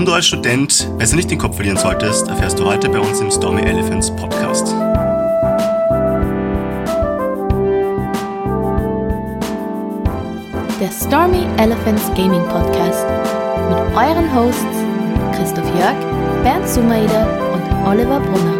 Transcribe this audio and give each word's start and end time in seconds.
Warum 0.00 0.06
du 0.06 0.14
als 0.14 0.28
Student 0.28 0.88
besser 0.96 1.16
nicht 1.16 1.30
den 1.30 1.36
Kopf 1.36 1.56
verlieren 1.56 1.76
solltest, 1.76 2.26
erfährst 2.26 2.58
du 2.58 2.64
heute 2.64 2.88
bei 2.88 2.98
uns 2.98 3.20
im 3.20 3.30
Stormy 3.30 3.60
Elephants 3.60 4.10
Podcast. 4.10 4.68
Der 10.80 10.90
Stormy 10.90 11.44
Elephants 11.58 12.10
Gaming 12.16 12.42
Podcast 12.44 13.06
mit 13.68 13.78
euren 13.94 14.34
Hosts 14.34 15.36
Christoph 15.36 15.68
Jörg, 15.78 15.96
Bernd 16.44 16.66
Sumaida 16.66 17.26
und 17.52 17.86
Oliver 17.86 18.20
Brunner. 18.20 18.56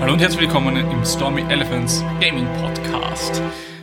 Hallo 0.00 0.14
und 0.14 0.20
herzlich 0.20 0.40
willkommen 0.40 0.74
im 0.74 1.04
Stormy 1.04 1.42
Elephants 1.48 2.02
Gaming 2.20 2.48
Podcast. 2.60 3.40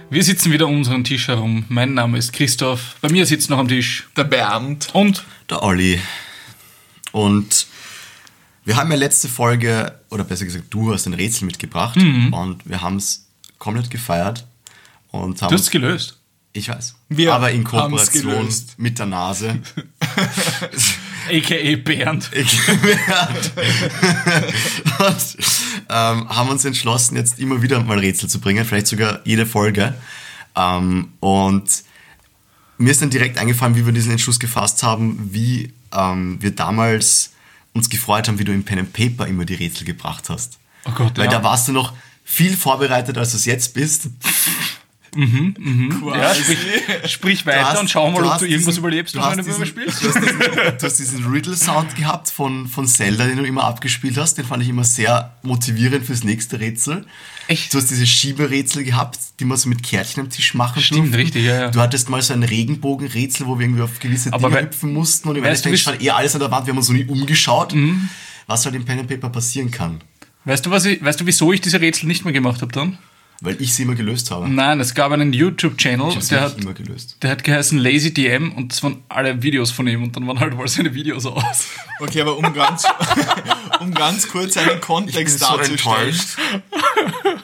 Wir 0.10 0.24
sitzen 0.24 0.52
wieder 0.52 0.68
um 0.68 0.78
unseren 0.78 1.04
Tisch 1.04 1.28
herum. 1.28 1.66
Mein 1.70 1.94
Name 1.94 2.18
ist 2.18 2.32
Christoph. 2.34 2.96
Bei 3.02 3.10
mir 3.10 3.26
sitzt 3.26 3.50
noch 3.50 3.57
am 3.57 3.68
Tisch 3.68 4.07
Der 4.15 4.24
Bernd. 4.24 4.89
und 4.93 5.24
Der 5.50 5.64
Olli. 5.64 6.00
Und 7.11 7.68
wir 8.64 8.75
haben 8.78 8.89
ja 8.92 8.98
letzte 8.98 9.28
Folge, 9.28 10.00
oder 10.10 10.24
besser 10.24 10.46
gesagt, 10.46 10.65
du 10.70 10.93
hast 10.93 11.06
ein 11.07 11.14
Rätsel 11.14 11.46
mitgebracht 11.46 11.98
und 11.98 12.60
wir 12.65 12.82
haben 12.82 12.98
es 12.98 13.28
komplett 13.57 13.89
gefeiert. 13.89 14.46
Und 15.12 15.42
haben 15.42 15.50
du 15.50 15.56
hast 15.56 15.64
es 15.64 15.71
gelöst. 15.71 16.20
Ich 16.54 16.70
weiß. 16.70 16.96
Wir 17.10 17.34
Aber 17.34 17.51
in 17.51 17.64
Kooperation 17.64 18.24
gelöst. 18.32 18.76
mit 18.78 19.00
der 19.00 19.06
Nase. 19.06 19.62
A.k.a. 21.27 21.75
Bernd. 21.77 22.29
Ich 22.36 22.59
und 24.99 25.37
ähm, 25.89 26.29
haben 26.29 26.50
uns 26.50 26.65
entschlossen, 26.65 27.15
jetzt 27.15 27.39
immer 27.39 27.61
wieder 27.61 27.81
mal 27.83 28.00
Rätsel 28.00 28.29
zu 28.29 28.39
bringen, 28.39 28.65
vielleicht 28.65 28.87
sogar 28.87 29.19
jede 29.25 29.45
Folge. 29.45 29.93
Ähm, 30.55 31.09
und 31.19 31.83
mir 32.77 32.91
ist 32.91 33.02
dann 33.02 33.09
direkt 33.09 33.38
eingefallen, 33.38 33.75
wie 33.75 33.86
wir 33.86 33.94
diesen 33.94 34.11
Entschluss 34.11 34.39
gefasst 34.39 34.83
haben, 34.83 35.30
wie 35.31 35.73
ähm, 35.94 36.38
wir 36.42 36.52
damals 36.52 37.31
uns 37.73 37.89
gefreut 37.89 38.28
haben, 38.28 38.39
wie 38.39 38.44
du 38.44 38.53
im 38.53 38.64
Pen 38.64 38.80
and 38.80 38.94
Paper 38.94 39.28
immer 39.28 39.45
die 39.45 39.56
Rätsel 39.56 39.86
gebracht 39.86 40.30
hast. 40.30 40.58
Oh 40.86 40.91
Gott, 40.91 41.17
Weil 41.17 41.25
ja. 41.25 41.31
da 41.31 41.44
warst 41.44 41.67
du 41.67 41.72
noch 41.72 41.94
viel 42.23 42.58
vorbereitet, 42.58 43.17
als 43.17 43.31
du 43.31 43.38
es 43.38 43.45
jetzt 43.45 43.73
bist. 43.73 44.09
Ja, 45.18 46.34
sprich, 46.36 46.58
sprich 47.12 47.46
weiter 47.46 47.70
hast- 47.72 47.80
und 47.80 47.90
schau 47.90 48.10
mal, 48.12 48.23
ob 48.23 48.38
du 48.40 48.46
irgendwas 48.46 48.66
diesen- 48.76 48.80
überlebst, 48.80 49.16
du 49.16 49.20
wenn 49.22 49.38
du 49.38 49.44
diesen- 49.44 49.56
überspielst. 49.64 50.04
Du 50.04 50.08
hast 50.09 50.16
diesen, 50.22 50.40
du 50.40 50.82
hast 50.86 51.00
diesen 51.00 51.26
Riddle-Sound 51.32 51.96
gehabt 51.96 52.30
von, 52.30 52.68
von 52.68 52.88
Zelda, 52.88 53.26
den 53.26 53.38
du 53.38 53.44
immer 53.44 53.64
abgespielt 53.64 54.18
hast. 54.18 54.36
Den 54.38 54.46
fand 54.46 54.64
ich 54.64 54.70
immer 54.70 54.84
sehr 54.84 55.36
motivierend 55.44 56.06
fürs 56.06 56.24
nächste 56.24 56.59
Rätsel. 56.59 57.06
Echt? 57.48 57.74
Du 57.74 57.78
hast 57.78 57.90
diese 57.90 58.06
Schieberätsel 58.06 58.84
gehabt, 58.84 59.18
die 59.40 59.46
man 59.46 59.58
so 59.58 59.70
mit 59.70 59.82
Kärtchen 59.82 60.22
am 60.24 60.30
Tisch 60.30 60.54
machen 60.54 60.82
Stimmt, 60.82 61.00
durften. 61.06 61.16
richtig, 61.16 61.46
ja, 61.46 61.62
ja. 61.62 61.72
Du 61.72 61.80
hattest 61.80 62.09
mal 62.09 62.22
so 62.22 62.34
ein 62.34 62.44
Regenbogenrätsel, 62.44 63.48
wo 63.48 63.58
wir 63.58 63.66
irgendwie 63.66 63.84
auf 63.84 64.00
gewisse 64.00 64.34
Aber 64.34 64.50
Dinge 64.50 64.64
hüpfen 64.64 64.94
mussten 64.94 65.30
und 65.30 65.36
im 65.38 65.44
Endeffekt 65.46 65.80
stand 65.80 66.02
eh 66.02 66.09
alles 66.09 66.34
an 66.36 66.42
der 66.42 66.52
Wand, 66.52 66.66
wir 66.68 66.72
haben 66.74 66.78
uns 66.78 66.88
so 66.88 66.94
nie 66.94 67.06
umgeschaut, 67.06 67.74
Mhm. 67.74 68.09
was 68.48 68.66
halt 68.66 68.76
im 68.76 68.84
Pen 68.86 69.00
and 69.00 69.08
Paper 69.09 69.30
passieren 69.30 69.72
kann. 69.72 70.02
Weißt 70.46 70.66
du, 70.66 70.72
was 70.72 70.86
ich, 70.86 71.02
weißt 71.04 71.20
du, 71.22 71.26
wieso 71.26 71.52
ich 71.54 71.62
diese 71.62 71.80
Rätsel 71.81 72.08
nicht 72.08 72.24
mehr 72.26 72.34
gemacht 72.34 72.62
habe 72.62 72.72
dann? 72.72 72.98
Weil 73.42 73.62
ich 73.62 73.76
sie 73.76 73.84
immer 73.84 73.94
gelöst 73.94 74.32
habe. 74.32 74.50
Nein, 74.50 74.80
es 74.80 74.96
gab 74.96 75.12
einen 75.12 75.32
YouTube-Channel, 75.32 76.18
der 76.32 76.42
hat, 76.42 76.58
immer 76.60 76.74
gelöst. 76.74 77.18
der 77.22 77.30
hat 77.30 77.44
geheißen 77.44 77.78
Lazy 77.78 78.12
DM 78.12 78.52
und 78.54 78.72
das 78.72 78.82
waren 78.82 79.04
alle 79.10 79.44
Videos 79.44 79.70
von 79.70 79.88
ihm 79.88 80.02
und 80.02 80.16
dann 80.16 80.26
waren 80.26 80.40
halt 80.40 80.56
mal 80.58 80.68
seine 80.68 80.94
Videos 80.96 81.26
aus. 81.28 81.68
Okay, 82.00 82.22
aber 82.22 82.36
um 82.36 82.52
ganz, 82.54 82.84
um 83.80 83.94
ganz 83.94 84.28
kurz 84.28 84.58
einen 84.58 84.82
Kontext 84.82 85.40
darzustellen. 85.42 86.16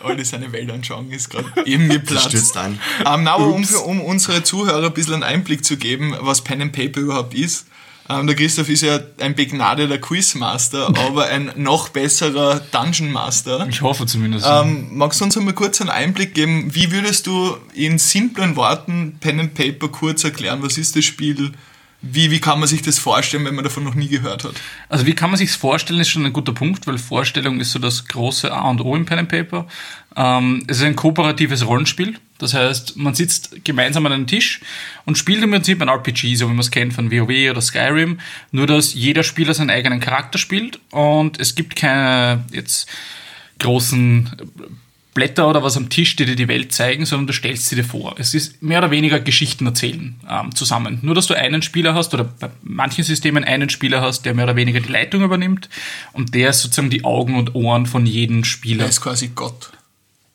Olli, 0.03 0.25
seine 0.25 0.51
Weltanschauung 0.51 1.11
ist 1.11 1.29
gerade 1.29 1.47
eben 1.65 1.87
Das 1.89 1.97
geplatzt. 1.99 2.27
stürzt 2.29 2.57
ein. 2.57 2.79
Ähm, 3.05 3.23
na, 3.23 3.33
aber 3.35 3.47
um, 3.47 3.63
um 3.85 4.01
unsere 4.01 4.43
Zuhörer 4.43 4.87
ein 4.87 4.93
bisschen 4.93 5.15
einen 5.15 5.23
Einblick 5.23 5.63
zu 5.63 5.77
geben, 5.77 6.15
was 6.21 6.43
Pen 6.43 6.61
and 6.61 6.71
Paper 6.73 7.01
überhaupt 7.01 7.33
ist. 7.35 7.67
Ähm, 8.09 8.27
der 8.27 8.35
Christoph 8.35 8.69
ist 8.69 8.81
ja 8.81 8.99
ein 9.19 9.35
begnadeter 9.35 9.97
Quizmaster, 9.97 10.87
aber 11.05 11.25
ein 11.27 11.51
noch 11.55 11.89
besserer 11.89 12.59
Dungeon 12.71 13.11
Master. 13.11 13.67
Ich 13.69 13.81
hoffe 13.81 14.05
zumindest. 14.05 14.45
Ähm, 14.49 14.87
magst 14.91 15.21
du 15.21 15.25
uns 15.25 15.37
einmal 15.37 15.53
kurz 15.53 15.79
einen 15.79 15.89
Einblick 15.89 16.33
geben? 16.33 16.73
Wie 16.73 16.91
würdest 16.91 17.27
du 17.27 17.57
in 17.73 17.97
simplen 17.99 18.55
Worten 18.55 19.17
Pen 19.19 19.39
and 19.39 19.53
Paper 19.53 19.87
kurz 19.87 20.23
erklären? 20.23 20.61
Was 20.61 20.77
ist 20.77 20.95
das 20.95 21.05
Spiel? 21.05 21.53
Wie, 22.05 22.31
wie 22.31 22.41
kann 22.41 22.59
man 22.59 22.67
sich 22.67 22.81
das 22.81 22.99
vorstellen, 22.99 23.45
wenn 23.45 23.55
man 23.55 23.63
davon 23.63 23.85
noch 23.85 23.95
nie 23.95 24.09
gehört 24.09 24.43
hat? 24.43 24.55
Also 24.89 25.05
wie 25.05 25.15
kann 25.15 25.29
man 25.29 25.37
sich's 25.37 25.55
vorstellen, 25.55 26.01
ist 26.01 26.09
schon 26.09 26.25
ein 26.25 26.33
guter 26.33 26.51
Punkt, 26.51 26.85
weil 26.85 26.97
Vorstellung 26.97 27.61
ist 27.61 27.71
so 27.71 27.79
das 27.79 28.09
große 28.09 28.51
A 28.51 28.69
und 28.69 28.81
O 28.81 28.93
im 28.93 29.05
Pen 29.05 29.19
and 29.19 29.29
Paper. 29.29 29.67
Ähm, 30.17 30.63
es 30.67 30.79
ist 30.79 30.83
ein 30.83 30.97
kooperatives 30.97 31.65
Rollenspiel. 31.65 32.19
Das 32.43 32.53
heißt, 32.53 32.97
man 32.97 33.15
sitzt 33.15 33.63
gemeinsam 33.63 34.05
an 34.05 34.11
einem 34.11 34.27
Tisch 34.27 34.59
und 35.05 35.17
spielt 35.17 35.43
im 35.43 35.51
Prinzip 35.51 35.81
ein 35.81 35.87
RPG, 35.87 36.35
so 36.35 36.47
wie 36.47 36.51
man 36.51 36.59
es 36.59 36.71
kennt 36.71 36.93
von 36.93 37.11
WoW 37.11 37.49
oder 37.49 37.61
Skyrim. 37.61 38.19
Nur, 38.51 38.67
dass 38.67 38.93
jeder 38.93 39.23
Spieler 39.23 39.53
seinen 39.53 39.69
eigenen 39.69 39.99
Charakter 39.99 40.37
spielt 40.37 40.79
und 40.91 41.39
es 41.39 41.55
gibt 41.55 41.75
keine 41.75 42.43
jetzt 42.51 42.89
großen 43.59 44.29
Blätter 45.13 45.47
oder 45.47 45.63
was 45.63 45.77
am 45.77 45.89
Tisch, 45.89 46.15
die 46.15 46.25
dir 46.25 46.35
die 46.35 46.47
Welt 46.47 46.73
zeigen, 46.73 47.05
sondern 47.05 47.27
du 47.27 47.33
stellst 47.33 47.69
sie 47.69 47.75
dir 47.75 47.83
vor. 47.83 48.15
Es 48.17 48.33
ist 48.33 48.61
mehr 48.61 48.79
oder 48.79 48.91
weniger 48.91 49.19
Geschichten 49.19 49.65
erzählen 49.65 50.15
ähm, 50.29 50.55
zusammen. 50.55 50.99
Nur, 51.01 51.15
dass 51.15 51.27
du 51.27 51.35
einen 51.35 51.61
Spieler 51.61 51.93
hast 51.93 52.13
oder 52.13 52.23
bei 52.23 52.49
manchen 52.63 53.03
Systemen 53.03 53.43
einen 53.43 53.69
Spieler 53.69 54.01
hast, 54.01 54.23
der 54.25 54.33
mehr 54.33 54.45
oder 54.45 54.55
weniger 54.55 54.79
die 54.79 54.91
Leitung 54.91 55.23
übernimmt 55.23 55.69
und 56.13 56.33
der 56.33 56.49
ist 56.49 56.61
sozusagen 56.61 56.89
die 56.89 57.05
Augen 57.05 57.37
und 57.37 57.55
Ohren 57.55 57.85
von 57.85 58.05
jedem 58.05 58.43
Spieler. 58.43 58.83
Er 58.83 58.89
ist 58.89 59.01
quasi 59.01 59.31
Gott. 59.33 59.71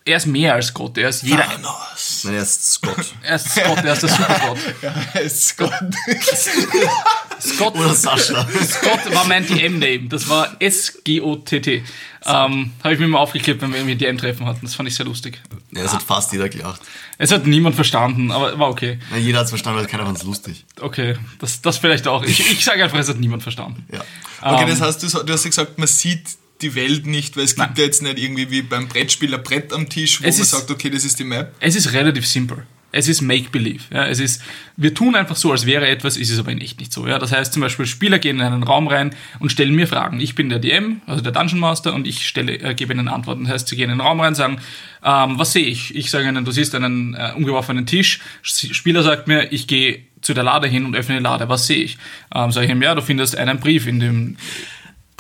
Er 0.09 0.17
ist 0.17 0.27
mehr 0.27 0.55
als 0.55 0.73
Gott. 0.73 0.97
Er 0.97 1.11
ist 1.11 1.23
jeder. 1.23 1.45
Thanos. 1.45 2.23
Nein, 2.25 2.35
er 2.37 2.43
ist 2.43 2.73
Scott. 2.73 2.97
Er 3.23 3.37
ist 3.37 3.55
Gott, 3.55 3.85
er 3.85 3.93
ist 3.93 4.03
der 4.03 4.09
Supergott. 4.09 4.59
Ja, 4.83 4.95
er 5.13 5.21
ist 5.21 5.59
Gott. 5.59 5.73
Scott, 7.41 7.75
Oder 7.77 7.95
Sascha. 7.95 8.49
Scott 8.65 9.15
war 9.15 9.27
mein 9.27 9.47
DM-Name. 9.47 10.09
Das 10.09 10.27
war 10.31 10.57
S-G-O-T-T. 10.61 11.85
Ähm, 12.25 12.73
Habe 12.83 12.95
ich 12.95 12.99
mir 13.01 13.07
mal 13.09 13.19
aufgeklebt, 13.19 13.61
wenn 13.61 13.71
wir 13.71 13.79
irgendwie 13.81 13.97
DM-Treffen 13.97 14.47
hatten. 14.47 14.61
Das 14.63 14.75
fand 14.75 14.89
ich 14.89 14.95
sehr 14.97 15.05
lustig. 15.05 15.43
Ja, 15.73 15.83
das 15.83 15.93
hat 15.93 16.03
fast 16.03 16.33
jeder 16.33 16.49
gelacht. 16.49 16.81
Es 17.19 17.31
hat 17.31 17.47
niemand 17.47 17.75
verstanden, 17.77 18.31
aber 18.31 18.59
war 18.59 18.71
okay. 18.71 18.99
Na, 19.11 19.19
jeder 19.19 19.39
hat 19.41 19.45
es 19.45 19.51
verstanden, 19.51 19.79
weil 19.79 19.87
keiner 19.87 20.07
fand 20.07 20.17
es 20.17 20.25
lustig. 20.25 20.65
Okay, 20.81 21.17
das, 21.39 21.61
das 21.61 21.77
vielleicht 21.77 22.09
auch. 22.09 22.25
Ich, 22.25 22.41
ich 22.51 22.65
sage 22.65 22.83
einfach, 22.83 22.99
es 22.99 23.09
hat 23.09 23.21
niemand 23.21 23.43
verstanden. 23.43 23.87
Ja. 23.93 24.01
Okay, 24.41 24.63
Ähm, 24.63 24.69
das 24.71 24.81
heißt, 24.81 25.03
du, 25.03 25.23
du 25.25 25.33
hast 25.35 25.45
ja 25.45 25.51
gesagt, 25.51 25.79
man 25.79 25.87
sieht 25.87 26.39
die 26.63 26.75
Welt 26.75 27.07
nicht, 27.07 27.37
weil 27.37 27.45
es 27.45 27.55
gibt 27.57 27.69
Nein. 27.69 27.75
ja 27.79 27.85
jetzt 27.85 28.03
nicht 28.03 28.19
irgendwie 28.19 28.51
wie 28.51 28.63
beim 28.63 28.89
Brettspiel 28.89 29.35
ein 29.35 29.43
Brett 29.43 29.73
am 29.73 29.89
Tisch, 29.89 30.21
wo 30.23 30.27
Es 30.27 30.37
man 30.37 30.43
ist- 30.43 30.51
sagt, 30.51 30.71
okay, 30.71 30.91
das 30.91 31.05
ist 31.05 31.19
die 31.19 31.25
Map. 31.25 31.55
Es 31.61 31.77
ist 31.77 31.93
relativ 31.93 32.27
simpel. 32.27 32.65
Es 32.91 33.07
ist 33.07 33.21
Make-Believe. 33.21 33.83
Ja, 33.93 34.07
es 34.07 34.19
ist, 34.19 34.41
wir 34.79 34.95
tun 34.95 35.15
einfach 35.15 35.37
so, 35.37 35.53
als 35.53 35.67
wäre 35.67 35.87
etwas, 35.87 36.17
ist 36.17 36.31
es 36.31 36.39
aber 36.39 36.53
in 36.53 36.61
echt 36.63 36.81
nicht 36.81 36.91
so. 36.91 37.07
Ja, 37.07 37.19
das 37.19 37.33
heißt 37.33 37.53
zum 37.53 37.61
Beispiel, 37.61 37.85
Spieler 37.85 38.19
gehen 38.19 38.37
in 38.37 38.43
einen 38.43 38.63
Raum 38.63 38.89
rein 38.89 39.15
und 39.41 39.53
stellen 39.53 39.75
mir 39.75 39.87
Fragen. 39.87 40.21
Ich 40.21 40.35
bin 40.35 40.49
der 40.49 40.59
DM, 40.59 41.03
also 41.07 41.23
der 41.23 41.33
Dungeon 41.33 41.61
Master, 41.61 41.93
und 41.95 42.07
ich 42.07 42.27
stelle, 42.27 42.55
äh, 42.61 42.75
gebe 42.75 42.95
ihnen 42.95 43.09
Antworten. 43.09 43.45
Das 43.45 43.53
heißt, 43.53 43.69
sie 43.69 43.77
gehen 43.77 43.91
in 43.91 43.99
den 43.99 44.01
Raum 44.01 44.21
rein 44.21 44.29
und 44.29 44.37
sagen, 44.37 44.59
ähm, 45.05 45.39
was 45.39 45.53
sehe 45.53 45.67
ich? 45.67 45.95
Ich 45.97 46.11
sage 46.11 46.29
ihnen, 46.31 46.47
du 46.47 46.51
siehst 46.51 46.75
einen 46.75 47.13
äh, 47.13 47.33
umgeworfenen 47.37 47.85
Tisch. 47.85 48.21
Spieler 48.43 49.03
sagt 49.03 49.29
mir, 49.29 49.53
ich 49.53 49.67
gehe 49.67 50.01
zu 50.23 50.33
der 50.33 50.43
Lade 50.45 50.67
hin 50.67 50.87
und 50.87 50.97
öffne 50.97 51.19
die 51.19 51.23
Lade. 51.23 51.49
Was 51.51 51.67
sehe 51.67 51.77
ich? 51.85 51.99
Ähm, 52.35 52.53
sage 52.53 52.65
ich 52.67 52.73
ihm, 52.73 52.81
ja, 52.81 52.95
du 52.95 53.03
findest 53.03 53.37
einen 53.37 53.61
Brief 53.61 53.87
in 53.87 54.01
dem 54.01 54.37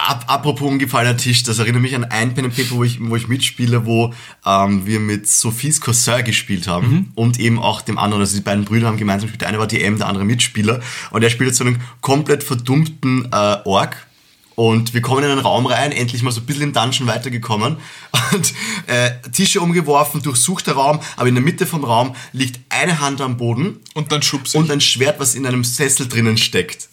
Ap 0.00 0.24
apropos 0.28 0.66
umgefallener 0.68 1.16
Tisch, 1.16 1.42
das 1.42 1.58
erinnert 1.58 1.82
mich 1.82 1.94
an 1.96 2.04
ein 2.04 2.32
Pen 2.32 2.44
and 2.46 2.56
Paper, 2.56 2.76
wo 2.76 2.84
ich, 2.84 2.98
wo 3.00 3.16
ich 3.16 3.26
mitspiele, 3.26 3.84
wo 3.84 4.14
ähm, 4.46 4.86
wir 4.86 5.00
mit 5.00 5.28
Sophies 5.28 5.80
Cousin 5.80 6.24
gespielt 6.24 6.68
haben 6.68 6.88
Mhm. 6.88 7.12
und 7.16 7.40
eben 7.40 7.58
auch 7.58 7.80
dem 7.82 7.98
anderen, 7.98 8.20
also 8.22 8.36
die 8.36 8.42
beiden 8.42 8.64
Brüder 8.64 8.86
haben 8.86 8.96
gemeinsam 8.96 9.26
gespielt, 9.26 9.40
der 9.42 9.48
eine 9.48 9.58
war 9.58 9.66
DM, 9.66 9.98
der 9.98 10.06
andere 10.06 10.24
Mitspieler. 10.24 10.80
Und 11.10 11.22
er 11.24 11.30
spielt 11.30 11.48
jetzt 11.48 11.58
so 11.58 11.64
einen 11.64 11.82
komplett 12.00 12.44
verdummten 12.44 13.28
äh, 13.32 13.56
Ork. 13.64 14.06
Und 14.54 14.92
wir 14.92 15.02
kommen 15.02 15.22
in 15.22 15.30
einen 15.30 15.40
Raum 15.40 15.66
rein, 15.66 15.92
endlich 15.92 16.22
mal 16.22 16.32
so 16.32 16.40
ein 16.40 16.46
bisschen 16.46 16.62
im 16.64 16.72
Dungeon 16.72 17.06
weitergekommen. 17.08 17.76
Und 18.32 18.54
äh, 18.86 19.10
Tische 19.32 19.60
umgeworfen, 19.60 20.22
durchsucht 20.22 20.66
der 20.66 20.74
Raum, 20.74 21.00
aber 21.16 21.28
in 21.28 21.34
der 21.34 21.44
Mitte 21.44 21.64
vom 21.66 21.84
Raum 21.84 22.14
liegt 22.32 22.60
eine 22.68 23.00
Hand 23.00 23.20
am 23.20 23.36
Boden 23.36 23.80
Und 23.94 24.10
dann 24.12 24.22
schubst 24.22 24.54
und 24.56 24.70
ein 24.70 24.80
Schwert, 24.80 25.18
was 25.20 25.34
in 25.34 25.44
einem 25.46 25.62
Sessel 25.64 26.08
drinnen 26.08 26.36
steckt. 26.36 26.88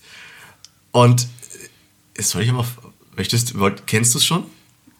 Und 0.91 1.27
äh, 2.15 2.21
soll 2.21 2.43
ich 2.43 2.49
einmal, 2.49 2.65
möchtest, 3.17 3.53
kennst 3.85 4.13
du 4.13 4.17
es 4.19 4.25
schon? 4.25 4.43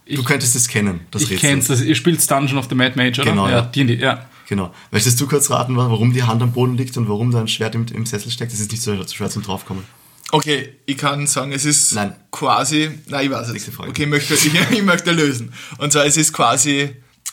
du 0.08 0.24
könntest 0.24 0.56
es 0.56 0.68
kennen, 0.68 1.02
das 1.12 1.24
Ich 1.24 1.32
Rätsel. 1.32 1.50
kenn's, 1.50 1.68
das, 1.68 1.82
ihr 1.82 1.96
spielt 1.96 2.30
Dungeon 2.30 2.60
of 2.60 2.68
the 2.70 2.76
Mad 2.76 2.96
Mage, 2.96 3.22
oder? 3.22 3.32
Genau, 3.32 3.48
ja. 3.48 3.56
ja. 3.58 3.62
D&D, 3.64 3.96
ja. 3.96 4.26
Genau. 4.48 4.72
Möchtest 4.92 5.20
du 5.20 5.28
kurz 5.28 5.50
raten, 5.50 5.76
warum 5.76 6.14
die 6.14 6.22
Hand 6.22 6.44
am 6.44 6.52
Boden 6.52 6.78
liegt 6.78 6.96
und 6.98 7.10
warum 7.10 7.32
da 7.32 7.40
ein 7.40 7.48
Schwert 7.48 7.74
im, 7.74 7.88
im 7.88 8.06
Sessel 8.06 8.30
steckt? 8.30 8.54
Das 8.54 8.60
ist 8.60 8.72
nicht 8.72 8.84
so 8.84 8.96
so 8.96 9.08
schwer 9.08 9.30
zum 9.30 9.42
draufkommen. 9.42 9.84
Okay, 10.32 10.70
ich 10.86 10.98
kann 10.98 11.26
sagen, 11.28 11.52
es 11.52 11.66
ist 11.66 11.94
Nein. 11.94 12.16
quasi, 12.32 12.90
nein, 13.08 13.26
ich 13.26 13.32
weiß 13.32 13.48
es. 13.48 13.54
Nächste 13.54 13.72
Frage. 13.72 13.90
Okay, 13.90 14.04
ich 14.04 14.10
möchte, 14.10 14.34
ich, 14.36 14.52
ich 14.72 14.84
möchte 14.84 15.12
lösen. 15.12 15.54
Und 15.78 15.92
zwar, 15.92 16.06
es 16.06 16.18
ist 16.18 16.34
quasi 16.34 16.92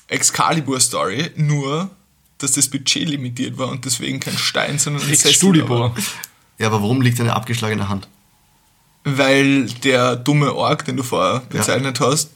Excalibur-Story, 0.08 1.30
nur, 1.36 1.90
dass 2.38 2.52
das 2.52 2.68
Budget 2.68 3.08
limitiert 3.08 3.58
war 3.58 3.68
und 3.68 3.84
deswegen 3.84 4.20
kein 4.20 4.36
Stein, 4.36 4.78
sondern 4.78 5.02
ein 5.02 5.10
Excalibur. 5.10 5.94
Ja, 6.58 6.68
aber 6.68 6.82
warum 6.82 7.00
liegt 7.02 7.20
eine 7.20 7.34
abgeschlagene 7.34 7.88
Hand? 7.88 8.08
Weil 9.04 9.66
der 9.66 10.16
dumme 10.16 10.54
Ork, 10.54 10.84
den 10.84 10.96
du 10.96 11.02
vorher 11.02 11.40
bezeichnet 11.48 11.98
hast, 12.00 12.30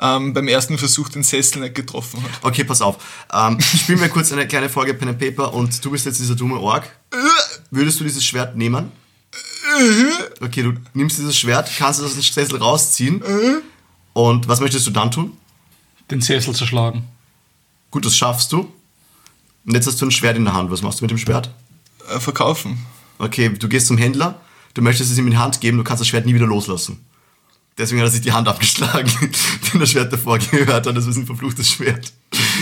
ähm, 0.00 0.32
beim 0.32 0.48
ersten 0.48 0.78
Versuch 0.78 1.08
den 1.08 1.22
Sessel 1.22 1.60
nicht 1.60 1.74
getroffen 1.74 2.22
hat. 2.22 2.30
Okay, 2.42 2.64
pass 2.64 2.82
auf. 2.82 2.96
Ähm, 3.32 3.60
spiel 3.60 3.96
mir 3.96 4.08
kurz 4.08 4.32
eine 4.32 4.46
kleine 4.46 4.68
Folge 4.68 4.94
Pen 4.94 5.08
and 5.08 5.18
Paper 5.18 5.52
und 5.52 5.84
du 5.84 5.90
bist 5.90 6.06
jetzt 6.06 6.20
dieser 6.20 6.34
dumme 6.36 6.58
Ork. 6.58 6.90
Würdest 7.70 8.00
du 8.00 8.04
dieses 8.04 8.24
Schwert 8.24 8.56
nehmen? 8.56 8.92
Okay, 10.40 10.62
du 10.62 10.74
nimmst 10.94 11.18
dieses 11.18 11.36
Schwert, 11.36 11.70
kannst 11.78 12.00
es 12.00 12.06
aus 12.06 12.12
dem 12.14 12.22
Sessel 12.22 12.58
rausziehen. 12.58 13.22
Und 14.12 14.48
was 14.48 14.60
möchtest 14.60 14.86
du 14.86 14.90
dann 14.90 15.10
tun? 15.10 15.36
Den 16.10 16.20
Sessel 16.20 16.54
zerschlagen. 16.54 17.04
Gut, 17.90 18.04
das 18.04 18.16
schaffst 18.16 18.52
du. 18.52 18.72
Und 19.66 19.74
jetzt 19.74 19.86
hast 19.86 20.00
du 20.00 20.06
ein 20.06 20.10
Schwert 20.10 20.36
in 20.36 20.44
der 20.44 20.54
Hand. 20.54 20.70
Was 20.70 20.82
machst 20.82 21.00
du 21.00 21.04
mit 21.04 21.10
dem 21.10 21.18
Schwert? 21.18 21.50
Äh, 22.08 22.20
verkaufen. 22.20 22.86
Okay, 23.18 23.50
du 23.50 23.68
gehst 23.68 23.86
zum 23.86 23.98
Händler, 23.98 24.40
du 24.78 24.82
möchtest 24.84 25.10
es 25.10 25.18
ihm 25.18 25.26
in 25.26 25.32
die 25.32 25.36
Hand 25.38 25.60
geben, 25.60 25.76
du 25.76 25.82
kannst 25.84 26.00
das 26.00 26.08
Schwert 26.08 26.24
nie 26.24 26.34
wieder 26.34 26.46
loslassen. 26.46 27.04
Deswegen 27.76 28.00
hat 28.00 28.08
er 28.08 28.10
sich 28.10 28.20
die 28.22 28.32
Hand 28.32 28.48
abgeschlagen, 28.48 29.08
denn 29.72 29.80
das 29.80 29.90
Schwert 29.90 30.12
davor 30.12 30.38
gehört 30.38 30.86
hat. 30.86 30.96
Das 30.96 31.06
ist 31.06 31.16
ein 31.16 31.26
verfluchtes 31.26 31.70
Schwert. 31.70 32.12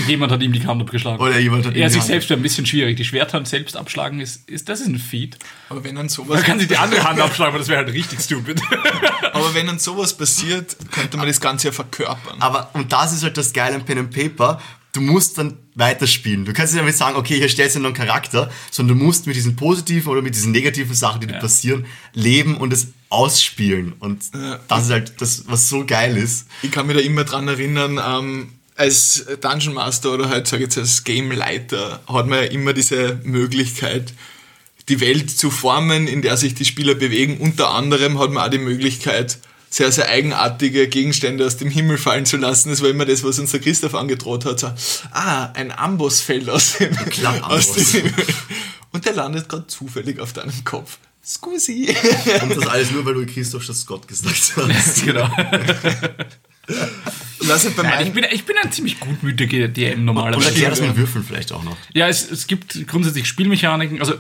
Jemand 0.07 0.31
hat 0.31 0.43
ihm 0.43 0.53
die 0.53 0.67
Hand 0.67 0.81
abgeschlagen. 0.83 1.23
Oder 1.23 1.39
jemand 1.39 1.65
hat 1.65 1.75
ihm 1.75 1.81
er 1.81 1.89
die 1.89 1.93
sich 1.95 2.01
Hand- 2.03 2.09
selbst 2.09 2.29
wäre 2.31 2.39
ein 2.39 2.43
bisschen 2.43 2.67
schwierig. 2.67 2.97
Die 2.99 3.05
Schwerthand 3.05 3.49
selbst 3.49 3.77
abschlagen 3.79 4.21
ist, 4.21 4.49
ist 4.49 4.69
das 4.69 4.81
ist 4.81 4.89
ein 4.89 4.99
Feed. 4.99 5.39
Aber 5.71 5.85
wenn 5.85 5.95
dann 5.95 6.05
Man 6.07 6.09
sowas, 6.11 6.43
kann 6.43 6.59
sich 6.59 6.69
die 6.69 6.77
andere 6.77 7.03
Hand 7.05 7.19
abschlagen, 7.23 7.51
aber 7.55 7.59
das 7.61 7.69
wäre 7.69 7.79
halt 7.85 7.95
richtig 7.95 8.21
stupid. 8.21 8.61
aber 9.33 9.55
wenn 9.55 9.67
dann 9.67 9.79
sowas 9.79 10.15
passiert, 10.15 10.77
könnte 10.91 11.17
man 11.17 11.27
das 11.27 11.41
Ganze 11.41 11.69
ja 11.69 11.73
verkörpern. 11.73 12.41
Aber, 12.41 12.71
und 12.75 12.93
das 12.93 13.15
ist 13.15 13.23
halt 13.23 13.37
das 13.39 13.53
Geile 13.55 13.75
am 13.77 13.85
Pen 13.87 13.99
and 13.99 14.11
Paper, 14.11 14.61
du 14.97 15.03
musst 15.03 15.39
dann 15.39 15.59
weiterspielen. 15.75 16.45
Du 16.45 16.53
kannst 16.53 16.73
nicht 16.73 16.81
damit 16.81 16.97
sagen, 16.97 17.17
okay, 17.17 17.37
hier 17.37 17.49
stellst 17.49 17.77
du 17.77 17.81
noch 17.81 17.87
einen 17.89 17.95
Charakter, 17.97 18.51
sondern 18.71 18.99
du 18.99 19.05
musst 19.05 19.27
mit 19.27 19.37
diesen 19.37 19.55
positiven 19.57 20.11
oder 20.11 20.23
mit 20.23 20.35
diesen 20.35 20.53
negativen 20.53 20.95
Sachen, 20.95 21.21
die 21.21 21.27
dir 21.27 21.39
passieren, 21.39 21.87
leben 22.15 22.57
und 22.57 22.73
es 22.73 22.89
ausspielen. 23.09 23.93
Und 24.01 24.25
Ja. 24.35 24.59
das 24.69 24.85
ist 24.87 24.91
halt 24.91 25.13
das, 25.21 25.45
was 25.47 25.69
so 25.69 25.85
geil 25.87 26.17
ist. 26.17 26.47
Ich 26.63 26.71
kann 26.73 26.87
mich 26.87 26.97
da 26.97 27.03
immer 27.03 27.25
dran 27.25 27.47
erinnern, 27.47 28.01
ähm, 28.05 28.49
als 28.75 29.25
Dungeon 29.41 29.75
Master 29.75 30.13
oder 30.13 30.29
halt, 30.29 30.47
sag 30.47 30.59
ich 30.59 30.65
jetzt, 30.65 30.79
als 30.79 31.05
Game 31.05 31.31
Leiter 31.33 32.01
hat 32.07 32.27
man 32.27 32.41
ja 32.41 32.45
immer 32.51 32.73
diese 32.73 33.21
Möglichkeit, 33.25 34.13
die 34.89 35.01
Welt 35.01 35.31
zu 35.31 35.51
formen, 35.51 36.07
in 36.07 36.23
der 36.23 36.37
sich 36.37 36.55
die 36.55 36.65
Spieler 36.65 36.95
bewegen. 36.95 37.39
Unter 37.39 37.71
anderem 37.71 38.19
hat 38.19 38.31
man 38.31 38.45
auch 38.47 38.51
die 38.51 38.59
Möglichkeit, 38.59 39.39
sehr, 39.77 39.93
sehr 39.93 40.09
eigenartige 40.09 40.89
Gegenstände 40.89 41.45
aus 41.45 41.59
dem 41.59 41.69
Himmel 41.71 41.99
fallen 41.99 42.25
zu 42.25 42.39
lassen. 42.39 42.71
Das 42.71 42.81
war 42.81 42.89
immer 42.89 43.05
das, 43.05 43.23
was 43.23 43.39
uns 43.39 43.51
der 43.51 43.61
Christoph 43.61 43.95
angedroht 43.95 44.47
hat. 44.47 44.59
So, 44.61 44.69
ah, 45.11 45.51
ein 45.53 45.71
Amboss 45.71 46.23
fällt 46.23 46.49
aus 46.49 46.79
dem, 46.79 46.97
Klappamboss. 46.97 47.71
aus 47.77 47.93
dem 47.93 48.05
Himmel. 48.05 48.27
Und 48.93 49.05
der 49.05 49.13
landet 49.13 49.51
gerade 49.51 49.67
zufällig 49.67 50.19
auf 50.19 50.33
deinem 50.33 50.65
Kopf. 50.65 50.97
Scusi. 51.23 51.95
Und 52.43 52.57
das 52.57 52.67
alles 52.67 52.91
nur, 52.91 53.05
weil 53.05 53.15
du 53.15 53.27
Christoph 53.27 53.65
statt 53.65 53.77
Scott 53.77 54.09
gesagt 54.09 54.55
hast. 54.57 55.05
genau. 55.05 55.29
Lass 57.41 57.65
bei 57.75 57.83
Nein, 57.83 58.07
ich, 58.07 58.13
bin, 58.15 58.25
ich 58.33 58.47
bin 58.47 58.57
ein 58.63 58.73
ziemlich 58.73 58.99
gutmütiger 58.99 59.69
DM 59.69 59.99
Und 59.99 60.05
normalerweise. 60.07 60.49
erklär 60.49 60.71
das 60.71 60.81
mit 60.81 60.97
Würfeln 60.97 61.23
vielleicht 61.23 61.53
auch 61.53 61.65
noch. 61.65 61.77
Ja, 61.93 62.09
es, 62.09 62.31
es 62.31 62.47
gibt 62.47 62.87
grundsätzlich 62.87 63.27
Spielmechaniken. 63.27 64.01
Also 64.01 64.15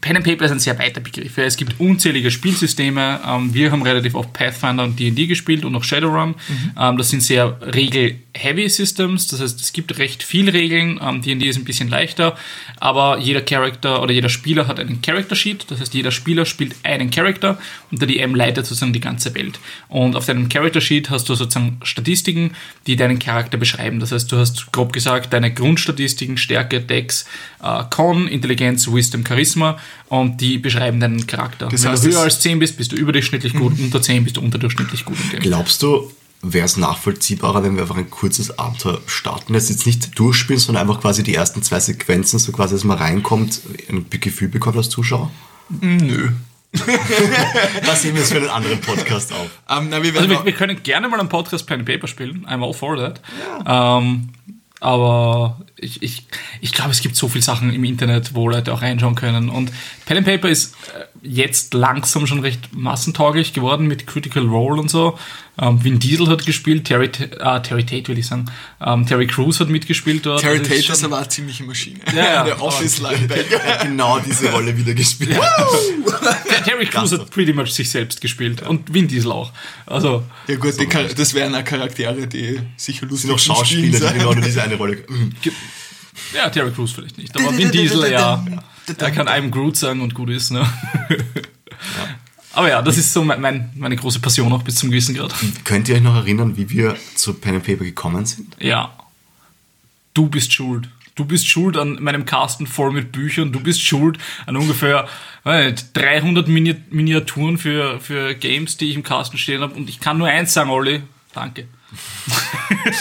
Pen 0.00 0.16
and 0.16 0.24
Paper 0.24 0.44
ist 0.44 0.50
ein 0.50 0.58
sehr 0.58 0.78
weiter 0.78 1.00
Begriff. 1.00 1.36
Es 1.36 1.56
gibt 1.56 1.78
unzählige 1.78 2.30
Spielsysteme. 2.30 3.20
Ähm, 3.26 3.52
wir 3.52 3.70
haben 3.70 3.82
relativ 3.82 4.14
oft 4.14 4.32
Pathfinder 4.32 4.84
und 4.84 4.98
D&D 4.98 5.26
gespielt 5.26 5.64
und 5.64 5.74
auch 5.74 5.84
Shadowrun. 5.84 6.34
Ähm, 6.78 6.96
das 6.96 7.10
sind 7.10 7.22
sehr 7.22 7.58
regel-heavy 7.74 8.68
Systems. 8.68 9.28
Das 9.28 9.40
heißt, 9.40 9.60
es 9.60 9.72
gibt 9.72 9.98
recht 9.98 10.22
viel 10.22 10.48
Regeln. 10.48 10.98
Ähm, 11.02 11.20
D&D 11.20 11.46
ist 11.46 11.56
ein 11.56 11.64
bisschen 11.64 11.88
leichter, 11.88 12.36
aber 12.78 13.18
jeder 13.18 13.42
Charakter 13.42 14.02
oder 14.02 14.12
jeder 14.12 14.30
Spieler 14.30 14.66
hat 14.66 14.80
einen 14.80 15.02
Character 15.02 15.36
Sheet. 15.36 15.66
Das 15.70 15.80
heißt, 15.80 15.92
jeder 15.92 16.10
Spieler 16.10 16.46
spielt 16.46 16.76
einen 16.82 17.10
Charakter 17.10 17.58
und 17.90 18.00
der 18.00 18.08
DM 18.08 18.34
leitet 18.34 18.66
sozusagen 18.66 18.92
die 18.92 19.00
ganze 19.00 19.34
Welt. 19.34 19.58
Und 19.88 20.16
auf 20.16 20.26
deinem 20.26 20.48
Character 20.48 20.80
Sheet 20.80 21.10
hast 21.10 21.28
du 21.28 21.34
sozusagen 21.34 21.78
Statistiken, 21.82 22.52
die 22.86 22.96
deinen 22.96 23.18
Charakter 23.18 23.58
beschreiben. 23.58 24.00
Das 24.00 24.12
heißt, 24.12 24.30
du 24.30 24.36
hast 24.36 24.72
grob 24.72 24.92
gesagt 24.92 25.32
deine 25.32 25.52
Grundstatistiken, 25.52 26.36
Stärke, 26.36 26.80
Dex, 26.80 27.26
äh, 27.62 27.84
Con, 27.90 28.28
Intelligenz, 28.28 28.86
Wisdom, 28.86 29.24
Charisma 29.26 29.78
und 30.08 30.40
die 30.40 30.58
beschreiben 30.58 31.00
deinen 31.00 31.26
Charakter. 31.26 31.68
Das 31.68 31.82
Wenn 31.82 31.90
heißt, 31.90 32.04
du 32.04 32.10
höher 32.10 32.22
als 32.22 32.40
10 32.40 32.58
bist, 32.58 32.76
bist 32.76 32.92
du 32.92 32.96
überdurchschnittlich 32.96 33.54
gut, 33.54 33.78
unter 33.78 34.00
10 34.00 34.24
bist 34.24 34.36
du 34.36 34.40
unterdurchschnittlich 34.40 35.04
gut. 35.04 35.16
Glaubst 35.40 35.82
du, 35.82 36.10
wäre 36.42 36.64
es 36.64 36.76
nachvollziehbarer, 36.76 37.62
wenn 37.62 37.74
wir 37.74 37.82
einfach 37.82 37.96
ein 37.96 38.10
kurzes 38.10 38.58
Abenteuer 38.58 39.00
starten? 39.06 39.52
Das 39.52 39.68
jetzt 39.68 39.86
nicht 39.86 40.18
durchspielen, 40.18 40.60
sondern 40.60 40.88
einfach 40.88 41.00
quasi 41.00 41.22
die 41.22 41.34
ersten 41.34 41.62
zwei 41.62 41.80
Sequenzen, 41.80 42.38
so 42.38 42.52
quasi, 42.52 42.74
dass 42.74 42.84
man 42.84 42.98
reinkommt, 42.98 43.60
ein 43.88 44.06
Gefühl 44.08 44.48
bekommt 44.48 44.76
als 44.76 44.88
Zuschauer? 44.88 45.30
Nö. 45.80 46.30
Das 47.84 48.02
sehen 48.02 48.14
wir 48.14 48.20
jetzt 48.20 48.32
für 48.32 48.38
einen 48.38 48.48
anderen 48.48 48.80
Podcast 48.80 49.32
auf. 49.32 49.50
Ähm, 49.68 49.88
na, 49.90 50.02
wir 50.02 50.14
Also 50.14 50.28
wir, 50.28 50.44
wir 50.44 50.52
können 50.52 50.82
gerne 50.82 51.08
mal 51.08 51.18
einen 51.18 51.28
Podcast 51.28 51.66
Pen 51.66 51.80
and 51.80 51.88
Paper 51.88 52.06
spielen. 52.06 52.46
I'm 52.48 52.64
all 52.64 52.72
for 52.72 52.96
that. 52.96 53.20
Ähm, 53.66 54.30
aber 54.80 55.58
ich, 55.80 56.02
ich, 56.02 56.26
ich 56.60 56.72
glaube, 56.72 56.90
es 56.90 57.00
gibt 57.00 57.16
so 57.16 57.28
viele 57.28 57.42
Sachen 57.42 57.72
im 57.72 57.84
Internet, 57.84 58.34
wo 58.34 58.48
Leute 58.48 58.72
auch 58.72 58.82
reinschauen 58.82 59.14
können. 59.14 59.48
Und 59.48 59.72
Pen 60.06 60.18
and 60.18 60.26
Paper 60.26 60.48
ist 60.48 60.74
äh, 60.94 61.04
jetzt 61.22 61.74
langsam 61.74 62.26
schon 62.26 62.40
recht 62.40 62.72
massentauglich 62.72 63.52
geworden 63.52 63.86
mit 63.86 64.06
Critical 64.06 64.44
Role 64.46 64.80
und 64.80 64.90
so. 64.90 65.18
Ähm, 65.60 65.82
Vin 65.84 65.98
Diesel 65.98 66.28
hat 66.28 66.46
gespielt, 66.46 66.84
Terry, 66.86 67.10
ah, 67.40 67.60
Terry 67.60 67.84
Tate 67.84 68.08
will 68.08 68.18
ich 68.18 68.26
sagen. 68.26 68.46
Ähm, 68.80 69.04
Terry 69.06 69.26
Crews 69.26 69.60
hat 69.60 69.68
mitgespielt 69.68 70.24
dort. 70.24 70.40
Terry 70.40 70.58
Also 70.58 70.70
Tate 70.70 70.80
ist 70.80 70.88
ist 70.90 71.04
aber 71.04 71.18
eine 71.18 71.28
ziemliche 71.28 71.64
Maschine. 71.64 72.00
Ja, 72.14 72.22
ja. 72.24 72.44
Der 72.50 72.62
Office-Linebacker. 72.62 73.62
Er 73.62 73.74
hat 73.74 73.82
genau 73.82 74.18
diese 74.20 74.50
Rolle 74.50 74.76
wieder 74.76 74.94
gespielt. 74.94 75.38
Terry 76.64 76.86
Crews 76.86 77.12
hat 77.12 77.30
pretty 77.30 77.52
much 77.52 77.72
sich 77.72 77.90
selbst 77.90 78.20
gespielt. 78.20 78.62
Und 78.62 78.92
Vin 78.92 79.08
Diesel 79.08 79.32
auch. 79.32 79.52
Also, 79.86 80.22
Ja 80.46 80.56
gut, 80.56 80.78
die 80.80 80.86
Char- 80.86 81.04
das 81.04 81.34
wären 81.34 81.54
auch 81.54 81.64
Charaktere, 81.64 82.26
die 82.26 82.60
sicher 82.76 83.06
lustig 83.06 83.30
noch 83.30 83.38
zum 83.38 83.56
Spielen 83.64 83.92
Schauspieler, 83.92 84.12
die 84.12 84.18
genau 84.18 84.32
nur 84.34 84.42
diese 84.42 84.62
eine 84.62 84.76
Rolle. 84.76 85.04
Ja, 86.34 86.48
Terry 86.48 86.70
Crews 86.70 86.92
vielleicht 86.92 87.18
nicht. 87.18 87.36
Aber 87.36 87.56
Vin 87.56 87.70
Diesel, 87.72 88.10
ja. 88.10 88.44
Er 88.86 89.10
kann 89.10 89.28
einem 89.28 89.50
Groot 89.50 89.76
sagen 89.76 90.00
und 90.00 90.14
gut 90.14 90.30
ist, 90.30 90.50
ne? 90.50 90.66
Aber 92.52 92.68
ja, 92.68 92.82
das 92.82 92.98
ist 92.98 93.12
so 93.12 93.22
mein, 93.22 93.40
mein, 93.40 93.70
meine 93.76 93.96
große 93.96 94.20
Passion 94.20 94.52
auch 94.52 94.62
bis 94.62 94.76
zum 94.76 94.90
gewissen 94.90 95.14
Grad. 95.14 95.32
Könnt 95.64 95.88
ihr 95.88 95.94
euch 95.96 96.02
noch 96.02 96.16
erinnern, 96.16 96.56
wie 96.56 96.68
wir 96.68 96.96
zu 97.14 97.34
Pen 97.34 97.56
and 97.56 97.64
Paper 97.64 97.84
gekommen 97.84 98.26
sind? 98.26 98.56
Ja. 98.58 98.92
Du 100.14 100.28
bist 100.28 100.52
schuld. 100.52 100.88
Du 101.14 101.24
bist 101.24 101.46
schuld 101.46 101.76
an 101.76 101.98
meinem 102.00 102.24
Kasten 102.24 102.66
voll 102.66 102.92
mit 102.92 103.12
Büchern. 103.12 103.52
Du 103.52 103.60
bist 103.60 103.82
schuld 103.82 104.18
an 104.46 104.56
ungefähr 104.56 105.06
nicht, 105.44 105.96
300 105.96 106.48
Mini 106.48 106.74
Miniaturen 106.90 107.58
für, 107.58 108.00
für 108.00 108.34
Games, 108.34 108.76
die 108.76 108.90
ich 108.90 108.96
im 108.96 109.02
Kasten 109.02 109.38
stehen 109.38 109.60
habe. 109.60 109.74
Und 109.74 109.88
ich 109.88 110.00
kann 110.00 110.18
nur 110.18 110.28
eins 110.28 110.52
sagen, 110.52 110.70
Olli. 110.70 111.02
Danke. 111.32 111.68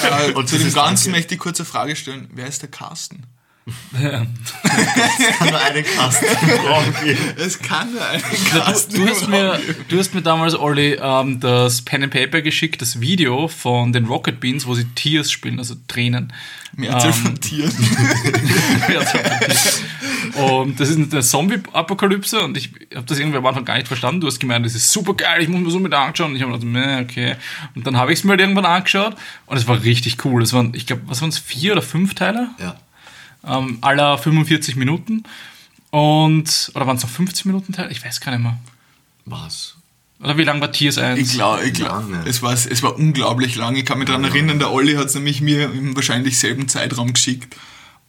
Äh, 0.04 0.32
Und 0.34 0.50
zu 0.50 0.58
dem 0.58 0.74
Ganzen 0.74 1.06
Danke. 1.06 1.18
möchte 1.18 1.34
ich 1.36 1.40
kurz 1.40 1.60
eine 1.60 1.66
Frage 1.66 1.96
stellen. 1.96 2.30
Wer 2.34 2.48
ist 2.48 2.62
der 2.62 2.70
Carsten? 2.70 3.24
Kann 3.94 5.50
nur 5.50 5.60
einen 5.60 5.86
Kasten 5.86 6.26
brauchen 6.64 6.94
geben. 7.04 7.20
Es 7.38 7.60
kann 7.60 7.96
ja 7.96 8.08
einen 8.08 8.22
Du, 8.22 8.60
Carsten 8.60 8.96
du, 8.96 9.08
hast 9.08 9.28
mir, 9.28 9.60
du 9.88 10.00
hast 10.00 10.14
mir 10.14 10.22
damals, 10.22 10.56
Olli, 10.56 10.98
ähm, 11.02 11.40
das 11.40 11.82
Pen 11.82 12.04
and 12.04 12.14
Paper 12.14 12.42
geschickt, 12.42 12.82
das 12.82 13.00
Video 13.00 13.48
von 13.48 13.94
den 13.94 14.06
Rocket 14.06 14.40
Beans, 14.40 14.66
wo 14.66 14.74
sie 14.74 14.86
Tears 14.96 15.32
spielen, 15.32 15.60
also 15.60 15.76
Tränen. 15.88 16.34
Mehrzahl 16.76 17.08
Ähm, 17.08 17.14
von 17.14 17.40
Tieren. 17.40 17.72
und 20.36 20.80
das 20.80 20.90
ist 20.90 21.12
eine 21.12 21.22
Zombie-Apokalypse 21.22 22.42
und 22.42 22.58
ich 22.58 22.72
habe 22.96 23.06
das 23.06 23.20
irgendwie 23.20 23.38
am 23.38 23.46
Anfang 23.46 23.66
gar 23.66 23.76
nicht 23.76 23.88
verstanden. 23.88 24.22
Du 24.22 24.28
hast 24.28 24.40
gemeint, 24.40 24.66
das 24.66 24.76
ist 24.76 24.92
super 24.92 25.14
geil, 25.14 25.42
ich 25.42 25.50
muss 25.50 25.62
mir 25.62 25.72
so 25.72 25.80
mit 25.80 25.94
anschauen. 25.94 26.32
Und 26.32 26.36
ich 26.38 26.44
habe 26.44 26.52
gedacht, 26.52 26.68
meh, 26.68 27.02
okay. 27.02 27.36
Und 27.76 27.86
dann 27.88 27.98
habe 27.98 28.14
ich 28.14 28.20
es 28.20 28.24
mir 28.24 28.32
halt 28.32 28.42
irgendwann 28.42 28.66
angeschaut 28.66 29.16
und 29.46 29.58
es 29.58 29.68
war 29.68 29.84
richtig 29.84 30.24
cool. 30.26 30.42
Es 30.44 30.54
waren, 30.54 30.74
ich 30.74 30.86
glaube, 30.86 31.02
was 31.06 31.22
waren 31.22 31.30
es, 31.30 31.40
vier 31.40 31.74
oder 31.74 31.82
fünf 31.82 32.14
Teile? 32.14 32.50
Ja. 32.60 32.76
Ähm, 33.46 33.78
aller 33.82 34.18
45 34.18 34.76
Minuten. 34.76 35.24
Und, 35.92 36.72
oder 36.76 36.86
waren 36.86 36.98
es 36.98 37.04
noch 37.04 37.10
50 37.10 37.46
Minuten 37.46 37.74
Teile? 37.74 37.92
Ich 37.92 38.04
weiß 38.04 38.20
gar 38.22 38.32
nicht 38.32 38.42
mehr. 38.44 38.58
Was? 39.26 39.76
Oder 40.22 40.38
wie 40.38 40.44
lang 40.44 40.60
war 40.62 40.72
Tears 40.72 40.98
1? 40.98 41.20
Ich 41.20 41.32
glaube, 41.34 41.64
ich 41.64 41.74
glaub, 41.74 42.04
es, 42.26 42.42
war, 42.42 42.54
es 42.54 42.84
war 42.84 42.96
unglaublich 42.98 43.56
lang. 43.56 43.76
Ich 43.76 43.86
kann 43.86 43.98
mich 44.00 44.08
daran 44.08 44.24
erinnern, 44.26 44.60
der 44.60 44.72
Olli 44.72 44.96
hat 44.96 45.06
es 45.06 45.16
nämlich 45.16 45.40
mir 45.42 45.72
im 45.72 45.96
wahrscheinlich 45.96 46.38
selben 46.38 46.68
Zeitraum 46.68 47.14
geschickt. 47.14 47.56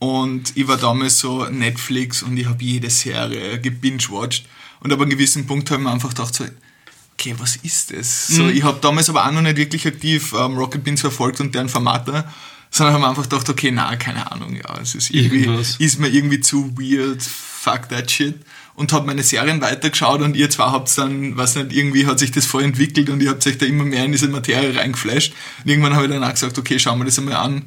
Und 0.00 0.56
ich 0.56 0.66
war 0.66 0.76
damals 0.76 1.18
so 1.18 1.44
Netflix 1.44 2.22
und 2.22 2.37
ich 2.37 2.46
habe 2.46 2.62
jede 2.64 2.90
Serie 2.90 3.60
gebingewatcht. 3.60 4.46
Und 4.80 4.92
ab 4.92 5.00
einem 5.00 5.10
gewissen 5.10 5.46
Punkt 5.46 5.70
habe 5.70 5.80
ich 5.80 5.87
mir 5.87 5.92
einfach 5.92 6.08
gedacht, 6.08 6.34
so, 6.34 6.44
okay, 7.14 7.34
was 7.38 7.56
ist 7.56 7.92
das? 7.92 8.28
So, 8.28 8.44
Mhm. 8.44 8.50
ich 8.50 8.62
habe 8.62 8.78
damals 8.80 9.08
aber 9.10 9.26
auch 9.26 9.30
noch 9.32 9.42
nicht 9.42 9.56
wirklich 9.58 9.87
aktiv 9.87 10.32
ähm, 10.32 10.56
Rocket 10.56 10.82
Beans 10.82 11.02
verfolgt 11.02 11.40
und 11.40 11.54
deren 11.54 11.68
Formate, 11.68 12.25
sondern 12.70 12.94
habe 12.94 13.02
mir 13.04 13.08
einfach 13.10 13.24
gedacht, 13.24 13.48
okay, 13.48 13.70
na, 13.72 13.96
keine 13.96 14.30
Ahnung, 14.30 14.54
ja, 14.56 14.78
es 14.80 14.94
ist 14.94 15.10
irgendwie, 15.10 15.44
Irgendwas. 15.44 15.76
ist 15.78 15.98
mir 15.98 16.08
irgendwie 16.08 16.40
zu 16.40 16.72
weird, 16.78 17.22
fuck 17.22 17.88
that 17.88 18.10
shit. 18.10 18.36
Und 18.74 18.92
habe 18.92 19.06
meine 19.06 19.22
Serien 19.22 19.60
weitergeschaut 19.60 20.22
und 20.22 20.36
ihr 20.36 20.48
zwar 20.48 20.72
habt 20.72 20.96
dann, 20.96 21.36
weiß 21.36 21.56
nicht, 21.56 21.72
irgendwie 21.72 22.06
hat 22.06 22.18
sich 22.18 22.30
das 22.30 22.46
voll 22.46 22.62
entwickelt 22.62 23.10
und 23.10 23.22
ihr 23.22 23.30
habt 23.30 23.46
euch 23.46 23.58
da 23.58 23.66
immer 23.66 23.84
mehr 23.84 24.04
in 24.04 24.12
diese 24.12 24.28
Materie 24.28 24.74
reingeflasht. 24.74 25.34
Und 25.62 25.70
irgendwann 25.70 25.94
habe 25.94 26.06
ich 26.06 26.10
dann 26.10 26.24
auch 26.24 26.30
gesagt, 26.30 26.56
okay, 26.56 26.78
schauen 26.78 26.98
wir 26.98 27.04
das 27.04 27.18
einmal 27.18 27.34
an. 27.34 27.66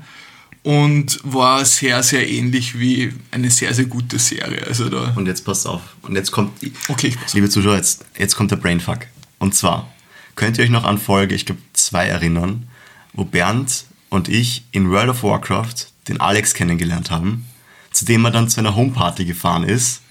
Und 0.63 1.19
war 1.23 1.65
sehr, 1.65 2.01
sehr 2.03 2.27
ähnlich 2.27 2.79
wie 2.79 3.13
eine 3.31 3.51
sehr, 3.51 3.73
sehr 3.73 3.85
gute 3.85 4.17
Serie. 4.17 4.65
Also 4.65 4.87
da, 4.89 5.11
Und 5.15 5.27
jetzt 5.27 5.43
passt 5.43 5.67
auf. 5.67 5.81
Und 6.03 6.15
jetzt 6.15 6.31
kommt, 6.31 6.61
die, 6.61 6.71
okay, 6.87 7.07
ich 7.07 7.19
pass. 7.19 7.33
liebe 7.33 7.49
Zuschauer, 7.49 7.75
jetzt, 7.75 8.05
jetzt 8.17 8.35
kommt 8.37 8.49
der 8.51 8.55
Brainfuck. 8.55 8.99
Und 9.39 9.53
zwar, 9.53 9.91
könnt 10.35 10.57
ihr 10.57 10.63
euch 10.63 10.69
noch 10.69 10.85
an 10.85 10.97
Folge, 10.97 11.35
ich 11.35 11.45
glaube, 11.45 11.61
zwei 11.73 12.07
erinnern, 12.07 12.65
wo 13.11 13.25
Bernd 13.25 13.83
und 14.13 14.29
ich 14.29 14.63
in 14.71 14.91
World 14.91 15.09
of 15.09 15.23
Warcraft 15.23 15.87
den 16.07 16.21
Alex 16.21 16.53
kennengelernt 16.53 17.09
haben, 17.09 17.47
zu 17.91 18.05
dem 18.05 18.23
er 18.23 18.29
dann 18.29 18.47
zu 18.47 18.59
einer 18.59 18.75
Homeparty 18.75 19.25
gefahren 19.25 19.63
ist. 19.63 20.01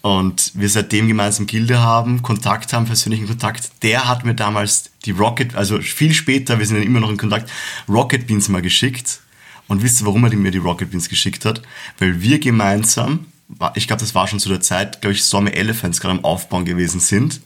und 0.00 0.52
wir 0.54 0.70
seitdem 0.70 1.08
gemeinsam 1.08 1.46
Gilde 1.46 1.80
haben, 1.80 2.22
Kontakt 2.22 2.72
haben, 2.72 2.86
persönlichen 2.86 3.26
Kontakt, 3.26 3.70
der 3.82 4.08
hat 4.08 4.24
mir 4.24 4.34
damals 4.34 4.90
die 5.04 5.10
Rocket, 5.10 5.54
also 5.56 5.78
viel 5.80 6.14
später, 6.14 6.58
wir 6.58 6.64
sind 6.64 6.78
ja 6.78 6.82
immer 6.84 7.00
noch 7.00 7.10
in 7.10 7.18
Kontakt, 7.18 7.50
Rocket 7.86 8.26
Beans 8.26 8.48
mal 8.48 8.62
geschickt. 8.62 9.20
Und 9.66 9.82
wisst 9.82 10.00
ihr, 10.00 10.06
warum 10.06 10.24
er 10.24 10.34
mir 10.34 10.50
die 10.50 10.56
Rocket 10.56 10.90
Beans 10.90 11.10
geschickt 11.10 11.44
hat? 11.44 11.60
Weil 11.98 12.22
wir 12.22 12.38
gemeinsam, 12.38 13.26
ich 13.74 13.86
glaube, 13.86 14.00
das 14.00 14.14
war 14.14 14.26
schon 14.26 14.40
zu 14.40 14.48
der 14.48 14.62
Zeit, 14.62 15.02
glaube 15.02 15.12
ich, 15.12 15.20
Stormy 15.20 15.50
Elephants 15.50 16.00
gerade 16.00 16.16
am 16.16 16.24
Aufbauen 16.24 16.64
gewesen 16.64 17.00
sind. 17.00 17.42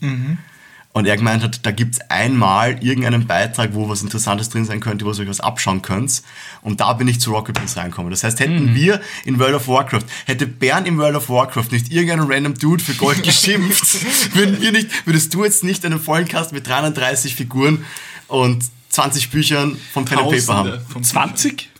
Und 0.95 1.07
er 1.07 1.17
gemeint 1.17 1.41
hat, 1.41 1.65
da 1.65 1.71
gibt's 1.71 1.99
einmal 2.09 2.83
irgendeinen 2.83 3.25
Beitrag, 3.25 3.73
wo 3.73 3.89
was 3.89 4.03
Interessantes 4.03 4.49
drin 4.49 4.65
sein 4.65 4.79
könnte, 4.79 5.05
wo 5.05 5.11
ihr 5.11 5.19
euch 5.19 5.27
was 5.27 5.39
abschauen 5.39 5.81
könnt. 5.81 6.21
Und 6.61 6.81
da 6.81 6.93
bin 6.93 7.07
ich 7.07 7.19
zu 7.19 7.31
Rocket 7.31 7.55
Beans 7.55 7.75
reingekommen. 7.75 8.11
Das 8.11 8.23
heißt, 8.23 8.39
hätten 8.39 8.75
wir 8.75 9.01
in 9.25 9.39
World 9.39 9.55
of 9.55 9.67
Warcraft, 9.67 10.03
hätte 10.25 10.45
Bern 10.45 10.85
in 10.85 10.99
World 10.99 11.15
of 11.15 11.29
Warcraft 11.29 11.71
nicht 11.71 11.91
irgendeinen 11.91 12.31
random 12.31 12.53
Dude 12.53 12.83
für 12.83 12.93
Gold 12.93 13.23
geschimpft, 13.23 14.35
würden 14.35 14.61
wir 14.61 14.71
nicht, 14.71 15.07
würdest 15.07 15.33
du 15.33 15.43
jetzt 15.43 15.63
nicht 15.63 15.83
einen 15.83 15.99
vollen 15.99 16.27
Cast 16.27 16.53
mit 16.53 16.67
330 16.67 17.33
Figuren 17.33 17.85
und 18.27 18.63
20 18.89 19.31
Büchern 19.31 19.75
von 19.93 20.05
Pen 20.05 20.19
and 20.19 20.29
Paper 20.29 20.53
haben. 20.53 20.69
Tausende 20.69 20.85
von 20.91 21.03
20? 21.03 21.72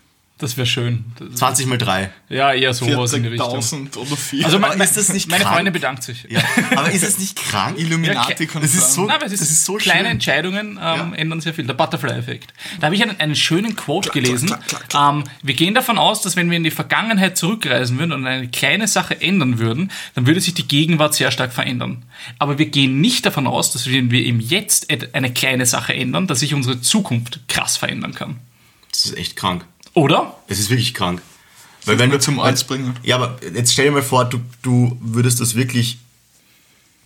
Das 0.44 0.58
wäre 0.58 0.68
schön. 0.68 1.06
Das- 1.18 1.36
20 1.40 1.68
mal 1.68 1.78
3. 1.78 2.12
Ja, 2.28 2.54
eher 2.54 2.74
sowas 2.74 3.14
in 3.14 3.24
die 3.24 3.30
Richtung. 3.30 3.50
40.000 3.62 3.96
oder 3.98 4.18
4. 4.18 4.44
Also 4.46 4.60
mein, 4.60 4.80
ist 4.82 4.98
das 4.98 5.14
nicht 5.14 5.30
meine 5.30 5.42
krank? 5.44 5.56
Freundin 5.56 5.74
bedankt 5.74 6.04
sich. 6.04 6.28
Ja. 6.30 6.42
Aber 6.76 6.92
ist 6.92 7.02
es 7.04 7.18
nicht 7.18 7.38
krank? 7.38 7.80
Illuminati 7.80 8.44
Ja, 8.44 8.60
Das 8.60 8.74
ist 8.76 8.94
so, 8.94 9.06
Nein, 9.06 9.16
aber 9.16 9.26
es 9.26 9.32
ist, 9.32 9.42
das 9.42 9.52
ist 9.52 9.64
so 9.64 9.76
kleine 9.76 10.00
schön. 10.02 10.12
Entscheidungen 10.12 10.68
ähm, 10.72 10.78
Ja. 10.80 11.12
ändern 11.16 11.40
sehr 11.40 11.54
viel. 11.54 11.66
Der 11.66 11.76
Butterfly-Effekt. 11.76 12.54
Da 12.82 12.88
habe 12.88 12.96
ich 12.96 13.02
einen, 13.02 13.18
einen 13.22 13.36
schönen 13.36 13.76
Quote 13.78 14.10
gelesen. 14.10 14.48
klack, 14.48 14.68
klack, 14.68 14.90
klack. 14.90 15.14
Ähm, 15.16 15.24
wir 15.42 15.54
gehen 15.54 15.74
davon 15.74 15.98
aus, 15.98 16.22
dass 16.22 16.36
wenn 16.36 16.50
wir 16.50 16.58
in 16.58 16.64
die 16.66 16.72
Vergangenheit 16.72 17.38
zurückreisen 17.38 17.98
würden 17.98 18.12
und 18.12 18.26
eine 18.28 18.50
kleine 18.50 18.90
Sache 18.90 19.22
ändern 19.22 19.60
würden, 19.60 19.92
dann 20.16 20.28
würde 20.28 20.42
sich 20.42 20.54
die 20.54 20.68
Gegenwart 20.68 21.14
sehr 21.14 21.32
stark 21.32 21.54
verändern. 21.54 22.04
Aber 22.38 22.58
wir 22.60 22.66
gehen 22.66 23.00
nicht 23.00 23.26
davon 23.26 23.48
aus, 23.48 23.72
dass 23.72 23.90
wenn 23.90 24.12
wir 24.12 24.20
eben 24.26 24.42
jetzt 24.42 24.92
et- 24.92 25.16
eine 25.16 25.32
kleine 25.32 25.66
Sache 25.66 25.94
ändern, 25.94 26.28
dass 26.28 26.42
sich 26.42 26.54
unsere 26.54 26.82
Zukunft 26.82 27.40
krass 27.48 27.78
verändern 27.78 28.14
kann. 28.14 28.40
Das 28.92 29.06
ist 29.06 29.18
echt 29.18 29.36
krank. 29.38 29.66
Oder? 29.94 30.36
Es 30.48 30.60
ist 30.60 30.70
wirklich 30.70 30.94
krank. 30.94 31.22
Weil 31.86 32.00
wenn 32.00 32.12
wir 32.12 32.18
du 32.18 32.24
zum 32.24 32.40
Arzt 32.40 32.68
bringen. 32.68 32.96
Ja, 33.04 33.18
aber 33.18 33.38
jetzt 33.54 33.74
stell 33.74 33.86
dir 33.86 33.92
mal 33.92 34.02
vor, 34.04 34.26
du, 34.26 34.40
du 34.62 34.98
würdest 35.02 35.40
das 35.42 35.56
wirklich 35.56 35.98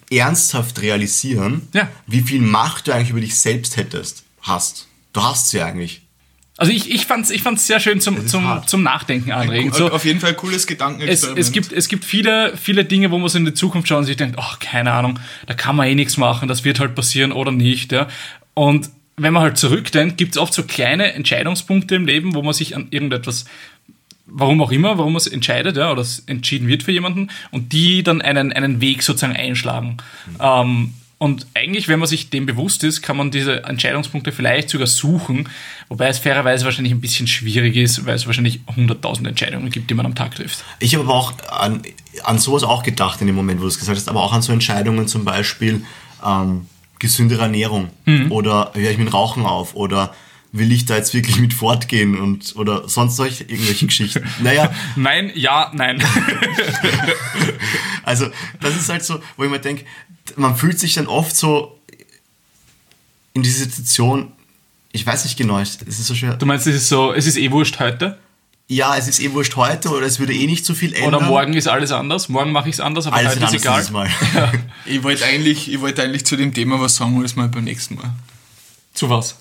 ernsthaft 0.10 0.82
realisieren, 0.82 1.68
Ja. 1.74 1.90
wie 2.06 2.22
viel 2.22 2.42
Macht 2.42 2.88
du 2.88 2.94
eigentlich 2.94 3.10
über 3.10 3.20
dich 3.20 3.36
selbst 3.38 3.76
hättest, 3.78 4.24
hast. 4.42 4.88
Du 5.14 5.22
hast 5.22 5.50
sie 5.50 5.62
eigentlich. 5.62 6.02
Also 6.60 6.72
ich, 6.72 6.90
ich 6.90 7.06
fand 7.06 7.26
es 7.26 7.32
ich 7.32 7.44
fand's 7.44 7.68
sehr 7.68 7.80
schön 7.80 8.02
zum, 8.02 8.26
zum, 8.28 8.46
hart. 8.46 8.70
zum 8.70 8.82
Nachdenken 8.82 9.32
anregen. 9.32 9.72
So, 9.74 9.92
auf 9.92 10.06
jeden 10.06 10.20
Fall 10.20 10.32
ein 10.32 10.38
cooles 10.38 10.58
es, 10.62 10.68
Gedankenexperiment. 10.68 11.40
es, 11.40 11.52
gibt, 11.52 11.72
es 11.72 11.88
gibt 11.88 12.04
viele, 12.04 12.58
viele 12.58 12.84
Dinge, 12.84 13.12
wo 13.12 13.18
man 13.20 13.30
so 13.30 13.38
in 13.38 13.46
die 13.46 13.54
Zukunft 13.54 13.88
schaut 13.88 14.00
und 14.00 14.06
sich 14.06 14.18
denkt, 14.18 14.38
ach, 14.40 14.58
keine 14.60 14.92
Ahnung, 14.92 15.20
da 15.46 15.54
kann 15.54 15.76
man 15.76 15.88
eh 15.88 15.94
nichts 15.94 16.18
machen, 16.18 16.48
das 16.48 16.64
wird 16.64 16.80
halt 16.80 16.96
passieren 16.96 17.32
oder 17.32 17.52
nicht. 17.52 17.92
Ja. 17.92 18.08
Und 18.56 18.90
wenn 19.18 19.34
man 19.34 19.44
halt 19.44 19.58
zurückdenkt, 19.58 20.18
gibt 20.18 20.36
es 20.36 20.38
oft 20.38 20.54
so 20.54 20.64
kleine 20.64 21.14
Entscheidungspunkte 21.14 21.96
im 21.96 22.06
Leben, 22.06 22.36
wo 22.36 22.44
man 22.44 22.54
sich 22.54 22.76
an 22.76 22.88
irgendetwas, 22.92 23.46
warum 24.28 24.62
auch 24.62 24.72
immer, 24.72 25.00
warum 25.00 25.14
man 25.14 25.18
es 25.18 25.28
entscheidet, 25.28 25.76
ja, 25.76 25.92
oder 25.92 26.02
es 26.02 26.20
entschieden 26.28 26.68
wird 26.68 26.84
für 26.84 26.92
jemanden 26.92 27.32
und 27.52 27.74
die 27.74 28.04
dann 28.04 28.22
einen, 28.22 28.54
einen 28.54 28.80
Weg 28.80 29.02
sozusagen 29.02 29.36
einschlagen. 29.36 29.98
Ähm, 30.40 30.94
und 31.20 31.48
eigentlich, 31.56 31.88
wenn 31.88 31.98
man 31.98 32.08
sich 32.08 32.30
dem 32.30 32.46
bewusst 32.46 32.84
ist, 32.84 33.02
kann 33.02 33.18
man 33.18 33.32
diese 33.32 33.64
Entscheidungspunkte 33.64 34.32
vielleicht 34.32 34.70
sogar 34.70 34.86
suchen, 34.86 35.50
wobei 35.90 36.10
es 36.10 36.20
fairerweise 36.20 36.64
wahrscheinlich 36.66 36.94
ein 36.94 37.02
bisschen 37.02 37.26
schwierig 37.26 37.76
ist, 37.76 38.06
weil 38.06 38.14
es 38.14 38.28
wahrscheinlich 38.28 38.60
100.000 38.68 39.28
Entscheidungen 39.28 39.72
gibt, 39.72 39.90
die 39.90 39.96
man 39.96 40.06
am 40.06 40.14
Tag 40.14 40.36
trifft. 40.36 40.64
Ich 40.80 40.94
habe 40.94 41.06
aber 41.06 41.16
auch 41.16 41.34
an, 41.50 41.82
an 42.24 42.38
sowas 42.38 42.62
auch 42.62 42.84
gedacht 42.84 43.20
in 43.22 43.26
dem 43.26 43.36
Moment, 43.36 43.60
wo 43.60 43.64
du 43.64 43.70
es 43.70 43.80
gesagt 43.80 43.98
hast, 43.98 44.10
aber 44.10 44.22
auch 44.22 44.34
an 44.34 44.44
so 44.44 44.54
Entscheidungen 44.54 45.08
zum 45.08 45.26
Beispiel 45.26 45.82
ähm, 46.24 46.68
gesündere 47.00 47.44
Ernährung 47.44 47.90
oder 48.30 48.72
höre 48.74 48.92
ich 48.92 48.98
mit 48.98 49.14
Rauchen 49.14 49.46
auf 49.46 49.76
oder 49.76 50.14
will 50.52 50.72
ich 50.72 50.86
da 50.86 50.96
jetzt 50.96 51.14
wirklich 51.14 51.40
mit 51.40 51.54
fortgehen 51.54 52.18
und 52.20 52.56
oder 52.56 52.88
sonst 52.88 53.16
solche 53.18 53.44
irgendwelche 53.44 53.86
Geschichten. 53.86 54.24
Naja, 54.42 54.72
Nein, 54.96 55.32
ja, 55.36 55.72
nein. 55.74 56.02
Also, 58.04 58.28
das 58.62 58.78
ist 58.78 58.88
halt 58.88 59.04
so, 59.04 59.20
wo 59.36 59.44
ich 59.44 59.50
mir 59.50 59.60
denke, 59.60 59.84
man 60.38 60.56
fühlt 60.56 60.80
sich 60.80 60.94
dann 60.94 61.08
oft 61.08 61.36
so 61.36 61.78
in 63.34 63.44
dieser 63.44 63.66
Situation, 63.66 64.32
ich 64.94 65.06
weiß 65.06 65.26
nicht 65.26 65.38
genau, 65.38 65.60
es 65.60 65.76
ist 65.82 66.06
so 66.06 66.16
schwer. 66.16 66.36
Du 66.36 66.46
meinst, 66.46 66.66
es 66.68 66.76
ist 66.76 66.88
so, 66.88 67.14
es 67.14 67.28
ist 67.28 67.38
eh 67.38 67.52
wurscht 67.52 67.80
heute? 67.80 68.18
Ja, 68.70 68.98
es 68.98 69.08
ist 69.08 69.22
eh 69.22 69.32
wurscht 69.32 69.56
heute 69.56 69.90
oder 69.90 70.06
es 70.06 70.20
würde 70.20 70.34
eh 70.34 70.46
nicht 70.46 70.66
so 70.66 70.74
viel 70.74 70.94
ändern. 70.94 71.16
Oder 71.16 71.26
morgen 71.26 71.54
ist 71.54 71.70
alles 71.70 71.94
anders? 71.94 72.28
Morgen 72.28 72.52
mache 72.52 72.68
ich 72.68 72.76
es 72.76 72.80
anders, 72.82 73.08
aber 73.08 73.16
Alles 73.16 73.36
heute 73.40 73.56
ist 73.56 73.66
anders 73.66 73.90
egal. 73.90 73.92
Mal. 73.92 74.10
ich 74.86 75.02
wollte 75.04 75.26
eigentlich, 75.26 75.72
ich 75.72 75.80
wollte 75.80 76.04
eigentlich 76.04 76.26
zu 76.26 76.36
dem 76.36 76.54
Thema 76.54 76.80
was 76.82 76.96
sagen, 76.98 77.14
aber 77.14 77.24
das 77.24 77.38
mal 77.38 77.48
beim 77.48 77.64
nächsten 77.64 77.96
Mal. 77.96 78.14
Zu 78.94 79.10
was? 79.10 79.36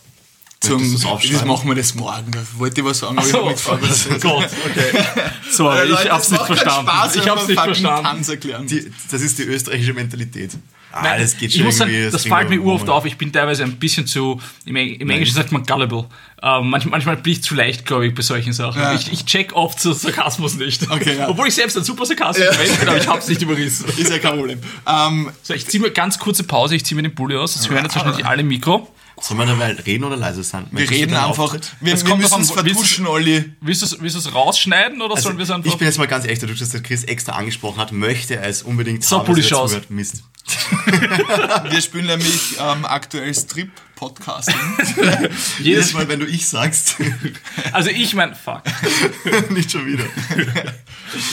Zum, 0.60 0.80
aufschreiben? 1.04 1.48
machen 1.48 1.68
wir 1.68 1.74
das 1.74 1.94
morgen? 1.94 2.32
Wollte 2.56 2.80
ich 2.80 2.86
was 2.86 3.00
sagen, 3.00 3.18
aber 3.18 3.26
so. 3.26 3.30
ich 3.30 3.36
habe 3.36 3.50
nicht 3.50 3.60
vorbereitet. 3.60 4.22
Gott, 4.22 4.50
okay. 4.64 5.04
Sorry, 5.50 5.92
ich 5.92 6.10
hab's 6.10 6.30
nicht 6.30 6.46
verstanden. 6.46 6.90
ich 7.14 7.28
hab's 7.28 7.48
nicht 7.48 7.60
verstanden. 7.60 8.66
Die, 8.68 8.92
das 9.10 9.22
ist 9.22 9.38
die 9.38 9.42
österreichische 9.42 9.92
Mentalität. 9.92 10.52
Ah, 10.96 11.02
Nein, 11.02 11.20
das 11.20 11.36
geht 11.36 11.50
ich 11.50 11.56
schon 11.56 11.66
muss 11.66 11.76
sagen, 11.76 11.92
das 12.10 12.22
kriegen 12.22 12.34
fällt 12.34 12.48
mir 12.50 12.60
mal. 12.60 12.90
auf. 12.90 13.04
Ich 13.04 13.16
bin 13.18 13.32
teilweise 13.32 13.64
ein 13.64 13.76
bisschen 13.76 14.06
zu, 14.06 14.40
im, 14.64 14.76
im 14.76 15.10
Englischen 15.10 15.34
sagt 15.34 15.52
man 15.52 15.62
gullible. 15.64 16.06
Ähm, 16.42 16.68
manchmal, 16.70 16.90
manchmal 16.92 17.16
bin 17.16 17.32
ich 17.32 17.42
zu 17.42 17.54
leicht, 17.54 17.84
glaube 17.86 18.06
ich, 18.06 18.14
bei 18.14 18.22
solchen 18.22 18.52
Sachen. 18.52 18.80
Ja. 18.80 18.94
Ich, 18.94 19.12
ich 19.12 19.24
check 19.24 19.52
oft 19.54 19.80
so 19.80 19.92
Sarkasmus 19.92 20.56
nicht. 20.56 20.90
Okay, 20.90 21.16
ja. 21.18 21.28
Obwohl 21.28 21.48
ich 21.48 21.54
selbst 21.54 21.76
ein 21.76 21.84
super 21.84 22.06
sarkastisch 22.06 22.46
Mensch 22.58 22.78
bin, 22.78 22.88
aber 22.88 22.98
ich 22.98 23.06
hab's 23.08 23.28
nicht 23.28 23.42
überrissen. 23.42 23.86
Ist 23.96 24.10
ja 24.10 24.18
kein 24.18 24.36
Problem. 24.36 24.58
Ähm, 24.86 25.30
So, 25.42 25.54
ich 25.54 25.66
ziehe 25.66 25.82
mir 25.82 25.90
ganz 25.90 26.18
kurze 26.18 26.44
Pause, 26.44 26.76
ich 26.76 26.84
ziehe 26.84 26.96
mir 26.96 27.02
den 27.08 27.14
Pulli 27.14 27.36
aus. 27.36 27.54
Das 27.54 27.68
hören 27.68 27.84
jetzt 27.84 27.96
wahrscheinlich 27.96 28.24
alle 28.26 28.42
Mikro. 28.42 28.90
Sollen 29.20 29.40
wir 29.40 29.46
dabei 29.46 29.72
reden 29.72 30.04
oder 30.04 30.16
leise 30.16 30.42
sein? 30.42 30.66
wir 30.70 30.90
reden 30.90 31.14
einfach, 31.14 31.54
wir, 31.80 31.96
wir 31.96 32.04
kommt 32.04 32.20
müssen 32.20 32.42
es 32.42 32.50
vertuschen, 32.50 33.06
Olli. 33.06 33.52
Willst 33.60 33.82
du 33.82 34.18
es 34.18 34.34
rausschneiden 34.34 35.00
oder 35.00 35.14
Also, 35.14 35.28
sollen 35.28 35.38
wir 35.38 35.44
es 35.44 35.50
einfach... 35.50 35.70
ich 35.70 35.78
bin 35.78 35.86
jetzt 35.86 35.98
mal 35.98 36.06
ganz 36.06 36.26
echt, 36.26 36.42
dadurch, 36.42 36.58
dass 36.58 36.68
der 36.68 36.82
Chris 36.82 37.04
extra 37.04 37.32
angesprochen 37.32 37.78
hat, 37.78 37.92
möchte 37.92 38.36
er 38.36 38.48
es 38.48 38.62
unbedingt 38.62 39.04
So, 39.04 39.20
haben, 39.20 39.42
zuhört. 39.42 39.90
Mist. 39.90 40.22
Wir 41.70 41.80
spielen 41.80 42.06
nämlich 42.06 42.56
ähm, 42.60 42.84
aktuell 42.84 43.34
Strip-Podcasting. 43.34 43.85
Jedes 45.58 45.58
jedes 45.58 45.92
Mal, 45.94 46.08
wenn 46.08 46.20
du 46.20 46.26
ich 46.26 46.46
sagst, 46.48 46.96
Also 47.72 47.90
ich 47.90 48.14
mein, 48.14 48.34
fuck. 48.34 48.62
nicht 49.50 49.70
schon 49.72 49.86
wieder. 49.86 50.04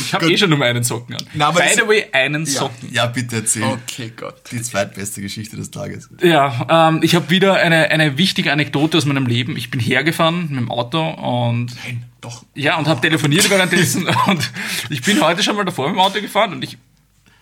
Ich 0.02 0.14
habe 0.14 0.32
eh 0.32 0.38
schon 0.38 0.50
nur 0.50 0.64
einen 0.64 0.84
Socken 0.84 1.16
an. 1.16 1.26
Na, 1.34 1.52
By 1.52 1.64
the 1.76 1.88
way, 1.88 2.06
einen 2.12 2.46
Socken. 2.46 2.92
Ja, 2.94 3.06
bitte 3.08 3.38
erzähl. 3.38 3.64
Okay, 3.64 4.14
Gott. 4.16 4.52
Die 4.52 4.62
zweitbeste 4.62 5.22
Geschichte 5.22 5.58
des 5.58 5.72
Tages. 5.72 6.10
Ja, 6.22 6.90
ähm, 6.90 7.00
ich 7.04 7.16
habe 7.16 7.30
wieder 7.30 7.56
eine, 7.56 7.90
eine 7.90 8.18
wichtige 8.18 8.52
Anekdote 8.52 8.98
aus 8.98 9.06
meinem 9.06 9.26
Leben. 9.26 9.58
Ich 9.58 9.70
bin 9.70 9.80
hergefahren 9.80 10.48
mit 10.50 10.58
dem 10.60 10.72
Auto 10.72 11.02
und 11.06 11.76
Nein, 11.84 12.06
doch. 12.22 12.44
ja 12.56 12.78
und 12.78 12.88
habe 12.88 13.02
telefoniert 13.02 13.50
währenddessen 13.50 14.08
und 14.28 14.52
ich 14.90 15.02
bin 15.02 15.22
heute 15.22 15.44
schon 15.44 15.56
mal 15.56 15.66
davor 15.66 15.88
mit 15.88 15.98
dem 15.98 16.00
Auto 16.02 16.22
gefahren 16.22 16.54
und 16.54 16.64
ich 16.64 16.78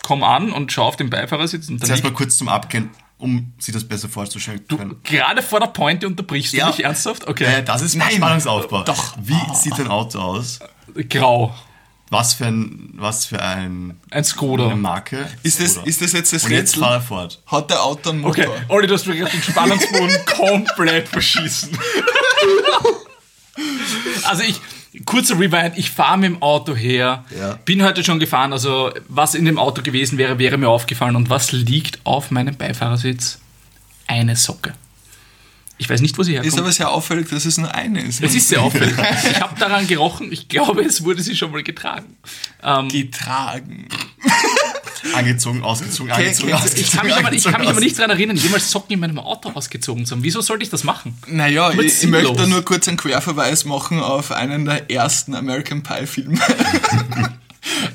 komme 0.01 0.25
an 0.25 0.51
und 0.51 0.71
schaue 0.71 0.85
auf 0.85 0.95
den 0.97 1.09
Beifahrersitz 1.09 1.69
und 1.69 1.81
Das 1.81 1.89
dann 1.89 2.01
mal 2.03 2.13
kurz 2.13 2.37
zum 2.37 2.49
Abgehen, 2.49 2.89
um 3.21 3.53
sich 3.59 3.73
das 3.73 3.83
besser 3.87 4.09
vorzustellen 4.09 4.61
zu 4.69 4.77
können. 4.77 4.95
gerade 5.03 5.41
vor 5.41 5.59
der 5.59 5.67
Pointe 5.67 6.07
unterbrichst 6.07 6.53
Ja. 6.53 6.65
du 6.65 6.71
mich 6.71 6.83
ernsthaft? 6.83 7.27
Okay. 7.27 7.45
Äh, 7.45 7.63
das 7.63 7.81
ist 7.81 7.95
mein 7.95 8.07
Nein. 8.09 8.17
Spannungsaufbau. 8.17 8.83
Doch. 8.83 9.15
Wie 9.21 9.39
sieht 9.55 9.77
dein 9.77 9.87
Auto 9.87 10.19
aus? 10.19 10.59
Grau. 11.09 11.55
Was 12.09 12.33
für 12.33 12.47
ein, 12.47 12.89
was 12.97 13.25
für 13.25 13.41
ein, 13.41 13.97
Ein 14.09 14.25
Skoda. 14.25 14.65
eine 14.65 14.75
Marke? 14.75 15.29
Ist 15.43 15.61
das, 15.61 15.75
Skoda. 15.75 15.87
ist 15.87 16.01
das 16.01 16.11
jetzt 16.11 16.33
das 16.33 16.43
Und 16.43 16.51
jetzt 16.51 16.71
Rätsel? 16.73 16.83
fahr 16.83 16.93
er 16.95 17.01
fort. 17.01 17.41
Hat 17.45 17.69
der 17.69 17.81
Auto 17.83 18.09
einen 18.09 18.19
Motor? 18.19 18.47
Okay, 18.47 18.61
Olli, 18.67 18.87
du 18.87 18.95
hast 18.95 19.07
mir 19.07 19.15
gerade 19.15 19.31
den 19.31 19.41
Spannungsboden 19.43 20.17
komplett 20.25 21.07
verschießen. 21.07 21.69
Also 24.23 24.43
ich, 24.43 24.59
kurzer 25.05 25.39
Rewind, 25.39 25.77
ich 25.77 25.89
fahre 25.91 26.17
mit 26.17 26.29
dem 26.31 26.41
Auto 26.41 26.75
her, 26.75 27.23
Ja. 27.37 27.53
bin 27.65 27.81
heute 27.83 28.03
schon 28.03 28.19
gefahren, 28.19 28.51
also 28.53 28.91
was 29.07 29.35
in 29.35 29.45
dem 29.45 29.57
Auto 29.57 29.81
gewesen 29.81 30.17
wäre, 30.17 30.37
wäre 30.39 30.57
mir 30.57 30.69
aufgefallen. 30.69 31.15
Und 31.15 31.29
was 31.29 31.51
liegt 31.51 31.99
auf 32.03 32.31
meinem 32.31 32.55
Beifahrersitz? 32.57 33.39
Eine 34.07 34.35
Socke. 34.35 34.73
Ich 35.77 35.89
weiß 35.89 36.01
nicht, 36.01 36.15
wo 36.17 36.21
sie 36.23 36.33
Ist 36.35 36.43
herkommt. 36.43 36.61
aber 36.61 36.71
sehr 36.73 36.91
auffällig, 36.91 37.29
dass 37.29 37.45
es 37.45 37.57
nur 37.57 37.73
eine 37.73 38.01
ist. 38.03 38.21
Es 38.21 38.35
ist 38.35 38.49
sehr 38.49 38.61
auffällig. 38.61 38.93
Ich 39.31 39.41
habe 39.41 39.57
daran 39.59 39.87
gerochen, 39.87 40.31
ich 40.31 40.47
glaube, 40.47 40.81
es 40.83 41.03
wurde 41.03 41.23
sie 41.23 41.35
schon 41.35 41.51
mal 41.51 41.63
getragen. 41.63 42.17
Ähm, 42.61 42.87
getragen. 42.89 43.87
Angezogen, 45.15 45.63
ausgezogen, 45.63 46.11
angezogen, 46.11 46.23
kennst 46.25 46.41
du- 46.43 46.53
ausgezogen. 46.53 46.83
ich 46.83 46.91
kann 46.91 47.05
mich 47.05 47.15
aber, 47.15 47.33
ich 47.33 47.43
kann 47.43 47.61
mich 47.61 47.69
aber 47.69 47.79
nicht 47.79 47.97
daran 47.97 48.11
erinnern, 48.11 48.37
jemals 48.37 48.69
Socken 48.71 48.93
in 48.93 48.99
meinem 48.99 49.19
Auto 49.19 49.49
ausgezogen 49.49 50.05
zu 50.05 50.15
haben. 50.15 50.23
Wieso 50.23 50.41
sollte 50.41 50.63
ich 50.63 50.69
das 50.69 50.83
machen? 50.83 51.17
Naja, 51.27 51.71
ich, 51.71 52.03
ich 52.03 52.07
möchte 52.09 52.33
da 52.33 52.45
nur 52.47 52.63
kurz 52.63 52.87
einen 52.87 52.97
Querverweis 52.97 53.65
machen 53.65 53.99
auf 53.99 54.31
einen 54.31 54.65
der 54.65 54.89
ersten 54.91 55.33
American 55.35 55.83
Pie 55.83 56.05
Filme. 56.07 56.39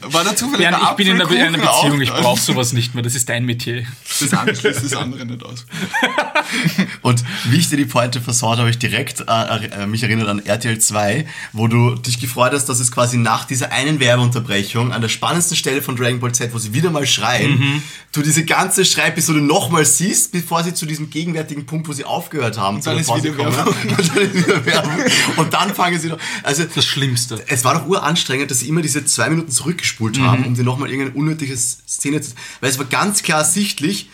War 0.03 0.23
da 0.25 0.37
zufällig 0.37 0.69
Bernd, 0.69 0.77
ein 0.83 0.91
ich 0.91 0.97
bin 0.97 1.07
in 1.09 1.21
einer, 1.21 1.29
einer 1.29 1.71
auch 1.71 1.83
Beziehung, 1.83 2.01
ich 2.01 2.11
brauche 2.13 2.41
sowas 2.41 2.73
nicht 2.73 2.95
mehr. 2.95 3.03
Das 3.03 3.15
ist 3.15 3.29
dein 3.29 3.45
Metier. 3.45 3.85
Das 4.21 4.33
eine 4.33 4.55
schließt 4.55 4.85
das 4.85 4.95
andere 4.95 5.27
nicht 5.27 5.43
aus. 5.43 5.67
Und 7.03 7.25
wie 7.47 7.57
ich 7.57 7.69
dir 7.69 7.77
die 7.77 7.85
Pointe 7.85 8.21
versaut, 8.21 8.59
habe 8.59 8.71
ich 8.71 8.79
direkt 8.79 9.25
äh, 9.29 9.67
äh, 9.83 9.87
mich 9.87 10.03
erinnert 10.03 10.29
an 10.29 10.39
RTL 10.45 10.79
2, 10.79 11.27
wo 11.53 11.67
du 11.69 11.95
dich 11.97 12.21
gefreut 12.21 12.53
hast, 12.53 12.67
dass 12.67 12.81
es 12.81 12.93
quasi 12.93 13.17
nach 13.19 13.45
dieser 13.45 13.73
einen 13.73 13.99
Werbeunterbrechung 14.01 14.93
an 14.93 15.01
der 15.01 15.09
spannendsten 15.09 15.57
Stelle 15.57 15.83
von 15.83 15.97
Dragon 15.97 16.21
Ball 16.21 16.33
Z, 16.33 16.53
wo 16.55 16.59
sie 16.59 16.73
wieder 16.75 16.91
mal 16.91 17.07
schreien, 17.07 17.59
Mhm. 17.59 17.83
du 18.13 18.23
diese 18.23 18.45
ganze 18.45 18.85
Schreibepisode 18.85 19.41
nochmal 19.41 19.85
siehst, 19.85 20.33
bevor 20.33 20.63
sie 20.63 20.75
zu 20.75 20.87
diesem 20.87 21.11
gegenwärtigen 21.11 21.67
Punkt, 21.67 21.89
wo 21.89 21.93
sie 21.93 22.05
aufgehört 22.05 22.59
haben, 22.59 22.81
zu 22.83 22.91
ist 22.93 23.07
Pause 23.09 23.33
kommen. 23.33 23.49
Und 23.67 23.91
dann 23.91 24.17
ist 24.19 24.35
wieder 24.35 24.65
Werbung. 24.67 24.93
Und 25.37 25.53
dann 25.53 25.75
fangen 25.75 25.99
sie 25.99 26.09
noch. 26.09 26.19
Also 26.43 26.65
Das 26.65 26.85
Schlimmste. 26.85 27.43
es 27.49 27.65
war 27.65 27.75
doch 27.75 27.87
uranstrengend, 27.87 28.51
dass 28.51 28.61
sie 28.61 28.69
immer 28.69 28.83
diese 28.83 29.05
zwei 29.05 29.29
Minuten 29.31 29.51
zurückgespult 29.57 30.21
haben, 30.21 30.43
Mhm. 30.43 30.47
um 30.49 30.55
dir 30.55 30.63
nochmal 30.65 30.91
irgendeine 30.91 31.17
unnötige 31.19 31.57
Szene 31.57 32.21
zu. 32.21 32.33
Weil 32.61 32.71
es 32.71 32.79
war 32.79 32.87
ganz 32.87 33.23
klar 33.23 33.45
sichtlich, 33.45 34.09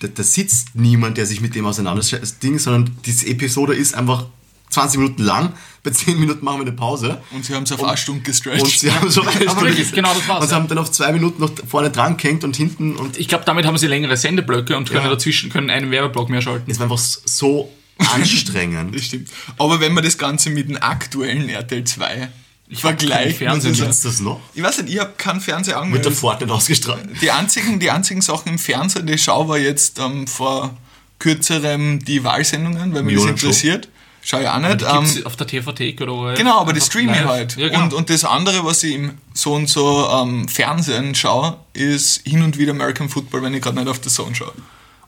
da, 0.00 0.08
da 0.08 0.22
sitzt 0.22 0.74
niemand, 0.74 1.16
der 1.18 1.26
sich 1.26 1.40
mit 1.40 1.54
dem 1.54 1.66
auseinandersetzt, 1.66 2.42
Ding, 2.42 2.58
sondern 2.58 2.96
diese 3.04 3.26
Episode 3.26 3.74
ist 3.74 3.94
einfach 3.94 4.26
20 4.70 4.98
Minuten 5.00 5.22
lang. 5.22 5.52
Bei 5.84 5.90
10 5.90 6.18
Minuten 6.18 6.44
machen 6.44 6.58
wir 6.58 6.66
eine 6.66 6.72
Pause. 6.72 7.22
Und 7.30 7.44
sie 7.44 7.54
haben 7.54 7.62
es 7.62 7.70
auf 7.72 7.84
eine 7.84 7.96
Stunde 7.96 8.18
Und 8.20 8.24
gestretcht. 8.24 8.80
sie 8.80 8.90
haben 8.90 9.08
so 9.10 9.22
eine 9.22 9.30
Stunde 9.48 9.70
gesetzt. 9.70 9.92
genau 9.92 10.12
das 10.12 10.26
war's, 10.26 10.42
Und 10.42 10.48
sie 10.48 10.54
haben 10.54 10.66
dann 10.68 10.78
auf 10.78 10.90
zwei 10.90 11.12
Minuten 11.12 11.40
noch 11.40 11.52
vorne 11.68 11.90
dran 11.90 12.16
gehängt 12.16 12.42
und 12.42 12.56
hinten 12.56 12.96
und 12.96 13.16
Ich 13.18 13.28
glaube, 13.28 13.44
damit 13.44 13.66
haben 13.66 13.78
sie 13.78 13.86
längere 13.86 14.16
Sendeblöcke 14.16 14.76
und 14.76 14.88
können 14.90 15.04
Ja. 15.04 15.10
dazwischen 15.10 15.50
können 15.50 15.70
einen 15.70 15.90
Werbeblock 15.92 16.28
mehr 16.30 16.42
schalten. 16.42 16.70
es 16.70 16.78
war 16.80 16.84
einfach 16.90 16.98
so 16.98 17.70
anstrengend. 17.98 18.94
Das 18.96 19.04
stimmt. 19.04 19.28
Aber 19.58 19.78
wenn 19.80 19.92
man 19.94 20.02
das 20.02 20.18
Ganze 20.18 20.50
mit 20.50 20.68
dem 20.68 20.76
aktuellen 20.82 21.48
RTL 21.48 21.84
2 21.84 22.28
ich 22.68 22.80
Fernseher. 22.80 23.60
sagen- 23.60 23.74
Gibt's 23.74 24.00
das 24.02 24.20
noch? 24.20 24.40
ich 24.54 24.62
weiß 24.62 24.82
nicht, 24.82 24.94
ich 24.94 25.00
habe 25.00 25.12
keinen 25.16 25.40
Fernseher 25.40 25.74
Wird 25.74 25.80
der 25.80 25.82
angemeldet. 25.82 26.14
Fortnite 26.14 26.52
ausgestrahlt? 26.52 27.08
Die 27.20 27.30
einzigen, 27.30 27.78
die 27.78 27.90
einzigen 27.90 28.20
Sachen 28.22 28.48
im 28.52 28.58
Fernsehen, 28.58 29.06
die 29.06 29.14
ich 29.14 29.22
schaue, 29.24 29.48
war 29.48 29.58
jetzt 29.58 29.98
ähm, 29.98 30.26
vor 30.26 30.74
kürzerem 31.18 32.04
die 32.04 32.22
Wahlsendungen, 32.24 32.92
weil 32.94 33.02
mich 33.02 33.16
das 33.16 33.24
interessiert. 33.26 33.88
Schaue 34.22 34.42
ich 34.42 34.48
auch 34.48 34.58
nicht. 34.58 34.82
Ähm, 34.82 35.26
auf 35.26 35.36
der 35.36 35.46
TV-Thek 35.46 36.00
oder 36.00 36.12
wo? 36.12 36.34
genau, 36.34 36.60
aber 36.60 36.72
das 36.72 36.84
Einfach 36.84 36.92
streame 37.00 37.12
ich 37.20 37.24
halt. 37.26 37.56
Ja, 37.56 37.68
genau. 37.68 37.82
und, 37.84 37.92
und 37.94 38.08
das 38.10 38.24
andere, 38.24 38.64
was 38.64 38.82
ich 38.82 38.94
im 38.94 39.18
so 39.34 39.52
und 39.52 39.68
so 39.68 40.08
ähm, 40.10 40.48
Fernsehen 40.48 41.14
schaue, 41.14 41.58
ist 41.74 42.26
hin 42.26 42.42
und 42.42 42.58
wieder 42.58 42.70
American 42.72 43.08
Football, 43.10 43.42
wenn 43.42 43.52
ich 43.54 43.60
gerade 43.60 43.76
nicht 43.78 43.88
auf 43.88 44.00
der 44.00 44.10
Zone 44.10 44.34
schaue. 44.34 44.52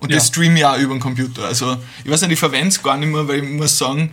Und 0.00 0.12
das 0.12 0.24
Ja. 0.24 0.32
streame 0.34 0.58
ich 0.58 0.64
auch 0.66 0.76
über 0.78 0.94
den 0.94 1.00
Computer. 1.00 1.44
Also 1.46 1.78
ich 2.04 2.10
weiß 2.10 2.20
nicht, 2.22 2.32
ich 2.32 2.38
verwende 2.38 2.68
es 2.68 2.82
gar 2.82 2.98
nicht 2.98 3.08
mehr, 3.10 3.26
weil 3.26 3.42
ich 3.42 3.50
muss 3.50 3.78
sagen, 3.78 4.10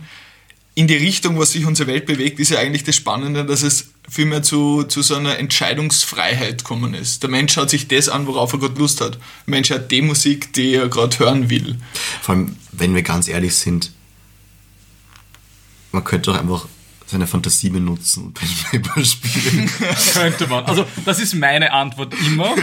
in 0.76 0.88
die 0.88 0.96
Richtung, 0.96 1.38
was 1.38 1.52
sich 1.52 1.66
unsere 1.66 1.88
Welt 1.88 2.04
bewegt, 2.06 2.40
ist 2.40 2.50
ja 2.50 2.58
eigentlich 2.58 2.82
das 2.82 2.96
Spannende, 2.96 3.44
dass 3.44 3.62
es 3.62 3.90
vielmehr 4.10 4.42
zu, 4.42 4.82
zu 4.82 5.02
so 5.02 5.14
einer 5.14 5.38
Entscheidungsfreiheit 5.38 6.58
gekommen 6.58 6.94
ist. 6.94 7.22
Der 7.22 7.30
Mensch 7.30 7.52
schaut 7.52 7.70
sich 7.70 7.86
das 7.86 8.08
an, 8.08 8.26
worauf 8.26 8.52
er 8.54 8.58
gerade 8.58 8.78
Lust 8.78 9.00
hat. 9.00 9.14
Der 9.14 9.20
Mensch 9.46 9.70
hat 9.70 9.90
die 9.92 10.02
Musik, 10.02 10.52
die 10.52 10.74
er 10.74 10.88
gerade 10.88 11.16
hören 11.20 11.48
will. 11.48 11.76
Vor 12.22 12.34
allem, 12.34 12.56
wenn 12.72 12.94
wir 12.94 13.02
ganz 13.02 13.28
ehrlich 13.28 13.54
sind, 13.54 13.92
man 15.92 16.02
könnte 16.02 16.32
doch 16.32 16.38
einfach 16.40 16.66
seine 17.06 17.26
Fantasie 17.26 17.68
benutzen 17.70 18.24
und 18.24 18.34
Pen 18.34 18.48
Paper 18.82 19.04
spielen. 19.04 19.70
Könnte 20.14 20.46
man. 20.48 20.64
Also, 20.64 20.86
das 21.04 21.20
ist 21.20 21.34
meine 21.34 21.72
Antwort 21.72 22.14
immer. 22.26 22.54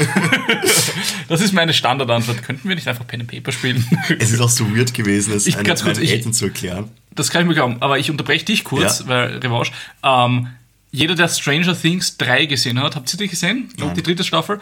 Das 1.30 1.40
ist 1.42 1.54
meine 1.54 1.74
Standardantwort. 1.74 2.44
Könnten 2.44 2.68
wir 2.68 2.76
nicht 2.76 2.88
einfach 2.88 3.08
Pen 3.08 3.22
and 3.22 3.30
Paper 3.32 3.52
spielen? 3.52 3.86
es 4.20 4.32
ist 4.32 4.42
auch 4.42 4.50
so 4.50 4.76
weird 4.76 4.94
gewesen, 4.94 5.34
es 5.34 5.48
Ich- 5.48 5.56
einen, 5.56 5.66
kurz, 5.68 5.84
meinen 5.84 6.02
ich- 6.02 6.12
Eltern 6.12 6.34
zu 6.34 6.46
erklären. 6.46 6.90
Das 7.16 7.30
kann 7.30 7.42
ich 7.42 7.48
mir 7.48 7.54
glauben. 7.54 7.78
Aber 7.82 8.00
ich 8.00 8.10
unterbreche 8.10 8.46
dich 8.46 8.64
kurz, 8.64 9.00
Ja. 9.00 9.08
weil 9.08 9.38
Revanche. 9.38 9.72
Ähm, 10.04 10.48
jeder, 10.92 11.16
der 11.16 11.28
Stranger 11.30 11.80
Things 11.80 12.18
3 12.18 12.46
gesehen 12.46 12.80
hat, 12.82 12.96
habt 12.96 13.12
ihr 13.14 13.18
die 13.18 13.28
gesehen? 13.28 13.70
Nein. 13.78 13.94
Die 13.96 14.04
dritte 14.04 14.24
Staffel? 14.24 14.60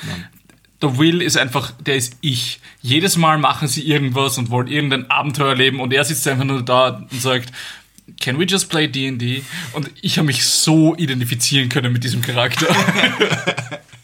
Der 0.81 0.97
Will 0.97 1.21
ist 1.21 1.37
einfach, 1.37 1.71
der 1.79 1.95
ist 1.95 2.17
ich. 2.21 2.59
Jedes 2.81 3.17
Mal 3.17 3.37
machen 3.37 3.67
sie 3.67 3.81
irgendwas 3.85 4.37
und 4.37 4.49
wollen 4.49 4.67
irgendein 4.67 5.09
Abenteuer 5.09 5.49
erleben 5.49 5.79
und 5.79 5.91
er 5.93 6.03
sitzt 6.05 6.27
einfach 6.27 6.45
nur 6.45 6.61
da 6.63 7.05
und 7.11 7.21
sagt, 7.21 7.51
Can 8.19 8.39
we 8.39 8.43
just 8.45 8.69
play 8.69 8.87
D&D? 8.87 9.43
Und 9.73 9.89
ich 10.01 10.17
habe 10.17 10.25
mich 10.25 10.43
so 10.45 10.95
identifizieren 10.95 11.69
können 11.69 11.93
mit 11.93 12.03
diesem 12.03 12.21
Charakter. 12.21 12.65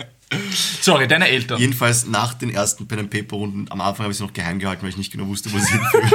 Sorry, 0.82 1.08
deine 1.08 1.28
Eltern. 1.28 1.60
Jedenfalls 1.60 2.06
nach 2.08 2.34
den 2.34 2.50
ersten 2.50 2.88
Pen 2.88 3.00
and 3.00 3.10
Paper 3.10 3.36
Runden, 3.38 3.66
am 3.72 3.82
Anfang 3.82 4.04
habe 4.06 4.12
ich 4.12 4.18
es 4.18 4.22
noch 4.22 4.34
geheim 4.34 4.60
gehalten, 4.60 4.84
weil 4.84 4.90
ich 4.90 4.98
nicht 4.98 5.12
genau 5.12 5.28
wusste, 5.28 5.52
wo 5.52 5.58
es 5.58 5.68
hinführt. 5.70 6.14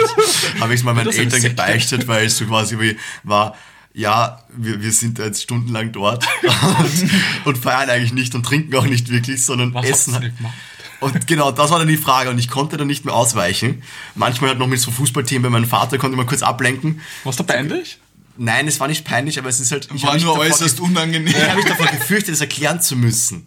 habe 0.60 0.74
ich 0.74 0.80
es 0.80 0.84
mal 0.84 0.94
meinen 0.94 1.10
Eltern 1.10 1.42
gebeichtet, 1.42 2.06
weil 2.08 2.26
es 2.26 2.36
so 2.36 2.46
quasi 2.46 2.78
wie 2.78 2.96
war, 3.22 3.56
ja, 3.92 4.40
wir, 4.56 4.80
wir 4.82 4.92
sind 4.92 5.18
da 5.18 5.24
jetzt 5.24 5.42
stundenlang 5.42 5.90
dort 5.92 6.24
und, 6.42 7.10
und 7.44 7.58
feiern 7.58 7.90
eigentlich 7.90 8.12
nicht 8.12 8.34
und 8.34 8.44
trinken 8.44 8.74
auch 8.76 8.86
nicht 8.86 9.08
wirklich, 9.10 9.44
sondern 9.44 9.74
Was 9.74 9.86
essen. 9.86 10.14
ihr 10.22 10.30
gemacht? 10.30 10.54
Und 11.00 11.26
genau, 11.26 11.50
das 11.50 11.70
war 11.70 11.78
dann 11.78 11.88
die 11.88 11.96
Frage 11.96 12.28
und 12.30 12.38
ich 12.38 12.48
konnte 12.50 12.76
dann 12.76 12.86
nicht 12.86 13.06
mehr 13.06 13.14
ausweichen. 13.14 13.82
Manchmal 14.14 14.50
halt 14.50 14.58
noch 14.58 14.66
mit 14.66 14.78
so 14.80 14.90
Fußballthemen 14.90 15.42
bei 15.44 15.48
meinem 15.48 15.66
Vater, 15.68 15.96
konnte 15.96 16.16
man 16.16 16.26
kurz 16.26 16.42
ablenken. 16.42 17.00
Was 17.24 17.36
da 17.36 17.42
peinlich? 17.42 17.98
Nein, 18.36 18.68
es 18.68 18.78
war 18.80 18.86
nicht 18.88 19.04
peinlich, 19.04 19.38
aber 19.38 19.48
es 19.48 19.60
ist 19.60 19.72
halt... 19.72 19.88
Ich 19.94 20.02
War 20.02 20.16
nur 20.18 20.38
äußerst 20.38 20.76
ge- 20.76 20.84
unangenehm. 20.86 21.28
Ich 21.28 21.42
habe 21.48 21.56
mich 21.56 21.64
davor 21.64 21.86
gefürchtet, 21.86 22.34
es 22.34 22.40
erklären 22.40 22.80
zu 22.80 22.96
müssen. 22.96 23.46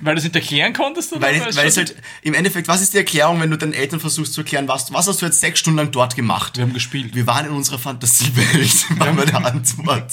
Weil 0.00 0.14
du 0.14 0.18
es 0.18 0.24
nicht 0.24 0.34
erklären 0.34 0.72
konntest? 0.72 1.12
Oder 1.12 1.22
Weil, 1.22 1.36
es 1.36 1.56
weil 1.56 1.68
es 1.68 1.76
halt, 1.76 1.94
im 2.22 2.34
Endeffekt, 2.34 2.68
was 2.68 2.80
ist 2.80 2.94
die 2.94 2.98
Erklärung, 2.98 3.40
wenn 3.40 3.50
du 3.50 3.58
deinen 3.58 3.72
Eltern 3.72 4.00
versuchst 4.00 4.32
zu 4.32 4.40
erklären, 4.40 4.68
was, 4.68 4.92
was 4.92 5.06
hast 5.06 5.20
du 5.20 5.26
jetzt 5.26 5.40
sechs 5.40 5.60
Stunden 5.60 5.78
lang 5.78 5.90
dort 5.90 6.16
gemacht? 6.16 6.56
Wir 6.56 6.64
haben 6.64 6.72
gespielt. 6.72 7.14
Wir 7.14 7.26
waren 7.26 7.46
in 7.46 7.52
unserer 7.52 7.78
Fantasiewelt, 7.78 8.86
war 8.98 9.12
meine 9.12 9.34
Antwort. 9.34 10.12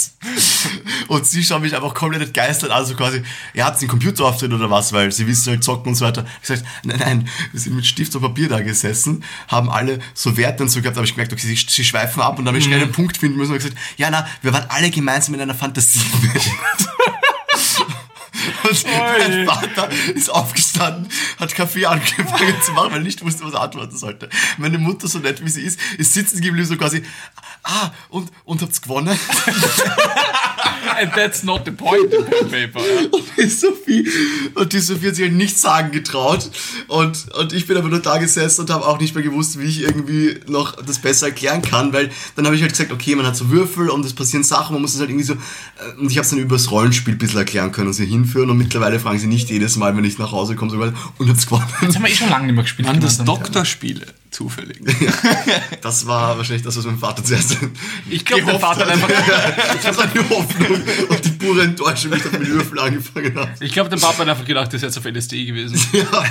Und 1.08 1.26
sie 1.26 1.44
schauen 1.44 1.62
mich 1.62 1.76
einfach 1.76 1.94
komplett 1.94 2.22
entgeistert 2.22 2.72
an, 2.72 2.86
so 2.86 2.96
quasi, 2.96 3.22
ihr 3.54 3.66
habt 3.66 3.80
einen 3.80 3.88
Computerauftritt 3.88 4.52
oder 4.52 4.70
was, 4.70 4.92
weil 4.94 5.12
sie 5.12 5.28
wissen 5.28 5.52
halt 5.52 5.64
zocken 5.64 5.90
und 5.90 5.96
so 5.96 6.06
weiter. 6.06 6.26
Ich 6.42 6.48
gesagt, 6.48 6.66
nein, 6.84 7.00
nein, 7.00 7.30
wir 7.52 7.60
sind 7.60 7.76
mit 7.76 7.86
Stift 7.86 8.16
und 8.16 8.22
Papier 8.22 8.50
da 8.50 8.62
gesessen, 8.62 9.24
haben 9.48 9.70
alle 9.70 10.00
so 10.14 10.36
Werte 10.38 10.64
und 10.64 10.70
so 10.70 10.82
gehabt, 10.82 10.98
habe 10.98 11.06
ich 11.06 11.14
gemerkt, 11.14 11.32
okay, 11.32 11.46
sie, 11.48 11.56
sie 11.56 11.84
schweifen 11.84 12.22
ab 12.22 12.38
und 12.38 12.46
dann 12.46 12.50
habe 12.54 12.58
ich 12.60 12.66
schnell 12.66 12.82
einen 12.82 12.92
Punkt 12.92 13.18
finden 13.18 13.38
müssen 13.38 13.52
und 13.52 13.58
gesagt, 13.58 13.78
ja, 13.98 14.10
na, 14.10 14.28
wir 14.42 14.54
waren 14.54 14.66
alle 14.70 14.90
gemeinsam 14.90 15.36
in 15.36 15.42
einer 15.42 15.56
Fantasiewelt. 15.56 16.42
Und 18.64 18.86
mein 18.86 19.46
Vater 19.46 19.90
ist 20.14 20.30
aufgestanden, 20.30 21.10
hat 21.40 21.56
Kaffee 21.56 21.86
angefangen 21.86 22.62
zu 22.64 22.72
machen, 22.72 22.92
weil 22.92 23.00
er 23.00 23.04
nicht 23.04 23.24
wusste, 23.24 23.46
was 23.46 23.54
er 23.54 23.62
antworten 23.62 23.98
sollte. 23.98 24.30
Meine 24.58 24.78
Mutter, 24.78 25.08
so 25.08 25.20
nett 25.20 25.44
wie 25.44 25.50
sie 25.50 25.62
ist, 25.62 25.80
ist 25.98 26.14
sitzen 26.14 26.42
geblieben, 26.42 26.68
so 26.68 26.78
quasi, 26.78 27.04
ah, 27.64 27.92
und, 28.10 28.32
und 28.46 28.62
habt's 28.62 28.82
gewonnen? 28.82 29.18
And 31.00 31.14
that's 31.14 31.44
not 31.44 31.62
the 31.66 31.72
point 31.72 32.14
in 32.14 32.26
pen 32.26 32.50
paper. 32.50 32.80
Ja. 32.80 33.20
die 33.38 33.50
Sophie, 33.50 34.08
und 34.56 34.74
die 34.74 34.80
Sophie 34.80 35.08
hat 35.08 35.16
sich 35.16 35.26
halt 35.26 35.36
nichts 35.36 35.62
sagen 35.62 35.92
getraut. 35.92 36.50
Und, 36.88 37.28
und 37.38 37.54
ich 37.54 37.68
bin 37.68 37.78
aber 37.78 37.90
nur 37.90 38.00
da 38.00 38.18
gesessen 38.18 38.62
und 38.62 38.70
habe 38.70 38.86
auch 38.86 39.00
nicht 39.00 39.14
mehr 39.14 39.24
gewusst, 39.24 39.60
wie 39.60 39.66
ich 39.66 39.82
irgendwie 39.82 40.40
noch 40.48 40.76
das 40.84 41.00
besser 41.00 41.28
erklären 41.28 41.62
kann, 41.62 41.94
weil 41.94 42.10
dann 42.36 42.46
habe 42.46 42.56
ich 42.56 42.62
halt 42.62 42.72
gesagt, 42.72 42.92
okay, 42.92 43.16
man 43.16 43.26
hat 43.26 43.36
so 43.36 43.50
Würfel 43.50 43.90
und 43.90 44.06
es 44.06 44.14
passieren 44.14 44.44
Sachen, 44.44 44.74
man 44.74 44.82
muss 44.82 44.94
das 44.94 45.02
halt 45.02 45.10
irgendwie 45.10 45.26
so, 45.26 45.34
äh, 45.34 46.00
und 46.00 46.12
ich 46.12 46.18
habe 46.18 46.24
es 46.24 46.30
dann 46.30 46.40
übers 46.40 46.72
Rollenspiel 46.72 47.16
ein 47.16 47.20
bisschen 47.20 47.40
erklären 47.40 47.72
können 47.72 47.88
und 47.88 47.94
sie 47.94 48.06
hinführen 48.06 48.50
und 48.50 48.58
mittlerweile 48.58 49.00
fragen 49.00 49.20
sie 49.20 49.28
nicht 49.28 49.50
jedes 49.50 49.76
Mal, 49.78 49.96
wenn 49.96 50.06
ich 50.06 50.18
nach 50.18 50.32
Hause 50.32 50.56
komme, 50.56 50.72
sogar, 50.72 50.94
und 51.18 51.30
hab's 51.30 51.46
gewonnen. 51.46 51.66
Das 51.82 51.96
haben 51.96 52.04
wir 52.04 52.12
eh 52.12 52.16
schon 52.16 52.30
lange 52.30 52.48
nicht 52.48 52.56
mehr 52.56 52.64
gespielt. 52.64 52.88
Waren 52.88 53.00
das. 53.00 53.18
Doktorspiele 53.24 54.06
zufällig? 54.38 54.78
Das 55.82 56.06
war 56.06 56.38
wahrscheinlich 56.38 56.64
das, 56.64 56.78
was 56.78 56.86
mein 56.86 56.98
Vater 56.98 57.24
zuerst 57.24 57.58
Ich 58.10 58.26
glaube, 58.26 58.44
der 58.44 58.56
gehofft 58.56 58.78
Vater 58.78 58.86
hat 58.86 58.94
einfach. 58.94 59.10
Ich 59.10 59.88
habe 59.88 60.10
die 60.14 60.20
Hoffnung 60.20 60.82
und 61.10 61.26
die 61.26 61.30
pure 61.30 61.62
Enttäuschung, 61.64 62.12
wie 62.12 62.18
ich 62.18 62.32
mit 62.32 62.48
Würfel 62.48 62.80
angefangen 62.80 63.36
habe. 63.36 63.52
Ich 63.60 63.72
glaube, 63.72 63.90
der 63.90 63.98
Papa 63.98 64.20
hat 64.20 64.30
einfach 64.30 64.46
gedacht, 64.46 64.68
das 64.68 64.76
ist 64.76 64.82
jetzt 64.84 64.98
auf 64.98 65.06
LSD 65.06 65.46
gewesen. 65.46 65.80
Ja. 65.98 66.24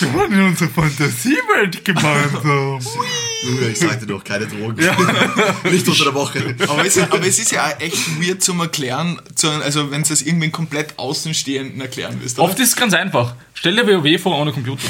Wir 0.00 0.14
waren 0.14 0.32
in 0.32 0.40
unserer 0.42 0.68
Fantasiewelt 0.68 1.84
gemeinsam. 1.84 2.78
Junge, 3.44 3.68
ich 3.72 3.78
sagte 3.78 4.06
doch, 4.06 4.22
keine 4.22 4.46
Drogen. 4.46 4.76
Nicht 5.70 5.88
unter 5.88 6.04
der 6.04 6.14
Woche. 6.14 6.54
Aber 6.68 6.84
es, 6.84 6.98
aber 6.98 7.26
es 7.26 7.38
ist 7.38 7.52
ja 7.52 7.66
auch 7.66 7.80
echt 7.80 8.20
weird 8.20 8.42
zum 8.42 8.60
Erklären, 8.60 9.20
also 9.42 9.90
wenn 9.90 10.02
du 10.02 10.08
das 10.08 10.22
irgendwen 10.22 10.52
komplett 10.52 10.98
Außenstehenden 10.98 11.80
erklären 11.80 12.18
willst. 12.20 12.38
Oft 12.38 12.58
ist 12.60 12.70
es 12.70 12.76
ganz 12.76 12.94
einfach. 12.94 13.34
Stell 13.54 13.74
dir 13.74 13.86
WoW 13.86 14.20
vor 14.20 14.38
ohne 14.38 14.52
Computer. 14.52 14.88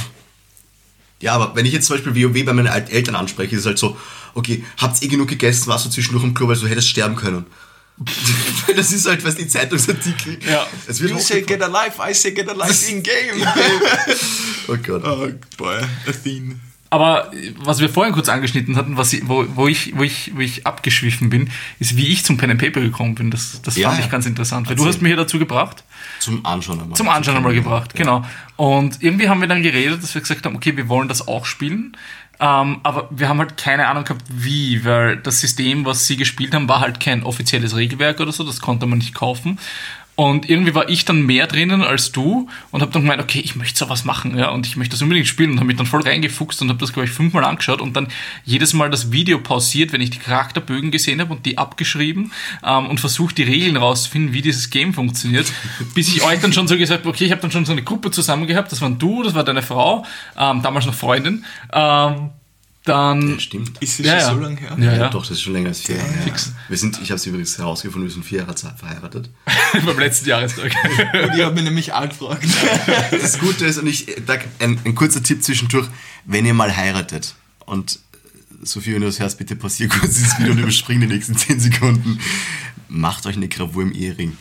Ja, 1.21 1.33
aber 1.35 1.57
wenn 1.57 1.65
ich 1.65 1.73
jetzt 1.73 1.87
zum 1.87 1.97
Beispiel 1.97 2.15
WoW 2.15 2.45
bei 2.45 2.53
meinen 2.53 2.69
alten 2.69 2.91
Eltern 2.91 3.15
anspreche, 3.15 3.55
ist 3.55 3.61
es 3.61 3.67
halt 3.67 3.79
so, 3.79 3.97
okay, 4.35 4.65
habt's 4.77 5.01
eh 5.03 5.09
genug 5.09 5.29
gegessen, 5.29 5.67
warst 5.69 5.87
du 5.87 5.91
zwischendurch 5.91 6.25
im 6.25 6.35
Klo, 6.35 6.49
weil 6.49 6.57
du 6.57 6.67
hättest 6.67 6.89
sterben 6.89 7.17
können. 7.17 7.47
Weil 8.67 8.75
das 8.77 8.93
ist 8.93 9.07
halt, 9.07 9.25
was 9.25 9.37
die 9.37 9.49
Zeitungsartikel. 9.49 10.39
Ja. 10.47 10.67
Es 10.87 11.01
wird 11.01 11.13
You 11.13 11.19
say 11.19 11.41
hochgefahren. 11.41 11.47
get 11.47 11.63
alive, 11.63 12.11
I 12.11 12.13
say 12.13 12.33
get 12.33 12.49
alive 12.49 12.91
in 12.91 13.03
game. 13.03 13.47
Oh 14.69 14.77
Gott. 14.77 15.05
oh 15.05 15.31
boy, 15.57 15.77
a 16.09 16.13
theme. 16.13 16.61
Aber 16.91 17.33
äh, 17.35 17.53
was 17.59 17.81
wir 17.81 17.89
vorhin 17.89 18.15
kurz 18.15 18.29
angeschnitten 18.29 18.77
hatten, 18.77 18.97
was 18.97 19.17
wo, 19.29 19.45
wo, 19.55 19.69
ich, 19.69 19.97
wo, 19.97 20.03
ich, 20.03 20.33
wo 20.35 20.41
ich 20.41 20.67
abgeschwiffen 20.67 21.31
bin, 21.31 21.51
ist, 21.79 21.97
wie 21.97 22.09
ich 22.09 22.25
zum 22.25 22.37
Pen 22.37 22.51
and 22.51 22.61
Paper 22.61 22.81
gekommen 22.81 23.15
bin. 23.15 23.31
Das, 23.31 23.61
das 23.63 23.77
Ja, 23.77 23.89
fand 23.89 24.01
ja. 24.01 24.05
ich 24.07 24.11
ganz 24.11 24.27
interessant. 24.27 24.69
Weil 24.69 24.77
du 24.77 24.87
hast 24.87 25.03
mich 25.03 25.11
hier 25.11 25.17
dazu 25.17 25.39
gebracht. 25.39 25.85
Zum 26.21 26.45
Anschauen 26.47 26.81
einmal. 26.81 26.97
zum 26.97 27.09
Anschauen 27.09 27.37
einmal 27.37 27.55
gebracht, 27.55 27.95
genau. 27.95 28.25
Und 28.57 29.03
irgendwie 29.03 29.29
haben 29.29 29.41
wir 29.41 29.49
dann 29.49 29.63
geredet, 29.63 30.03
dass 30.03 30.15
wir 30.15 30.21
gesagt 30.21 30.47
haben, 30.47 30.57
okay, 30.57 30.77
wir 30.77 30.89
wollen 30.89 31.09
das 31.09 31.27
auch 31.29 31.45
spielen. 31.45 31.97
Ähm, 32.39 32.81
aber 32.83 33.09
wir 33.11 33.29
haben 33.29 33.39
halt 33.39 33.57
keine 33.57 33.89
Ahnung 33.89 34.05
gehabt, 34.05 34.25
wie, 34.29 34.85
weil 34.85 35.17
das 35.17 35.41
System, 35.41 35.87
was 35.87 36.07
sie 36.07 36.17
gespielt 36.17 36.55
haben, 36.55 36.69
war 36.69 36.81
halt 36.81 37.01
kein 37.01 37.23
offizielles 37.23 37.75
Regelwerk 37.77 38.21
oder 38.21 38.33
so, 38.33 38.45
das 38.45 38.61
konnte 38.61 38.87
man 38.87 38.99
nicht 38.99 39.15
kaufen. 39.15 39.59
Und 40.17 40.49
irgendwie 40.49 40.75
war 40.75 40.89
ich 40.89 41.05
dann 41.05 41.27
mehr 41.27 41.47
drinnen 41.47 41.83
als 41.83 42.11
du 42.11 42.49
und 42.71 42.81
habe 42.81 42.91
dann 42.91 43.03
gemeint, 43.03 43.21
okay, 43.21 43.39
ich 43.39 43.55
möchte 43.55 43.79
sowas 43.79 44.07
machen, 44.07 44.39
ja, 44.39 44.49
und 44.49 44.67
ich 44.67 44.77
möchte 44.77 44.93
das 44.93 45.03
unbedingt 45.03 45.27
spielen 45.27 45.51
und 45.51 45.57
habe 45.59 45.67
mich 45.67 45.77
dann 45.77 45.85
voll 45.85 46.01
reingefuchst 46.01 46.63
und 46.63 46.71
habe 46.71 46.79
das, 46.79 46.95
glaube 46.95 47.07
ich, 47.07 47.13
fünfmal 47.13 47.45
angeschaut 47.45 47.83
und 47.83 47.95
dann 47.95 48.09
jedes 48.43 48.73
Mal 48.73 48.89
das 48.89 49.13
Video 49.13 49.39
pausiert, 49.39 49.93
wenn 49.93 50.01
ich 50.01 50.09
die 50.09 50.19
Charakterbögen 50.19 50.91
gesehen 50.91 51.21
habe 51.21 51.35
und 51.35 51.45
die 51.45 51.59
abgeschrieben 51.59 52.33
ähm, 52.65 52.87
und 52.87 52.99
versucht, 52.99 53.37
die 53.37 53.43
Regeln 53.43 53.77
rauszufinden, 53.77 54.33
wie 54.33 54.41
dieses 54.41 54.71
Game 54.71 54.95
funktioniert, 54.95 55.53
bis 55.95 56.09
ich 56.09 56.23
euch 56.23 56.41
dann 56.41 56.55
schon 56.55 56.67
so 56.67 56.79
gesagt 56.79 57.01
habe, 57.01 57.11
okay, 57.11 57.27
ich 57.27 57.31
habe 57.31 57.43
dann 57.43 57.51
schon 57.51 57.67
so 57.67 57.73
eine 57.73 57.83
Gruppe 57.83 58.11
zusammen 58.11 58.47
gehabt, 58.47 58.73
das 58.73 58.81
waren 58.81 58.99
du, 58.99 59.23
das 59.23 59.35
war 59.35 59.45
deine 59.45 59.61
Frau, 59.61 60.07
ähm, 60.39 60.63
damals 60.63 60.87
noch 60.87 60.95
Freundin, 60.95 61.45
ähm, 61.75 62.31
dann... 62.89 63.29
Ja, 63.31 63.39
stimmt. 63.41 63.79
Ist 63.83 64.01
es 64.01 64.07
Ja, 64.07 64.21
schon 64.21 64.29
ja. 64.29 64.35
so 64.35 64.41
lange 64.41 64.57
her? 64.61 64.77
Ja, 64.79 64.85
Ja, 64.85 64.97
ja. 64.99 65.09
doch, 65.11 65.23
das 65.23 65.33
ist 65.33 65.43
schon 65.43 65.53
länger 65.53 65.69
als 65.69 65.81
vier 65.81 65.97
Jahre. 65.97 66.09
fix. 66.25 66.53
Wir 66.69 66.77
sind, 66.79 66.99
ich 67.03 67.11
habe 67.11 67.17
es 67.17 67.27
übrigens 67.27 67.59
herausgefunden, 67.59 68.09
wir 68.09 68.13
sind 68.15 68.25
vier 68.25 68.41
Jahre 68.41 68.55
Zeit 68.55 68.79
verheiratet. 68.79 69.31
beim 69.85 69.99
letzten 69.99 70.29
Jahrestag. 70.29 70.75
Und 71.13 71.35
ich 71.35 71.43
habe 71.43 71.55
mich 71.55 71.65
nämlich 71.65 71.93
auch 71.93 72.09
gefragt. 72.09 72.47
Das 73.11 73.39
Gute 73.39 73.67
ist, 73.67 73.79
und 73.79 73.87
ich, 73.87 74.07
da, 74.27 74.39
ein, 74.61 74.79
ein 74.85 74.95
kurzer 74.95 75.23
Tipp 75.23 75.43
zwischendurch, 75.43 75.87
wenn 76.25 76.47
ihr 76.47 76.55
mal 76.55 76.75
heiratet 76.77 77.35
und 77.67 77.99
Sophie, 78.63 78.95
wenn 78.95 79.01
du 79.03 79.07
das 79.07 79.21
hörst, 79.21 79.39
bitte 79.39 79.55
pausier 79.57 79.89
kurz 79.89 80.15
dieses 80.15 80.39
Video 80.39 80.53
und 80.53 80.59
überspring 80.59 81.01
die 81.01 81.07
nächsten 81.07 81.37
10 81.37 81.61
Sekunden. 81.61 82.19
Macht 82.89 83.27
euch 83.27 83.37
eine 83.37 83.49
Gravur 83.49 83.83
im 83.83 83.93
Ehering. 83.93 84.37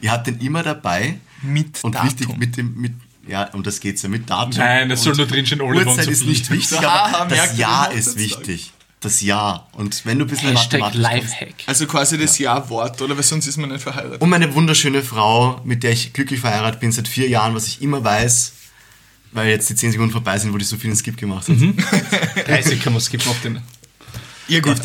Ihr 0.00 0.10
habt 0.10 0.26
den 0.26 0.40
immer 0.40 0.62
dabei. 0.62 1.18
Mit 1.42 1.82
und 1.84 1.94
Datum. 1.94 2.08
wichtig, 2.08 2.36
mit 2.36 2.56
dem, 2.56 2.74
mit, 2.80 2.92
ja, 3.26 3.44
um 3.52 3.62
das 3.62 3.80
geht's 3.80 4.02
ja, 4.02 4.08
mit 4.08 4.28
Datum. 4.28 4.58
Nein, 4.58 4.90
es 4.90 5.02
soll 5.02 5.12
Und 5.12 5.18
nur 5.18 5.26
drinstehen, 5.26 5.60
Oliver 5.60 5.82
und 5.90 5.96
Uhrzeit 5.98 6.08
ist 6.08 6.18
Sophie. 6.20 6.30
nicht 6.30 6.50
wichtig, 6.50 6.78
aber 6.86 7.34
das 7.34 7.56
Jahr 7.56 7.92
ist 7.92 8.16
wichtig. 8.18 8.72
Das 9.00 9.20
Jahr. 9.20 9.68
Und 9.72 10.06
wenn 10.06 10.20
du 10.20 10.24
ein 10.24 10.28
bisschen 10.28 10.50
Hashtag 10.50 10.78
mathematisch 10.80 11.10
kommst- 11.20 11.30
Lifehack. 11.40 11.54
Also 11.66 11.86
quasi 11.86 12.18
das 12.18 12.38
Ja-Wort, 12.38 13.02
oder? 13.02 13.16
Weil 13.16 13.24
sonst 13.24 13.48
ist 13.48 13.56
man 13.56 13.70
nicht 13.70 13.82
verheiratet. 13.82 14.20
Und 14.20 14.30
meine 14.30 14.54
wunderschöne 14.54 15.02
Frau, 15.02 15.60
mit 15.64 15.82
der 15.82 15.90
ich 15.90 16.12
glücklich 16.12 16.38
verheiratet 16.38 16.78
bin 16.80 16.92
seit 16.92 17.08
vier 17.08 17.28
Jahren, 17.28 17.52
was 17.54 17.66
ich 17.66 17.82
immer 17.82 18.04
weiß, 18.04 18.52
weil 19.32 19.48
jetzt 19.48 19.68
die 19.70 19.74
10 19.74 19.90
Sekunden 19.92 20.12
vorbei 20.12 20.38
sind, 20.38 20.52
wo 20.52 20.58
die 20.58 20.64
Sophie 20.64 20.86
einen 20.86 20.96
Skip 20.96 21.16
gemacht 21.16 21.48
hat. 21.48 21.56
30 22.46 22.80
kann 22.80 22.92
man 22.92 23.02
skippen 23.02 23.28
auf 23.28 23.40
den. 23.42 23.60
Ja, 24.52 24.60
gut. 24.60 24.76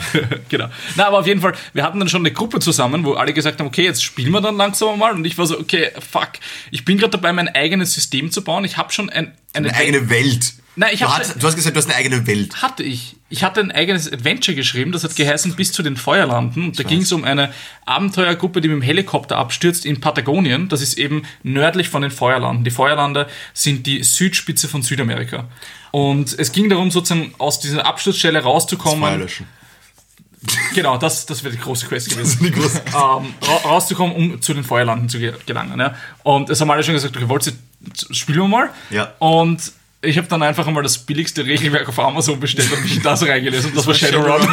genau. 0.48 0.68
Na, 0.96 1.06
aber 1.06 1.20
auf 1.20 1.26
jeden 1.26 1.40
Fall, 1.40 1.54
wir 1.72 1.84
hatten 1.84 2.00
dann 2.00 2.08
schon 2.08 2.22
eine 2.22 2.32
Gruppe 2.32 2.58
zusammen, 2.58 3.04
wo 3.04 3.14
alle 3.14 3.32
gesagt 3.32 3.60
haben, 3.60 3.68
okay, 3.68 3.84
jetzt 3.84 4.02
spielen 4.02 4.32
wir 4.32 4.40
dann 4.40 4.56
langsam 4.56 4.98
mal. 4.98 5.12
Und 5.12 5.24
ich 5.24 5.38
war 5.38 5.46
so, 5.46 5.58
okay, 5.58 5.90
fuck, 6.10 6.30
ich 6.72 6.84
bin 6.84 6.98
gerade 6.98 7.12
dabei, 7.12 7.32
mein 7.32 7.48
eigenes 7.48 7.94
System 7.94 8.32
zu 8.32 8.42
bauen. 8.42 8.64
Ich 8.64 8.76
habe 8.76 8.92
schon 8.92 9.10
ein, 9.10 9.32
eine, 9.52 9.68
Eine 9.68 9.76
eigene 9.76 10.10
Welt. 10.10 10.54
Nein, 10.74 10.90
ich 10.94 11.00
du, 11.00 11.06
hast, 11.08 11.42
du 11.42 11.46
hast 11.46 11.54
gesagt, 11.54 11.76
du 11.76 11.78
hast 11.80 11.86
eine 11.86 11.96
eigene 11.96 12.26
Welt. 12.26 12.62
hatte 12.62 12.82
ich. 12.82 13.16
Ich 13.28 13.44
hatte 13.44 13.60
ein 13.60 13.70
eigenes 13.72 14.10
Adventure 14.10 14.54
geschrieben, 14.54 14.92
das 14.92 15.04
hat 15.04 15.14
geheißen 15.16 15.54
Bis 15.54 15.72
zu 15.72 15.82
den 15.82 15.96
Feuerlanden. 15.96 16.64
Und 16.64 16.78
da 16.78 16.82
ging 16.82 17.02
es 17.02 17.12
um 17.12 17.24
eine 17.24 17.52
Abenteuergruppe, 17.86 18.60
die 18.60 18.68
mit 18.68 18.76
dem 18.76 18.82
Helikopter 18.82 19.36
abstürzt 19.36 19.84
in 19.86 20.00
Patagonien. 20.00 20.68
Das 20.68 20.80
ist 20.82 20.98
eben 20.98 21.22
nördlich 21.42 21.88
von 21.88 22.02
den 22.02 22.10
Feuerlanden. 22.10 22.64
Die 22.64 22.70
Feuerlande 22.70 23.26
sind 23.54 23.86
die 23.86 24.02
Südspitze 24.02 24.68
von 24.68 24.82
Südamerika. 24.82 25.48
Und 25.92 26.38
es 26.38 26.52
ging 26.52 26.68
darum, 26.70 26.90
sozusagen 26.90 27.34
aus 27.38 27.60
dieser 27.60 27.84
Absturzstelle 27.86 28.40
rauszukommen. 28.42 29.00
Feuer 29.00 29.18
löschen. 29.18 29.46
Genau, 30.74 30.98
das, 30.98 31.24
das 31.26 31.44
wäre 31.44 31.54
die 31.54 31.60
große 31.60 31.86
Quest 31.86 32.10
gewesen. 32.10 32.50
Das 32.50 32.52
große- 32.52 32.82
ähm, 33.20 33.34
ra 33.42 33.56
rauszukommen, 33.68 34.14
um 34.16 34.42
zu 34.42 34.54
den 34.54 34.64
Feuerlanden 34.64 35.08
zu 35.08 35.18
ge- 35.18 35.34
gelangen. 35.46 35.78
Ja. 35.78 35.94
Und 36.24 36.50
es 36.50 36.60
haben 36.60 36.70
alle 36.70 36.82
schon 36.82 36.94
gesagt, 36.94 37.16
okay, 37.16 37.28
wollt 37.28 37.46
ihr, 37.46 37.52
spielen 38.10 38.40
wir 38.40 38.48
mal? 38.48 38.70
Ja. 38.90 39.12
Und 39.20 39.72
ich 40.04 40.18
habe 40.18 40.26
dann 40.26 40.42
einfach 40.42 40.66
einmal 40.66 40.82
das 40.82 40.98
billigste 40.98 41.44
Regelwerk 41.46 41.88
auf 41.88 41.98
Amazon 41.98 42.40
bestellt 42.40 42.72
und 42.72 42.82
mich 42.82 42.96
in 42.96 43.02
das 43.02 43.22
reingelesen. 43.22 43.70
Und 43.70 43.76
das 43.78 43.86
war 43.86 43.94
Shadowrun. 43.94 44.48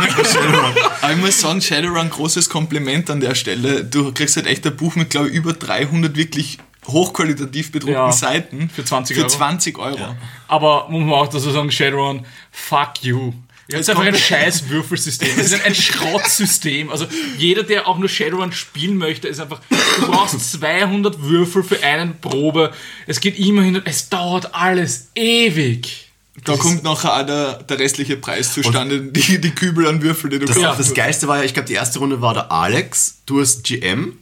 Aber 1.02 1.12
ich 1.12 1.18
muss 1.18 1.42
sagen, 1.42 1.60
Shadowrun, 1.62 2.10
großes 2.10 2.50
Kompliment 2.50 3.10
an 3.10 3.20
der 3.20 3.34
Stelle. 3.36 3.84
Du 3.84 4.12
kriegst 4.14 4.36
halt 4.36 4.46
echt 4.46 4.66
ein 4.68 4.76
Buch 4.76 4.96
mit, 4.96 5.10
glaube 5.10 5.30
ich, 5.30 5.34
über 5.34 5.54
300 5.54 6.16
wirklich 6.16 6.60
hochqualitativ 6.88 7.72
bedruckten 7.72 7.96
Ja, 7.96 8.12
Seiten. 8.12 8.70
für 8.70 8.86
20 8.86 9.16
Für 9.16 9.24
Euro. 9.24 9.30
20 9.32 9.78
Euro. 9.80 10.16
Aber 10.48 10.88
muss 10.90 11.02
man 11.02 11.14
auch 11.14 11.28
dazu 11.28 11.50
sagen, 11.52 11.72
Shadowrun, 11.72 12.26
fuck 12.52 13.02
you. 13.04 13.34
Habt 13.72 13.82
Es 13.82 13.90
einfach 13.90 14.04
ein 14.04 14.16
scheiß 14.16 14.70
Würfelsystem. 14.70 15.30
Es 15.38 15.48
ist 15.48 15.54
ein, 15.54 15.62
ein 15.62 15.76
Schrottsystem. 15.76 16.90
Also 16.90 17.06
jeder, 17.38 17.64
der 17.64 17.88
auch 17.88 17.98
nur 17.98 18.10
Shadowrun 18.10 18.52
spielen 18.52 18.98
möchte, 18.98 19.28
ist 19.28 19.40
einfach, 19.40 19.62
du 20.00 20.08
brauchst 20.08 20.52
200 20.60 21.22
Würfel 21.22 21.64
für 21.64 21.82
eine 21.84 22.14
Probe. 22.14 22.72
Es 23.08 23.20
geht 23.20 23.38
immer 23.40 23.62
hin, 23.62 23.82
es 23.86 24.10
dauert 24.10 24.54
alles 24.56 25.10
ewig. 25.16 26.08
Da 26.46 26.56
kommt 26.56 26.84
nachher 26.84 27.18
auch 27.20 27.26
der, 27.26 27.64
der 27.64 27.80
restliche 27.80 28.16
Preis 28.16 28.54
zustande, 28.54 29.02
die, 29.02 29.42
die 29.42 29.52
Kübel 29.52 29.86
an 29.88 30.02
Würfel, 30.02 30.30
die 30.30 30.40
du 30.40 30.46
Das, 30.46 30.58
Ja. 30.58 30.74
das 30.74 30.94
Geilste 30.94 31.28
war 31.28 31.38
ja, 31.40 31.44
ich 31.44 31.54
glaube, 31.54 31.68
die 31.68 31.74
erste 31.74 32.00
Runde 32.00 32.22
war 32.22 32.34
der 32.34 32.50
Alex, 32.52 33.18
du 33.26 33.42
hast 33.42 33.66
GM, 33.66 34.14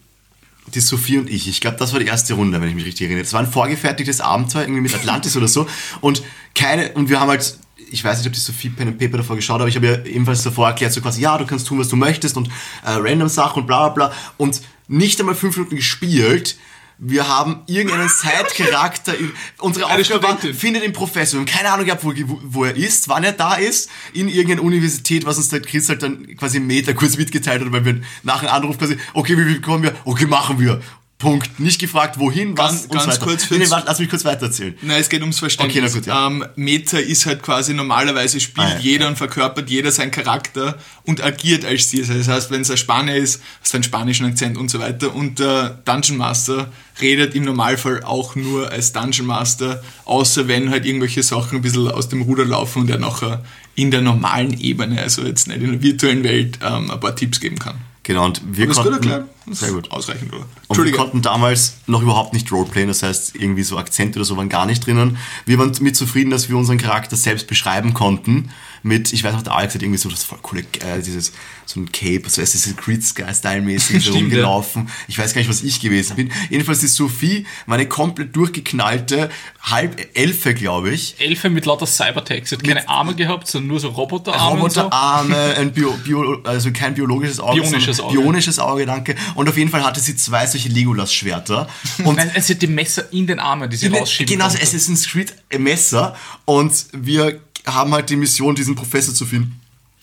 die 0.74 0.80
Sophie 0.82 1.20
und 1.20 1.30
ich. 1.30 1.48
Ich 1.48 1.62
glaube, 1.62 1.78
das 1.78 1.94
war 1.94 2.00
die 2.00 2.08
erste 2.08 2.34
Runde, 2.34 2.60
wenn 2.60 2.70
ich 2.70 2.76
mich 2.76 2.86
richtig 2.86 3.06
erinnere. 3.06 3.24
Das 3.24 3.34
war 3.34 3.42
ein 3.42 3.52
vorgefertigtes 3.52 4.20
Abenteuer, 4.20 4.64
irgendwie 4.64 4.82
mit 4.82 4.96
Atlantis 4.96 5.38
oder 5.38 5.48
so. 5.48 5.68
Und 6.02 6.24
keine, 6.56 6.92
und 6.94 7.08
wir 7.10 7.20
haben 7.20 7.30
halt, 7.30 7.56
ich 7.92 8.04
weiß 8.04 8.18
nicht, 8.20 8.28
ob 8.28 8.34
die 8.34 8.40
Sophie 8.40 8.70
Pen 8.70 8.90
and 8.90 8.98
Paper 8.98 9.18
davor 9.18 9.36
geschaut 9.36 9.60
aber 9.60 9.70
ich 9.70 9.76
habe 9.76 9.88
ja 9.88 10.06
ebenfalls 10.06 10.44
davor 10.44 10.68
erklärt, 10.68 10.94
so 10.94 11.02
quasi, 11.02 11.22
ja, 11.22 11.38
du 11.38 11.46
kannst 11.46 11.68
tun, 11.68 11.80
was 11.80 11.90
du 11.90 11.96
möchtest 11.96 12.38
und 12.38 12.48
äh, 12.48 12.92
random 12.92 13.28
Sachen 13.28 13.62
und 13.62 13.68
bla 13.68 13.90
bla 13.90 14.08
bla. 14.08 14.18
Und 14.38 14.62
nicht 14.88 15.20
einmal 15.20 15.36
fünf 15.36 15.58
Minuten 15.58 15.76
gespielt. 15.76 16.58
Wir 17.00 17.28
haben 17.28 17.62
irgendeinen 17.68 18.10
Side-Charakter. 18.10 19.14
Unsere 19.60 19.86
Aufgabe 19.86 20.24
war, 20.24 20.38
findet 20.38 20.84
den 20.84 20.94
Professor. 20.94 21.40
Wir 21.40 21.42
haben 21.42 21.58
keine 21.58 21.72
Ahnung 21.72 21.86
gehabt, 21.86 22.04
wo, 22.04 22.12
wo, 22.44 22.64
er 22.64 22.76
ist, 22.76 23.08
wann 23.08 23.24
er 23.24 23.34
da 23.34 23.54
ist, 23.54 23.90
in 24.14 24.28
irgendeiner 24.28 24.64
Universität, 24.64 25.24
was 25.24 25.38
uns 25.38 25.50
der 25.50 25.62
Chris 25.62 25.90
halt 25.90 26.02
dann 26.02 26.36
quasi 26.38 26.58
im 26.58 26.66
Meter 26.66 26.96
kurz 26.96 27.16
mitgeteilt 27.18 27.64
hat, 27.64 27.72
weil 27.72 27.86
wir 27.86 28.02
nach 28.24 28.42
einem 28.42 28.52
Anruf 28.52 28.80
quasi, 28.80 28.98
okay, 29.14 29.38
wie 29.38 29.62
kommen 29.62 29.84
wir? 29.84 29.96
Okay, 30.06 30.26
machen 30.26 30.60
wir. 30.60 30.82
Punkt. 31.20 31.60
Nicht 31.60 31.80
gefragt, 31.80 32.20
wohin, 32.20 32.56
was 32.56 32.70
Ganz- 32.72 32.84
und 32.84 32.92
ganz 32.92 33.04
so 33.06 33.10
weiter. 33.10 33.26
kurz 33.26 33.50
nee, 33.50 33.58
nee, 33.58 33.70
warte, 33.72 33.88
lass 33.88 33.98
mich 33.98 34.08
kurz 34.08 34.24
weitererzählen. 34.24 34.76
Nein, 34.84 35.02
es 35.02 35.10
geht 35.10 35.22
ums 35.22 35.40
Verständnis. 35.40 35.76
Okay, 35.76 35.88
na 35.88 35.94
gut, 36.00 36.06
ja. 36.06 36.28
ähm, 36.28 36.46
Meta 36.56 36.98
ist 37.00 37.26
halt 37.26 37.42
quasi 37.42 37.74
normalerweise 37.74 38.40
spielt 38.40 38.68
Ah, 38.68 38.74
ja. 38.74 38.80
jeder 38.80 39.08
und 39.08 39.18
verkörpert 39.18 39.68
jeder 39.68 39.92
seinen 39.92 40.12
Charakter 40.12 40.78
und 41.06 41.24
agiert 41.24 41.66
als 41.66 41.90
dieser. 41.90 42.14
Das 42.14 42.28
heißt, 42.28 42.52
wenn 42.52 42.62
es 42.62 42.70
ein 42.70 42.78
Spanier 42.78 43.16
ist, 43.16 43.42
hast 43.62 43.74
du 43.74 43.78
einen 43.78 43.84
spanischen 43.84 44.28
Akzent 44.28 44.58
und 44.60 44.70
so 44.70 44.78
weiter. 44.80 45.16
Und 45.16 45.40
der 45.40 45.80
Dungeon 45.86 46.18
Master 46.18 46.72
redet 47.02 47.34
im 47.34 47.46
Normalfall 47.46 48.04
auch 48.04 48.36
nur 48.36 48.72
als 48.72 48.94
Dungeon 48.94 49.26
Master, 49.26 49.82
außer 50.06 50.48
wenn 50.48 50.70
halt 50.70 50.86
irgendwelche 50.86 51.24
Sachen 51.24 51.58
ein 51.58 51.62
bisschen 51.64 51.88
aus 51.90 52.10
dem 52.10 52.22
Ruder 52.22 52.46
laufen 52.46 52.84
und 52.84 52.90
er 52.92 53.00
nachher 53.00 53.44
in 53.74 53.90
der 53.90 54.02
normalen 54.02 54.60
Ebene, 54.60 55.02
also 55.02 55.24
jetzt 55.24 55.48
nicht 55.48 55.62
in 55.62 55.72
der 55.72 55.82
virtuellen 55.82 56.24
Welt, 56.24 56.60
ähm, 56.64 56.92
ein 56.92 57.00
paar 57.00 57.16
Tipps 57.16 57.40
geben 57.40 57.58
kann. 57.58 57.78
Genau, 58.08 58.24
und 58.24 58.42
wir 58.50 58.68
Das 58.68 58.78
gut 58.78 58.86
konnten... 58.86 59.26
Das 59.48 59.60
Sehr 59.60 59.74
gut. 59.74 59.92
Ausreichend, 59.92 60.34
oder? 60.34 60.46
Und 60.68 60.82
wir 60.82 60.92
konnten 60.94 61.22
damals 61.22 61.76
noch 61.88 62.02
überhaupt 62.02 62.32
nicht 62.32 62.50
Roleplayen, 62.50 62.88
das 62.88 63.04
heißt, 63.04 63.36
irgendwie 63.36 63.64
so 63.64 63.78
Akzente 63.78 64.18
oder 64.18 64.26
so 64.26 64.38
waren 64.38 64.48
gar 64.48 64.66
nicht 64.66 64.86
drinnen. 64.86 65.18
Wir 65.46 65.60
waren 65.60 65.74
mit 65.82 65.98
zufrieden, 65.98 66.30
dass 66.30 66.48
wir 66.48 66.56
unseren 66.56 66.78
Charakter 66.78 67.18
selbst 67.18 67.48
beschreiben 67.48 67.94
konnten. 67.94 68.50
Mit, 68.84 69.14
ich 69.14 69.24
weiß 69.24 69.34
noch, 69.34 69.42
der 69.44 69.54
Alex 69.54 69.76
hat 69.76 69.82
irgendwie 69.82 69.98
so 70.00 70.10
das 70.10 70.24
voll 70.24 70.40
coole, 70.42 70.62
äh, 70.62 71.02
dieses, 71.04 71.34
so 71.66 71.80
ein 71.80 71.92
Cape, 71.92 72.24
so 72.30 72.42
Creed 72.76 73.04
Sky-Style-mäßig 73.04 74.04
so 74.06 74.14
rumgelaufen. 74.14 74.90
Ich 75.08 75.18
weiß 75.20 75.34
gar 75.34 75.42
nicht, 75.42 75.50
was 75.50 75.64
ich 75.64 75.80
gewesen 75.80 76.16
bin. 76.16 76.32
Jedenfalls 76.50 76.80
die 76.80 76.88
Sophie 76.88 77.46
war 77.66 77.76
eine 77.76 77.88
komplett 77.88 78.36
durchgeknallte 78.36 79.30
halb 79.62 80.16
Elfe, 80.16 80.54
glaube 80.54 80.92
ich. 80.92 81.16
Elfe 81.20 81.50
mit 81.50 81.66
lauter 81.66 81.86
Cybertext. 81.86 82.50
Sie 82.50 82.56
hat 82.56 82.64
keine 82.64 82.88
Arme 82.88 83.16
gehabt, 83.16 83.48
sondern 83.48 83.68
nur 83.68 83.80
so 83.80 83.90
Roboterarme 83.90 84.64
und 84.64 84.72
so. 84.72 84.82
Roboterarme, 84.82 85.56
ein 85.58 85.72
Bio, 85.74 85.92
Bio, 86.04 86.42
also 86.44 86.72
kein 86.72 86.94
biologisches 86.94 87.40
Auge, 87.40 87.62
Bionisches 87.62 88.00
Auge. 88.00 88.14
bionisches 88.18 88.60
Auge, 88.60 88.86
danke. 88.86 89.16
Und 89.36 89.50
auf 89.50 89.58
jeden 89.58 89.70
Fall 89.70 89.84
hatte 89.84 90.00
sie 90.00 90.16
zwei 90.16 90.46
solche 90.48 90.70
Legolas-Schwerter. 90.70 91.68
Und 92.04 92.16
Nein, 92.16 92.32
sie 92.40 92.54
hat 92.54 92.62
die 92.62 92.68
Messer 92.68 93.12
in 93.12 93.28
den 93.28 93.40
Armen, 93.40 93.70
die 93.70 93.76
sie 93.76 93.88
rausschieben 93.88 94.32
Genau, 94.32 94.48
konnte. 94.48 94.62
Assassin's 94.62 95.08
Creed 95.08 95.34
Messer. 95.58 96.16
Und 96.46 96.74
wir 96.94 97.40
haben 97.68 97.94
halt 97.94 98.10
die 98.10 98.16
Mission, 98.16 98.56
diesen 98.56 98.76
Professor 98.76 99.14
zu 99.14 99.26
finden. 99.26 99.60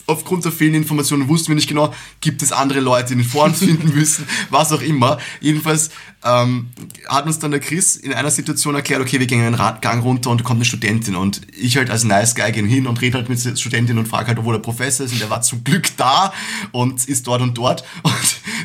Aufgrund 0.07 0.45
der 0.45 0.53
fehlenden 0.53 0.83
Informationen 0.83 1.29
wussten 1.29 1.49
wir 1.49 1.55
nicht 1.55 1.69
genau, 1.69 1.95
gibt 2.21 2.43
es 2.43 2.53
andere 2.53 2.81
Leute, 2.81 3.17
die 3.17 3.23
den 3.23 3.25
vor 3.25 3.45
uns 3.45 3.59
finden 3.61 3.95
müssen, 3.95 4.27
was 4.51 4.71
auch 4.71 4.83
immer. 4.83 5.17
Jedenfalls 5.41 5.89
ähm, 6.23 6.69
hat 7.09 7.25
uns 7.25 7.39
dann 7.39 7.53
der 7.53 7.61
Chris 7.61 7.97
in 7.97 8.13
einer 8.13 8.31
Situation 8.31 8.75
erklärt, 8.75 9.01
okay, 9.01 9.19
wir 9.19 9.27
gehen 9.27 9.41
einen 9.41 9.55
Rad- 9.55 9.81
Gang 9.81 10.05
runter 10.05 10.29
und 10.29 10.43
da 10.43 10.45
kommt 10.45 10.59
eine 10.59 10.67
Studentin. 10.67 11.17
Und 11.17 11.41
ich 11.59 11.79
halt 11.79 11.89
als 11.89 12.05
Nice 12.05 12.35
Guy 12.35 12.53
gehe 12.53 12.67
hin 12.67 12.87
und 12.87 13.01
rede 13.01 13.17
halt 13.17 13.31
mit 13.31 13.43
der 13.43 13.57
Studentin 13.57 13.97
und 13.97 14.07
frage 14.07 14.29
halt, 14.29 14.45
wo 14.45 14.53
der 14.53 14.59
Professor 14.59 15.07
ist. 15.07 15.13
Und 15.13 15.21
der 15.23 15.31
war 15.31 15.41
zum 15.41 15.65
Glück 15.65 15.97
da 15.97 16.35
und 16.73 17.07
ist 17.07 17.27
dort 17.27 17.41
und 17.41 17.57
dort. 17.57 17.83
Und 18.03 18.13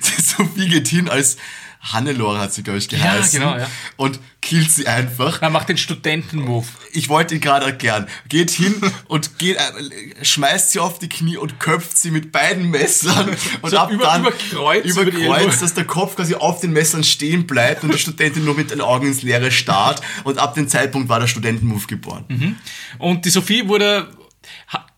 Sophie 0.21 0.67
geht 0.67 0.89
hin 0.89 1.07
als 1.09 1.37
Hannelore 1.81 2.39
hat 2.39 2.53
sie, 2.53 2.61
glaube 2.61 2.79
ich, 2.79 2.89
geheißen. 2.89 3.39
genau, 3.39 3.57
ja. 3.57 3.67
Und 3.95 4.19
killt 4.41 4.69
sie 4.69 4.85
einfach 4.87 5.41
Er 5.41 5.49
macht 5.49 5.69
den 5.69 5.77
Studenten-Move. 5.77 6.65
ich 6.91 7.07
wollte 7.07 7.35
ihn 7.35 7.41
gerade 7.41 7.67
erklären. 7.67 8.07
Geht 8.27 8.51
hin 8.51 8.75
und 9.07 9.39
geht, 9.39 9.55
äh, 9.57 10.25
schmeißt 10.25 10.71
sie 10.73 10.79
auf 10.79 10.99
die 10.99 11.07
Knie 11.07 11.37
und 11.37 11.59
köpft 11.59 11.97
sie 11.97 12.11
mit 12.11 12.31
beiden 12.33 12.69
Messern 12.69 13.29
und 13.61 13.69
So 13.69 13.77
ab 13.77 13.91
über- 13.91 14.03
dann 14.03 14.21
überkreuzt 14.21 14.85
über 14.87 15.01
Ellbogen. 15.03 15.25
überkreuzt, 15.25 15.61
dass 15.61 15.73
der 15.73 15.85
Kopf 15.85 16.15
quasi 16.17 16.35
auf 16.35 16.59
den 16.59 16.73
Messern 16.73 17.03
stehen 17.05 17.47
bleibt 17.47 17.83
und 17.83 17.93
die 17.93 17.99
Studentin 17.99 18.43
nur 18.43 18.55
mit 18.55 18.71
den 18.71 18.81
Augen 18.81 19.07
ins 19.07 19.21
Leere 19.21 19.49
starrt 19.49 20.01
und 20.25 20.37
ab 20.37 20.55
dem 20.55 20.67
Zeitpunkt 20.67 21.07
war 21.07 21.19
der 21.21 21.27
Studentenmove 21.27 21.87
geboren. 21.87 22.57
Und 22.97 23.23
die 23.23 23.29
Sophie 23.29 23.67
wurde, 23.69 24.09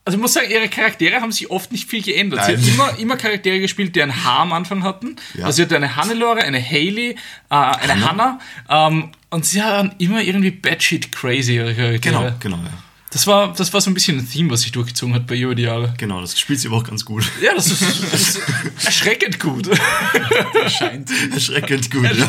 Also 0.04 0.18
ich 0.18 0.22
muss 0.22 0.34
sagen, 0.34 0.50
ihre 0.50 0.68
Charaktere 0.68 1.22
haben 1.22 1.32
sich 1.32 1.52
oft 1.52 1.72
nicht 1.72 1.88
viel 1.88 2.02
geändert. 2.02 2.40
Nein. 2.40 2.58
Sie 2.58 2.72
hat 2.72 2.74
immer, 2.74 3.00
immer 3.00 3.18
Charaktere 3.18 3.60
gespielt, 3.60 3.96
die 3.96 4.02
ein 4.02 4.24
H 4.24 4.42
am 4.42 4.52
Anfang 4.52 4.84
hatten. 4.84 5.16
Ja. 5.36 5.46
Also 5.46 5.58
sie 5.58 5.62
hatte 5.64 5.76
eine 5.76 5.96
Hannelore, 5.96 6.42
eine 6.42 6.62
Haley, 6.62 7.12
äh, 7.12 7.16
eine 7.50 8.08
Hannah. 8.08 8.40
ähm, 8.70 9.12
und 9.30 9.46
sie 9.46 9.62
haben 9.62 9.92
immer 10.00 10.22
irgendwie 10.22 10.52
batshit 10.52 11.12
crazy 11.12 11.56
ihre 11.56 11.76
Charaktere. 11.76 12.36
Genau, 12.40 12.58
genau, 12.58 12.58
ja. 12.58 12.84
Das 13.14 13.28
war, 13.28 13.52
das 13.54 13.74
war 13.74 13.82
so 13.82 13.92
ein 13.92 13.94
bisschen 13.94 14.18
ein 14.20 14.30
Theme, 14.30 14.50
was 14.52 14.62
sich 14.62 14.72
durchgezogen 14.72 15.14
hat 15.14 15.28
bei 15.28 15.36
ihr 15.36 15.46
über 15.48 15.56
die 15.56 15.64
Jahre. 15.64 15.94
Genau, 15.98 16.22
das 16.22 16.40
spielt 16.40 16.62
sie 16.62 16.70
aber 16.70 16.78
auch 16.78 16.84
ganz 16.86 17.04
gut. 17.04 17.30
Ja, 17.42 17.54
das 17.54 17.68
ist, 17.70 17.82
das 17.82 18.22
ist 18.22 18.40
erschreckend 18.86 19.38
gut. 19.38 19.70
Scheint. 20.70 21.10
Erschreckend 21.34 21.92
gut. 21.92 22.06
ja. 22.06 22.28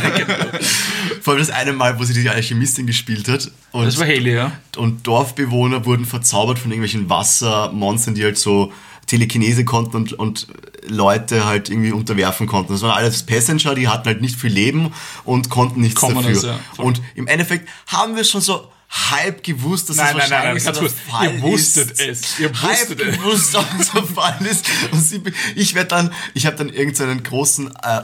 Vor 1.21 1.35
allem 1.35 1.41
das 1.41 1.51
eine 1.51 1.73
Mal, 1.73 1.99
wo 2.01 2.05
sie 2.05 2.21
die 2.21 2.29
Alchemistin 2.29 2.87
gespielt 2.89 3.29
hat. 3.29 3.49
Und, 3.71 3.87
Das 3.87 3.97
war 3.99 4.07
Haley, 4.07 4.35
ja. 4.35 4.53
und 4.77 5.07
Dorfbewohner 5.07 5.87
wurden 5.87 6.05
verzaubert 6.05 6.59
von 6.59 6.73
irgendwelchen 6.73 7.09
Wassermonstern, 7.09 8.17
die 8.17 8.25
halt 8.25 8.37
so 8.39 8.73
Telekinese 9.07 9.65
konnten 9.65 9.97
und, 9.97 10.13
und 10.15 10.49
Leute 10.89 11.45
halt 11.45 11.71
irgendwie 11.71 11.93
unterwerfen 11.93 12.49
konnten. 12.49 12.73
Das 12.73 12.83
waren 12.83 12.91
alles 12.91 13.23
Passenger, 13.23 13.77
die 13.77 13.87
hatten 13.87 14.07
halt 14.07 14.21
nicht 14.21 14.35
viel 14.35 14.53
Leben 14.53 14.93
und 15.25 15.49
konnten 15.49 15.81
nichts 15.81 16.01
Commoners, 16.01 16.43
dafür. 16.43 16.51
ja, 16.51 16.61
voll. 16.75 16.87
und 16.87 17.03
im 17.15 17.29
Endeffekt 17.29 17.69
haben 17.87 18.17
wir 18.17 18.25
schon 18.25 18.41
so 18.41 18.69
halb 18.93 19.43
gewusst, 19.43 19.89
dass 19.89 19.97
Nein, 19.97 20.17
das 20.17 20.29
nein, 20.29 20.31
nein, 20.31 20.55
wahrscheinlich 20.55 20.65
nein, 20.65 20.75
so 20.75 20.81
ganz 20.83 20.95
der. 20.95 21.13
Fall 21.13 21.35
Ihr 21.35 21.43
wusstet 21.43 21.91
ist. 21.93 22.01
es. 22.01 22.39
Ihr 22.39 22.63
halb 22.63 22.79
wusstet 22.79 23.01
es. 23.01 23.17
gewusst, 23.17 23.55
dass 23.55 23.65
das 23.79 23.93
der 23.93 24.03
Fall 24.05 24.47
ist. 24.47 24.67
Und 24.91 25.01
sie, 25.01 25.23
ich 25.55 25.75
werde 25.75 25.89
dann, 25.89 26.13
ich 26.35 26.45
habe 26.47 26.57
dann 26.57 26.69
irgendeinen 26.69 27.23
großen 27.23 27.69
äh, 27.69 28.03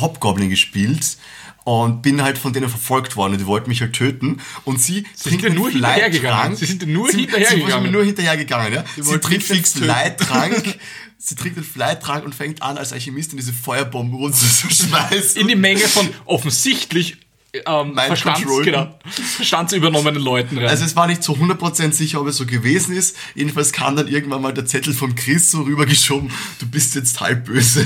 Hobgoblin 0.00 0.50
gespielt 0.50 1.18
und 1.62 2.02
bin 2.02 2.20
halt 2.20 2.36
von 2.36 2.52
denen 2.52 2.68
verfolgt 2.68 3.14
worden. 3.16 3.38
Die 3.38 3.46
wollten 3.46 3.68
mich 3.68 3.80
halt 3.80 3.94
töten. 3.94 4.40
Und 4.64 4.80
sie, 4.80 5.06
sind 5.14 5.40
dir 5.40 5.50
nur 5.50 5.70
hinterhergegangen. 5.70 6.56
Sie 6.56 6.66
sind 6.66 6.86
nur 6.86 7.10
sie, 7.10 7.20
hinterhergegangen. 7.20 7.66
Sie 7.66 7.72
sind 7.72 7.82
mir 7.84 7.90
nur 7.92 8.04
hinterhergegangen. 8.04 8.74
Ja? 8.74 8.84
Sie 8.96 9.06
wollten 9.06 9.26
trinkt 9.26 9.44
fix 9.44 9.72
töten. 9.72 9.84
Fleittrank. 9.84 10.78
Sie 11.16 11.36
trinkt 11.36 11.56
den 11.56 11.64
Fleittrank 11.64 12.22
und 12.26 12.34
fängt 12.34 12.60
an, 12.60 12.76
als 12.76 12.92
Alchemistin 12.92 13.38
diese 13.38 13.54
Feuerbomben 13.54 14.14
runterzuschmeißen. 14.14 15.40
In 15.40 15.48
die 15.48 15.56
Menge 15.56 15.80
von 15.80 16.06
offensichtlich 16.26 17.16
ähm, 17.66 17.94
Verstands, 17.94 18.40
control. 18.42 18.64
genau, 18.64 18.98
verstandsübernommenen 19.36 20.22
Leuten 20.22 20.58
rein. 20.58 20.68
Also 20.68 20.84
es 20.84 20.96
war 20.96 21.06
nicht 21.06 21.22
zu 21.22 21.32
100% 21.34 21.92
sicher, 21.92 22.20
ob 22.20 22.26
es 22.26 22.36
so 22.36 22.46
gewesen 22.46 22.96
ist. 22.96 23.16
Jedenfalls 23.34 23.72
kam 23.72 23.96
dann 23.96 24.08
irgendwann 24.08 24.42
mal 24.42 24.52
der 24.52 24.66
Zettel 24.66 24.92
von 24.92 25.14
Chris 25.14 25.50
so 25.50 25.62
rübergeschoben, 25.62 26.30
du 26.58 26.66
bist 26.66 26.94
jetzt 26.94 27.20
halb 27.20 27.44
böse. 27.44 27.82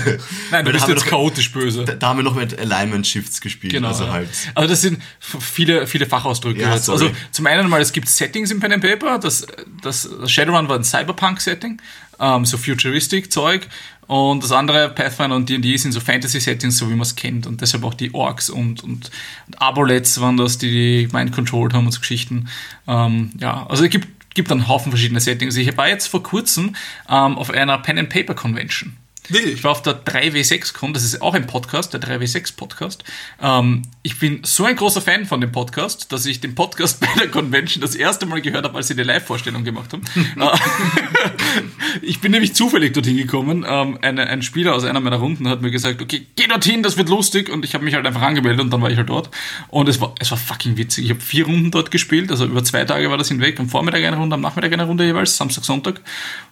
Nein, 0.51 0.65
du 0.65 0.67
Weil 0.67 0.73
bist 0.73 0.89
jetzt 0.89 1.05
noch- 1.05 1.07
chaotisch 1.07 1.53
böse. 1.53 1.85
Da, 1.85 1.95
da 1.95 2.09
haben 2.09 2.19
wir 2.19 2.23
noch 2.23 2.35
mit 2.35 2.59
Alignment 2.59 3.07
Shifts 3.07 3.41
gespielt. 3.41 3.73
Genau. 3.73 3.89
Also 3.89 4.05
ja. 4.05 4.13
halt. 4.13 4.29
Aber 4.55 4.67
das 4.67 4.81
sind 4.81 5.03
viele, 5.41 5.87
viele 5.87 6.07
Fachausdrücke. 6.07 6.61
Ja, 6.61 6.79
sorry. 6.79 7.07
Also 7.07 7.17
zum 7.33 7.47
einen 7.47 7.69
mal, 7.69 7.81
es 7.81 7.93
gibt 7.93 8.09
Settings 8.09 8.51
im 8.51 8.61
Pen 8.61 8.73
and 8.73 8.83
Paper. 8.83 9.19
Das, 9.19 9.47
das, 9.83 10.09
das 10.21 10.31
Shadowrun 10.31 10.69
war 10.69 10.77
ein 10.77 10.85
Cyberpunk-Setting, 10.85 11.81
ähm, 12.21 12.45
so 12.45 12.57
Futuristic-Zeug. 12.57 13.67
Und 14.09 14.43
das 14.43 14.53
andere, 14.53 14.89
Pathfinder 14.89 15.37
und 15.37 15.49
D&D, 15.49 15.77
sind 15.77 15.93
so 15.93 16.01
Fantasy-Settings, 16.01 16.79
so 16.79 16.87
wie 16.89 16.95
man 16.95 17.03
es 17.03 17.15
kennt. 17.15 17.47
Und 17.47 17.61
deshalb 17.61 17.85
auch 17.85 17.95
die 17.95 18.13
Orks 18.15 18.49
und, 18.49 18.83
und, 18.83 19.11
und 19.47 19.63
Abolets 19.63 20.21
waren 20.21 20.39
das, 20.39 20.57
die 20.57 20.71
die 20.71 21.09
mind-controlled 21.13 21.75
haben 21.75 21.87
und 21.87 21.93
so 21.93 22.01
Geschichten. 22.01 22.49
Ähm, 22.87 23.33
ja, 23.39 23.67
also 23.67 23.85
es 23.85 23.91
gibt, 23.91 24.09
gibt 24.35 24.51
einen 24.51 24.67
Haufen 24.67 24.91
verschiedene 24.91 25.21
Settings. 25.21 25.57
Ich 25.57 25.77
war 25.77 25.89
jetzt 25.89 26.07
vor 26.07 26.23
kurzem 26.23 26.75
ähm, 27.09 27.37
auf 27.37 27.51
einer 27.51 27.79
Pen-and-Paper-Convention. 27.79 28.97
Wirklich? 29.29 29.55
Ich 29.55 29.65
war 29.65 29.73
auf 29.73 29.83
der 29.83 30.05
3W6Con, 30.05 30.95
das 30.95 31.05
ist 31.05 31.21
auch 31.21 31.35
ein 31.35 31.47
Podcast, 31.47 31.93
der 31.93 32.01
3W6-Podcast. 32.01 33.05
Ähm, 33.43 33.83
ich 34.03 34.19
bin 34.19 34.41
so 34.43 34.65
ein 34.65 34.75
großer 34.75 35.03
Fan 35.03 35.27
von 35.27 35.41
dem 35.41 35.53
Podcast, 35.53 36.13
dass 36.13 36.25
ich 36.25 36.41
den 36.41 36.55
Podcast 36.55 37.01
bei 37.01 37.09
der 37.19 37.29
Convention 37.29 37.83
das 37.83 37.95
erste 37.95 38.25
Mal 38.25 38.41
gehört 38.41 38.65
habe, 38.65 38.77
als 38.77 38.89
sie 38.89 38.97
die 38.97 39.03
Live-Vorstellung 39.03 39.65
gemacht 39.65 39.93
haben. 39.93 40.03
Äh, 40.39 40.57
ich 42.03 42.21
bin 42.21 42.33
nämlich 42.33 42.55
zufällig 42.55 42.93
dorthin 42.93 43.17
gekommen. 43.17 43.65
Ähm, 43.69 43.99
eine, 44.03 44.29
ein 44.29 44.43
Spieler 44.43 44.75
aus 44.75 44.85
einer 44.85 45.01
meiner 45.01 45.17
Runden 45.17 45.49
hat 45.49 45.63
mir 45.63 45.71
gesagt, 45.71 46.01
okay, 46.01 46.27
geh 46.37 46.47
dorthin, 46.47 46.83
das 46.83 46.97
wird 46.97 47.09
lustig. 47.09 47.49
Und 47.49 47.65
ich 47.65 47.75
habe 47.75 47.85
mich 47.85 47.95
halt 47.95 48.07
einfach 48.07 48.23
angemeldet 48.23 48.61
und 48.61 48.71
dann 48.71 48.81
war 48.81 48.91
ich 48.91 48.97
halt 48.97 49.09
dort. 49.09 49.31
Und 49.69 49.89
es 49.89 50.01
war, 50.01 50.15
es 50.21 50.31
war 50.31 50.39
fucking 50.39 50.77
witzig. 50.77 51.07
Ich 51.07 51.11
habe 51.11 51.21
vier 51.21 51.47
Runden 51.47 51.71
dort 51.71 51.91
gespielt, 51.91 52.31
also 52.31 52.45
über 52.45 52.63
zwei 52.63 52.85
Tage 52.85 53.11
war 53.11 53.19
das 53.19 53.29
hinweg. 53.29 53.59
Am 53.59 53.69
Vormittag 53.69 54.05
eine 54.05 54.17
Runde, 54.17 54.35
am 54.35 54.41
Nachmittag 54.43 54.73
eine 54.73 54.85
Runde 54.85 55.05
jeweils, 55.05 55.37
Samstag, 55.37 55.65
Sonntag. 55.65 56.01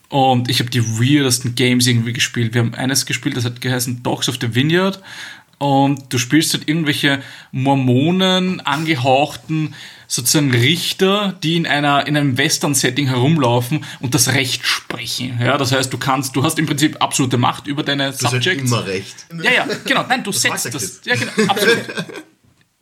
Und 0.09 0.49
ich 0.49 0.61
habe 0.61 0.71
die 0.71 0.85
weirdesten 0.85 1.57
Games 1.57 1.87
irgendwie 1.87 2.13
gespielt. 2.13 2.55
Wir 2.55 2.61
haben 2.61 2.66
eines 2.75 3.07
gespielt, 3.07 3.37
das 3.37 3.45
hat 3.45 3.61
geheißen 3.61 4.03
Dogs 4.03 4.29
of 4.29 4.37
the 4.41 4.55
Vineyard. 4.55 5.01
Und 5.59 6.13
du 6.13 6.19
spielst 6.19 6.53
halt 6.53 6.69
irgendwelche 6.69 7.23
Mormonen 7.51 8.61
angehauchten 8.61 9.75
sozusagen 10.07 10.53
Richter, 10.53 11.35
die 11.43 11.57
in 11.57 11.67
einer 11.67 12.07
in 12.07 12.17
einem 12.17 12.37
Western-Setting 12.39 13.07
herumlaufen 13.09 13.85
und 14.01 14.15
das 14.15 14.29
Recht 14.29 14.67
sprechen. 14.67 15.41
Ja, 15.43 15.57
das 15.57 15.73
heißt, 15.73 15.93
du 15.93 15.99
kannst, 15.99 16.37
du 16.37 16.43
hast 16.45 16.59
im 16.59 16.67
Prinzip 16.67 17.03
absolute 17.03 17.39
Macht 17.39 17.67
über 17.67 17.83
deine 17.83 18.11
Du 18.11 18.13
hast 18.13 18.33
halt 18.33 18.45
Subjects. 18.45 18.71
immer 18.71 18.87
recht. 18.87 19.27
Ja, 19.43 19.51
ja, 19.51 19.67
genau. 19.85 20.05
Nein, 20.09 20.23
du 20.23 20.31
mag 20.31 20.59
setzt 20.59 20.75
das. 20.75 21.01
Ja, 21.05 21.17
genau, 21.17 21.33
absolut. 21.51 21.79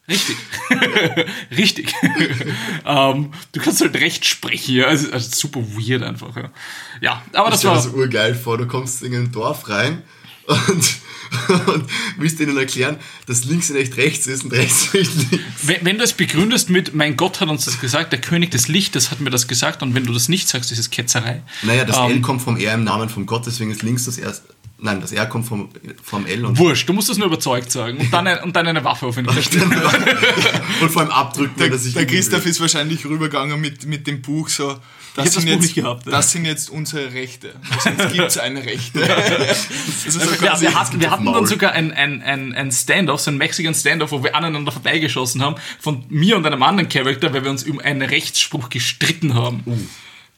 Richtig. 0.08 0.36
Richtig. 1.56 1.94
ähm, 2.84 3.32
du 3.52 3.60
kannst 3.60 3.80
halt 3.80 3.94
recht 3.96 4.26
sprechen, 4.26 4.74
ja. 4.76 4.86
Also, 4.86 5.10
also 5.12 5.30
super 5.32 5.60
weird 5.62 6.02
einfach, 6.02 6.36
ja. 6.36 6.50
Ja, 7.00 7.22
aber 7.32 7.50
das 7.50 7.60
Ich 7.60 7.60
stelle 7.60 7.76
war. 7.76 7.82
das 7.84 7.92
urgeil 7.92 8.34
vor, 8.34 8.58
du 8.58 8.66
kommst 8.66 9.02
in 9.02 9.14
ein 9.14 9.32
Dorf 9.32 9.68
rein 9.68 10.02
und, 10.46 10.94
und 11.68 11.90
willst 12.18 12.38
denen 12.38 12.54
erklären, 12.58 12.98
dass 13.26 13.44
links 13.44 13.70
nicht 13.70 13.96
rechts 13.96 14.26
ist 14.26 14.44
und 14.44 14.52
rechts 14.52 14.92
nicht 14.92 15.10
links. 15.30 15.44
Wenn, 15.62 15.84
wenn 15.86 15.96
du 15.98 16.04
es 16.04 16.12
begründest 16.12 16.68
mit, 16.68 16.94
mein 16.94 17.16
Gott 17.16 17.40
hat 17.40 17.48
uns 17.48 17.64
das 17.64 17.80
gesagt, 17.80 18.12
der 18.12 18.20
König 18.20 18.50
des 18.50 18.68
Lichtes 18.68 19.10
hat 19.10 19.20
mir 19.20 19.30
das 19.30 19.48
gesagt, 19.48 19.82
und 19.82 19.94
wenn 19.94 20.04
du 20.04 20.12
das 20.12 20.28
nicht 20.28 20.48
sagst, 20.48 20.70
ist 20.70 20.78
es 20.78 20.90
Ketzerei. 20.90 21.42
Naja, 21.62 21.86
das 21.86 21.96
Ähm, 21.96 22.10
L 22.10 22.20
kommt 22.20 22.42
vom 22.42 22.58
R 22.58 22.74
im 22.74 22.84
Namen 22.84 23.08
von 23.08 23.24
Gott, 23.24 23.46
deswegen 23.46 23.70
ist 23.70 23.82
links 23.82 24.04
das 24.04 24.18
erste. 24.18 24.53
Nein, 24.85 25.01
das 25.01 25.12
R 25.12 25.25
kommt 25.25 25.47
vom, 25.47 25.70
vom 26.03 26.27
L 26.27 26.44
und, 26.44 26.59
Wurscht, 26.59 26.87
du 26.87 26.92
musst 26.92 27.09
es 27.09 27.16
nur 27.16 27.29
überzeugt 27.29 27.73
sagen 27.73 27.97
und 27.97 28.12
dann, 28.12 28.27
und 28.44 28.55
dann 28.55 28.66
eine 28.66 28.85
Waffe 28.85 29.07
auf 29.07 29.16
ihn 29.16 29.27
richten. 29.27 29.62
und 30.83 30.90
vor 30.90 31.01
allem 31.03 31.11
abdrücken, 31.11 31.55
Der, 31.59 31.70
er 31.70 31.79
sich 31.79 31.94
der 31.94 32.07
Christoph 32.07 32.44
will. 32.44 32.51
ist 32.51 32.61
wahrscheinlich 32.61 33.05
rübergegangen 33.07 33.59
mit, 33.59 33.87
mit 33.87 34.07
dem 34.07 34.20
Buch 34.20 34.49
so. 34.51 34.77
Das, 35.16 35.27
das 35.27 35.35
sind 35.35 35.44
Buch 35.44 35.51
jetzt, 35.53 35.62
nicht 35.62 35.75
gehabt, 35.77 36.05
ja. 36.07 36.12
das 36.12 36.33
sind 36.33 36.44
jetzt 36.44 36.68
unsere 36.68 37.14
Rechte. 37.14 37.55
Also 37.70 37.88
jetzt 37.90 38.12
gibt 38.12 38.27
es 38.27 38.37
eine 38.37 38.62
Rechte. 38.64 38.99
Das 39.01 39.68
ist 40.07 40.12
so 40.12 40.20
Wir, 40.20 40.37
quasi- 40.37 40.66
wir 40.66 40.75
hatten, 40.75 41.01
wir 41.01 41.11
hatten 41.11 41.25
dann 41.33 41.47
sogar 41.47 41.73
ein, 41.73 41.90
ein, 41.92 42.20
ein, 42.20 42.53
ein 42.53 42.70
Standoff, 42.70 43.20
so 43.20 43.31
ein 43.31 43.38
Mexican 43.38 43.75
Standoff, 43.75 44.11
wo 44.11 44.23
wir 44.23 44.35
aneinander 44.35 44.70
vorbeigeschossen 44.73 45.40
haben, 45.40 45.55
von 45.81 46.05
mir 46.11 46.37
und 46.37 46.44
einem 46.44 46.62
anderen 46.62 46.88
Charakter, 46.90 47.33
weil 47.33 47.42
wir 47.44 47.51
uns 47.51 47.62
um 47.64 47.79
einen 47.79 48.03
Rechtsspruch 48.03 48.68
gestritten 48.68 49.35
haben. 49.35 49.62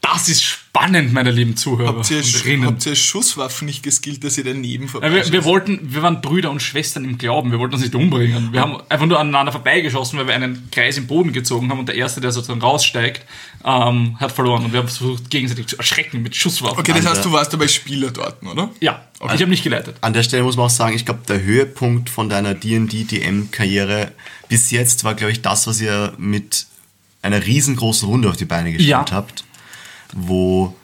Das 0.02 0.28
ist 0.28 0.44
spannend, 0.44 1.12
meine 1.12 1.32
lieben 1.32 1.56
Zuhörer. 1.56 1.88
habt, 1.96 2.10
ihr, 2.12 2.22
habt 2.22 2.86
ihr 2.86 2.94
Schusswaffen 2.94 3.66
nicht 3.66 3.82
geskillt, 3.82 4.22
dass 4.22 4.38
ihr 4.38 4.44
daneben 4.44 4.84
Ja, 4.84 4.90
vorbei 4.90 5.12
wir, 5.12 5.32
wir 5.32 5.44
wollten, 5.44 5.80
wir 5.82 6.00
waren 6.02 6.20
Brüder 6.20 6.50
und 6.52 6.62
Schwestern 6.62 7.04
im 7.04 7.18
Glauben, 7.18 7.50
wir 7.50 7.58
wollten 7.58 7.74
uns 7.74 7.82
nicht 7.82 7.94
umbringen. 7.94 8.52
Wir 8.52 8.60
haben 8.60 8.76
einfach 8.88 9.06
nur 9.06 9.18
aneinander 9.18 9.50
vorbeigeschossen, 9.50 10.16
weil 10.18 10.28
wir 10.28 10.34
einen 10.36 10.68
Kreis 10.70 10.96
im 10.96 11.08
Boden 11.08 11.32
gezogen 11.32 11.70
haben 11.70 11.80
und 11.80 11.88
der 11.88 11.96
Erste, 11.96 12.20
der 12.20 12.30
sozusagen 12.30 12.60
raussteigt, 12.60 13.22
ähm, 13.64 14.16
hat 14.20 14.30
verloren. 14.30 14.64
Und 14.66 14.72
wir 14.72 14.78
haben 14.78 14.88
versucht, 14.88 15.28
gegenseitig 15.28 15.66
zu 15.66 15.76
erschrecken 15.76 16.22
mit 16.22 16.36
Schusswaffen. 16.36 16.78
Okay, 16.78 16.92
das 16.94 17.04
heißt, 17.04 17.24
du 17.24 17.32
warst 17.32 17.52
dabei 17.52 17.66
Spieler 17.66 18.12
dort, 18.12 18.40
oder? 18.44 18.70
Ja, 18.80 19.04
ich 19.34 19.40
habe 19.40 19.48
nicht 19.48 19.64
geleitet. 19.64 19.96
An 20.02 20.12
der 20.12 20.22
Stelle 20.22 20.44
muss 20.44 20.56
man 20.56 20.66
auch 20.66 20.70
sagen, 20.70 20.94
ich 20.94 21.04
glaube, 21.04 21.20
der 21.26 21.42
Höhepunkt 21.42 22.10
von 22.10 22.28
deiner 22.28 22.54
D&D-DM-Karriere 22.54 24.12
bis 24.48 24.70
jetzt 24.70 25.02
war, 25.04 25.14
glaube 25.14 25.32
ich, 25.32 25.42
das, 25.42 25.66
was 25.66 25.80
ihr 25.80 26.12
mit 26.18 26.66
einer 27.22 27.44
riesengroßen 27.44 28.08
Runde 28.08 28.28
auf 28.28 28.36
die 28.36 28.44
Beine 28.44 28.70
gestellt 28.72 28.88
Ja. 28.88 29.04
habt, 29.10 29.42
wo 30.14 30.74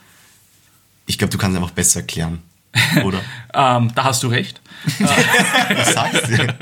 ich 1.07 1.19
glaube, 1.19 1.31
du 1.33 1.39
kannst 1.39 1.57
es 1.57 1.63
einfach 1.63 1.75
besser 1.75 2.01
erklären, 2.01 2.43
oder? 3.05 3.21
Ähm, 3.55 3.93
da 3.95 4.05
hast 4.05 4.23
du 4.23 4.29
recht. 4.29 4.61
Ich 4.99 5.85
sag's 5.87 6.23
dir. 6.25 6.55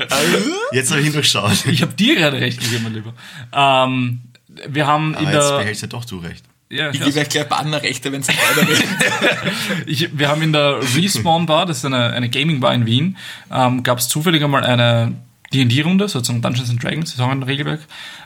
Jetzt 0.71 0.91
habe 0.91 1.01
ich 1.01 1.07
ihn 1.07 1.13
durchschaut. 1.13 1.65
Ich 1.65 1.81
habe 1.81 1.93
dir 1.93 2.15
gerade 2.15 2.39
recht 2.39 2.59
gegeben, 2.59 2.83
mein 2.83 2.93
Lieber. 2.93 3.13
Ähm, 3.53 4.21
wir 4.67 4.85
haben 4.85 5.15
in 5.15 5.25
Aber 5.27 5.33
jetzt 5.33 5.49
der. 5.49 5.57
behältst 5.57 5.81
ja 5.81 5.87
doch 5.87 6.05
du 6.05 6.17
recht. 6.17 6.43
Ja, 6.69 6.89
Ich 6.91 7.01
gebe 7.03 7.19
euch 7.19 7.29
gleich 7.29 7.49
Bannerrechte, 7.49 8.11
wenn 8.11 8.21
es 8.21 8.27
weitergeht. 8.29 8.83
Ich, 9.87 10.17
wir 10.17 10.29
haben 10.29 10.41
in 10.41 10.53
der 10.53 10.79
Respawn 10.95 11.45
Bar, 11.45 11.65
das 11.65 11.77
ist 11.79 11.85
eine, 11.85 12.11
eine 12.13 12.29
Gaming 12.29 12.59
Bar 12.59 12.73
in 12.73 12.85
Wien, 12.85 13.17
ähm, 13.51 13.83
gab 13.83 13.97
es 13.97 14.07
zufällig 14.07 14.43
einmal 14.43 14.63
eine 14.63 15.13
D&D-Runde, 15.53 16.07
sozusagen 16.07 16.41
Dungeons 16.41 16.69
and 16.69 16.83
Dragons, 16.83 17.11
das 17.11 17.15
ist 17.15 17.21
auch 17.21 17.29
ein 17.29 17.43
Regelwerk, 17.43 17.81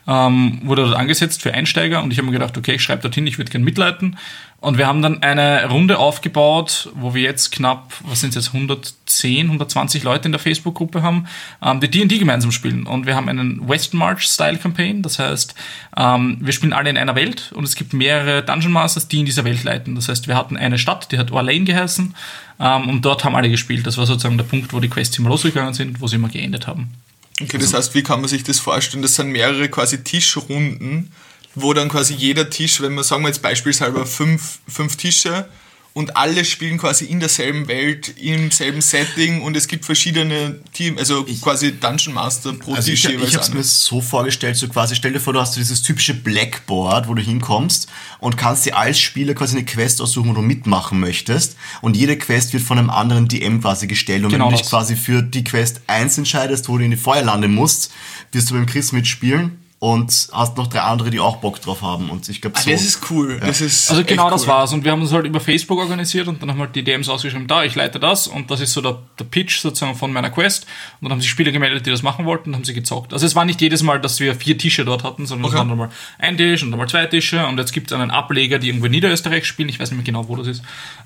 ähm, 0.08 0.62
wurde 0.64 0.84
dort 0.84 0.96
angesetzt 0.96 1.42
für 1.42 1.54
Einsteiger 1.54 2.04
und 2.04 2.12
ich 2.12 2.18
habe 2.18 2.28
mir 2.28 2.34
gedacht, 2.34 2.58
okay, 2.58 2.76
ich 2.76 2.84
schreibe 2.84 3.02
dorthin, 3.02 3.26
ich 3.28 3.38
würde 3.38 3.52
gern 3.52 3.64
mitleiten. 3.64 4.18
Und 4.62 4.80
wir 4.80 4.88
haben 4.88 5.04
dann 5.04 5.22
eine 5.22 5.70
Runde 5.70 6.00
aufgebaut, 6.00 6.90
wo 6.96 7.14
wir 7.14 7.22
jetzt 7.22 7.52
knapp, 7.52 7.94
was 8.04 8.22
sind 8.22 8.34
jetzt, 8.34 8.48
110, 8.48 9.46
120 9.46 10.02
Leute 10.02 10.28
in 10.28 10.32
der 10.32 10.40
Facebook-Gruppe 10.40 11.04
haben, 11.04 11.28
ähm, 11.64 11.82
die 11.82 11.92
D&D 11.92 12.18
gemeinsam 12.18 12.52
spielen. 12.52 12.88
Und 12.88 13.06
wir 13.06 13.16
haben 13.16 13.30
einen 13.30 13.70
Western 13.70 14.00
March-Style-Campaign, 14.00 15.04
das 15.04 15.20
heißt, 15.20 15.54
ähm, 15.98 16.38
wir 16.40 16.52
spielen 16.52 16.74
alle 16.74 16.90
in 16.90 16.98
einer 16.98 17.14
Welt 17.14 17.52
und 17.54 17.64
es 17.64 17.76
gibt 17.76 17.94
mehrere 17.94 18.42
Dungeon 18.42 18.72
Masters, 18.72 19.08
die 19.08 19.20
in 19.20 19.28
dieser 19.28 19.46
Welt 19.46 19.64
leiten. 19.64 19.94
Das 19.94 20.10
heißt, 20.10 20.28
wir 20.28 20.36
hatten 20.36 20.58
eine 20.58 20.80
Stadt, 20.80 21.12
die 21.12 21.20
hat 21.20 21.32
Orlane 21.32 21.66
geheißen 21.66 22.16
ähm, 22.60 22.90
und 22.90 23.06
dort 23.06 23.24
haben 23.24 23.36
alle 23.36 23.52
gespielt. 23.52 23.86
Das 23.86 24.00
war 24.00 24.08
sozusagen 24.08 24.38
der 24.38 24.46
Punkt, 24.46 24.74
wo 24.74 24.80
die 24.80 24.90
Quests 24.90 25.20
immer 25.20 25.30
losgegangen 25.30 25.76
sind, 25.76 26.02
wo 26.02 26.08
sie 26.08 26.16
immer 26.16 26.30
geendet 26.30 26.66
haben. 26.66 26.90
Okay, 27.42 27.58
das 27.58 27.74
heißt, 27.74 27.94
wie 27.96 28.04
kann 28.04 28.22
man 28.22 28.30
sich 28.30 28.44
das 28.44 28.60
vorstellen? 28.60 29.02
Das 29.02 29.16
sind 29.16 29.30
mehrere 29.30 29.68
quasi 29.70 30.04
Tischrunden, 30.04 31.12
wo 31.54 31.74
dann 31.74 31.90
quasi 31.90 32.14
jeder 32.14 32.50
Tisch, 32.50 32.82
wenn 32.82 32.94
wir 32.94 33.04
sagen 33.04 33.24
wir 33.24 33.28
jetzt 33.28 33.42
beispielshalber 33.42 34.06
fünf, 34.06 34.60
fünf 34.68 34.96
Tische 34.96 35.48
und 35.96 36.18
alle 36.18 36.44
spielen 36.44 36.78
quasi 36.78 37.06
in 37.06 37.22
derselben 37.22 37.70
Welt, 37.70 38.16
im 38.18 38.52
selben 38.52 38.82
Setting 38.82 39.42
und 39.42 39.56
es 39.56 39.70
gibt 39.70 39.86
verschiedene 39.86 40.60
Teams, 40.74 41.00
also 41.00 41.24
quasi 41.42 41.72
Dungeon 41.72 42.14
Master 42.14 42.52
pro 42.52 42.74
Also 42.74 42.92
ich, 42.92 43.02
Tisch 43.02 43.14
ich 43.14 43.34
habe 43.34 43.46
es 43.46 43.54
mir 43.54 43.64
so 43.64 44.02
vorgestellt, 44.02 44.58
so 44.58 44.68
quasi, 44.68 44.94
stell 44.96 45.14
dir 45.14 45.22
vor, 45.22 45.32
du 45.32 45.40
hast 45.40 45.54
so 45.54 45.62
dieses 45.62 45.82
typische 45.84 46.14
Blackboard, 46.14 47.08
wo 47.08 47.14
du 47.14 47.22
hinkommst 47.22 47.88
und 48.20 48.36
kannst 48.36 48.66
dir 48.66 48.78
als 48.78 49.00
Spieler 49.00 49.36
quasi 49.36 49.56
eine 49.56 49.66
Quest 49.66 50.02
aussuchen, 50.02 50.32
wo 50.32 50.34
du 50.34 50.42
mitmachen 50.42 51.00
möchtest. 51.00 51.56
Und 51.82 51.96
jede 51.96 52.18
Quest 52.18 52.52
wird 52.52 52.64
von 52.64 52.78
einem 52.78 52.90
anderen 52.90 53.30
DM 53.30 53.62
quasi 53.62 53.88
gestellt. 53.88 54.26
Und 54.26 54.32
Genau 54.32 54.48
wenn 54.48 54.52
du 54.52 54.58
dich 54.58 54.70
quasi 54.70 54.98
für 54.98 55.24
die 55.24 55.46
Quest 55.46 55.80
1 55.88 56.18
entscheidest, 56.18 56.68
wo 56.68 56.78
du 56.78 56.84
in 56.84 56.92
die 56.92 56.98
Feuerlande 56.98 57.48
musst, 57.48 57.94
wirst 58.34 58.50
du 58.50 58.56
beim 58.56 58.66
Chris 58.66 58.92
mitspielen 58.92 59.65
und 59.94 60.30
hast 60.32 60.58
noch 60.58 60.68
drei 60.68 60.82
andere, 60.82 61.10
die 61.12 61.20
auch 61.20 61.38
Bock 61.38 61.62
drauf 61.62 61.82
haben 61.82 62.10
und 62.10 62.28
ich 62.30 62.42
glaube 62.42 62.56
Ah, 62.58 62.62
so... 62.62 62.70
das 62.72 62.82
ist 62.84 63.02
cool. 63.12 63.40
Das 63.40 63.62
ist 63.62 63.92
Also 63.92 64.04
genau 64.04 64.30
das 64.30 64.42
cool. 64.44 64.48
war's. 64.48 64.74
Und 64.74 64.84
wir 64.84 64.92
haben 64.92 65.02
uns 65.02 65.12
halt 65.12 65.26
über 65.26 65.40
Facebook 65.40 65.78
organisiert 65.80 66.28
und 66.28 66.42
dann 66.42 66.50
haben 66.50 66.60
halt 66.60 66.76
die 66.76 66.84
DMs 66.84 67.08
ausgeschrieben, 67.10 67.48
da, 67.48 67.64
ich 67.64 67.76
leite 67.76 68.00
das 68.00 68.28
und 68.28 68.50
das 68.50 68.62
ist 68.62 68.74
so 68.74 68.82
der, 68.82 68.98
der 69.20 69.26
Pitch 69.26 69.60
sozusagen 69.60 69.96
von 69.96 70.12
meiner 70.12 70.30
Quest. 70.32 70.64
Und 71.00 71.06
dann 71.06 71.12
haben 71.12 71.22
sich 71.22 71.30
Spieler 71.30 71.52
gemeldet, 71.52 71.86
die 71.86 71.92
das 71.92 72.02
machen 72.04 72.26
wollten 72.26 72.50
und 72.50 72.56
haben 72.56 72.64
sie 72.64 72.74
gezockt. 72.74 73.14
Also 73.14 73.26
es 73.26 73.36
war 73.36 73.46
nicht 73.46 73.62
jedes 73.62 73.84
Mal, 73.84 74.00
dass 74.02 74.20
wir 74.20 74.34
vier 74.36 74.58
Tische 74.58 74.86
dort 74.86 75.04
hatten, 75.04 75.26
sondern 75.28 75.46
Okay. 75.46 75.56
es 75.56 75.60
waren 75.60 75.70
dann 75.70 75.78
mal 75.78 75.90
ein 76.20 76.38
Tisch 76.38 76.64
und 76.64 76.72
dann 76.72 76.80
mal 76.80 76.88
zwei 76.90 77.06
Tische 77.06 77.46
und 77.46 77.58
jetzt 77.60 77.72
gibt 77.74 77.92
es 77.92 77.98
einen 77.98 78.12
Ableger, 78.12 78.58
die 78.60 78.68
irgendwo 78.70 78.86
in 78.88 78.92
Niederösterreich 78.92 79.46
spielen. 79.46 79.70
Ich 79.70 79.80
weiß 79.80 79.92
nicht 79.92 79.98
mehr 79.98 80.06
genau, 80.06 80.28
wo 80.28 80.36
das 80.36 80.48
ist. 80.48 80.60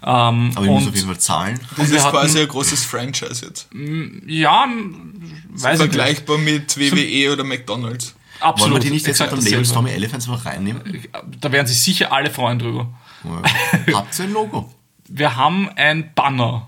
Ähm, 0.04 0.52
aber 0.56 0.64
ich 0.66 0.72
muss 0.72 0.88
auf 0.88 0.96
jeden 0.96 1.08
Fall 1.08 1.18
zahlen. 1.20 1.60
Das 1.76 1.90
ist 1.90 2.04
hatten- 2.04 2.12
quasi 2.16 2.40
ein 2.40 2.48
großes 2.48 2.86
Franchise 2.86 3.46
jetzt. 3.46 3.68
ja, 4.28 4.66
weiß 5.50 5.80
ich 5.80 5.86
nicht. 5.86 5.94
Vergleichbar 5.96 6.38
mit 6.38 6.78
WWE 6.78 7.34
oder 7.34 7.44
McDonalds. 7.44 8.16
Wollen 8.42 8.50
Absolut. 8.54 8.74
wir 8.76 8.80
die 8.82 8.90
nicht 8.92 9.06
jetzt 9.08 9.20
exakt 9.20 9.32
mit 9.36 9.46
dem 9.46 9.52
Label. 9.52 9.66
Stormy 9.66 9.90
Elephants 9.92 10.28
mal 10.28 10.38
reinnehmen? 10.38 10.82
Da 11.42 11.52
werden 11.52 11.68
sich 11.68 11.82
sicher 11.82 12.12
alle 12.14 12.30
freuen 12.30 12.60
drüber. 12.60 12.88
Habt 13.94 14.18
ihr 14.20 14.26
ein 14.26 14.32
Logo? 14.34 14.74
Wir 15.08 15.36
haben 15.36 15.70
ein 15.76 16.14
Banner. 16.14 16.68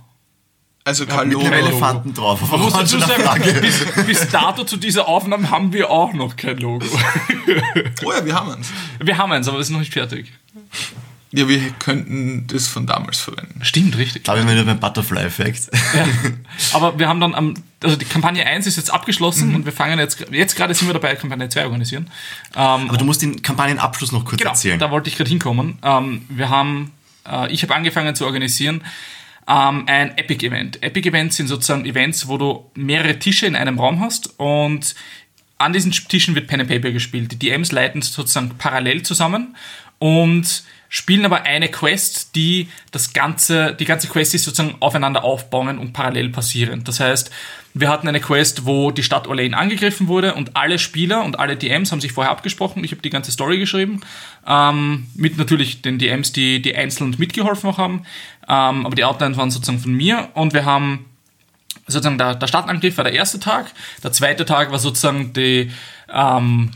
Also 0.83 1.03
Ja, 1.05 1.15
kein 1.17 1.27
mit 1.27 1.35
Logo. 1.35 1.45
dem 1.45 1.53
Elefanten 1.53 2.13
drauf. 2.13 2.41
Man 2.51 2.59
muss 2.59 2.73
dazu 2.73 2.99
sagen, 2.99 3.43
bis, 3.61 3.85
bis 4.05 4.29
dato 4.29 4.63
zu 4.63 4.77
dieser 4.77 5.07
Aufnahme 5.07 5.49
haben 5.51 5.71
wir 5.73 5.91
auch 5.91 6.11
noch 6.13 6.35
kein 6.35 6.57
Logo. 6.57 6.85
Oh 8.03 8.11
ja, 8.11 8.25
wir 8.25 8.33
haben 8.35 8.51
eins. 8.51 8.67
Wir 8.99 9.17
haben 9.17 9.31
eins, 9.31 9.47
aber 9.47 9.59
es 9.59 9.67
ist 9.67 9.71
noch 9.71 9.79
nicht 9.79 9.93
fertig. 9.93 10.31
Ja, 11.33 11.47
wir 11.47 11.59
könnten 11.79 12.45
das 12.47 12.67
von 12.67 12.85
damals 12.85 13.19
verwenden. 13.19 13.63
Stimmt, 13.63 13.97
richtig. 13.97 14.25
Da 14.25 14.35
bin 14.35 14.45
ich 14.47 14.53
wieder 14.53 14.65
beim 14.65 14.79
Butterfly-Effekt. 14.79 15.69
Ja. 15.93 16.05
Aber 16.73 16.99
wir 16.99 17.07
haben 17.07 17.21
dann 17.21 17.33
am, 17.33 17.53
also 17.81 17.95
die 17.95 18.05
Kampagne 18.05 18.45
1 18.45 18.67
ist 18.67 18.75
jetzt 18.75 18.93
abgeschlossen 18.93 19.55
und 19.55 19.65
wir 19.65 19.71
fangen 19.71 19.97
jetzt, 19.97 20.25
jetzt 20.31 20.55
gerade 20.55 20.73
sind 20.73 20.89
wir 20.89 20.93
dabei, 20.93 21.15
Kampagne 21.15 21.47
2 21.47 21.65
organisieren. 21.65 22.09
Ähm, 22.53 22.89
Aber 22.89 22.97
du 22.97 23.05
musst 23.05 23.21
den 23.21 23.41
Kampagnenabschluss 23.41 24.11
noch 24.11 24.25
kurz 24.25 24.39
genau, 24.39 24.51
erzählen. 24.51 24.79
da 24.79 24.91
wollte 24.91 25.09
ich 25.09 25.15
gerade 25.15 25.29
hinkommen. 25.29 25.77
Ähm, 25.83 26.25
wir 26.27 26.49
haben, 26.49 26.91
äh, 27.25 27.51
ich 27.51 27.63
habe 27.63 27.73
angefangen 27.75 28.13
zu 28.13 28.25
organisieren 28.25 28.83
ähm, 29.47 29.83
ein 29.87 30.17
Epic-Event. 30.17 30.83
Epic-Events 30.83 31.37
sind 31.37 31.47
sozusagen 31.47 31.85
Events, 31.85 32.27
wo 32.27 32.37
du 32.37 32.71
mehrere 32.75 33.19
Tische 33.19 33.47
in 33.47 33.55
einem 33.55 33.79
Raum 33.79 33.99
hast 33.99 34.39
und 34.39 34.95
an 35.57 35.73
diesen 35.73 35.91
Tischen 35.91 36.35
wird 36.35 36.47
Pen 36.47 36.61
and 36.61 36.69
Paper 36.69 36.91
gespielt. 36.91 37.31
Die 37.31 37.39
DMs 37.39 37.71
leiten 37.71 38.01
sozusagen 38.01 38.57
parallel 38.57 39.03
zusammen 39.03 39.55
und 39.99 40.63
spielen 40.93 41.23
aber 41.23 41.43
eine 41.43 41.69
Quest, 41.69 42.35
die 42.35 42.67
das 42.91 43.13
ganze, 43.13 43.73
die 43.73 43.85
ganze 43.85 44.09
Quest 44.09 44.35
ist 44.35 44.43
sozusagen 44.43 44.75
aufeinander 44.81 45.23
aufbauen 45.23 45.79
und 45.79 45.93
parallel 45.93 46.29
passieren. 46.29 46.83
Das 46.83 46.99
heißt, 46.99 47.31
wir 47.73 47.87
hatten 47.87 48.09
eine 48.09 48.19
Quest, 48.19 48.65
wo 48.65 48.91
die 48.91 49.01
Stadt 49.01 49.25
Orlean 49.25 49.53
angegriffen 49.53 50.09
wurde 50.09 50.33
und 50.33 50.57
alle 50.57 50.77
Spieler 50.77 51.23
und 51.23 51.39
alle 51.39 51.55
DMs 51.55 51.93
haben 51.93 52.01
sich 52.01 52.11
vorher 52.11 52.29
abgesprochen. 52.29 52.83
Ich 52.83 52.91
habe 52.91 53.01
die 53.01 53.09
ganze 53.09 53.31
Story 53.31 53.57
geschrieben, 53.57 54.01
ähm, 54.45 55.07
mit 55.15 55.37
natürlich 55.37 55.81
den 55.81 55.97
DMs, 55.97 56.33
die, 56.33 56.61
die 56.61 56.75
einzeln 56.75 57.15
mitgeholfen 57.17 57.77
haben. 57.77 58.05
Ähm, 58.49 58.85
aber 58.85 58.93
die 58.93 59.05
Outlines 59.05 59.37
waren 59.37 59.49
sozusagen 59.49 59.79
von 59.79 59.93
mir 59.93 60.27
und 60.33 60.53
wir 60.53 60.65
haben 60.65 61.05
sozusagen 61.87 62.17
der, 62.17 62.35
der 62.35 62.47
Stadtangriff 62.47 62.97
war 62.97 63.05
der 63.05 63.13
erste 63.13 63.39
Tag, 63.39 63.71
der 64.03 64.11
zweite 64.11 64.43
Tag 64.43 64.71
war 64.71 64.79
sozusagen 64.79 65.31
die, 65.31 65.71
ähm, 66.13 66.71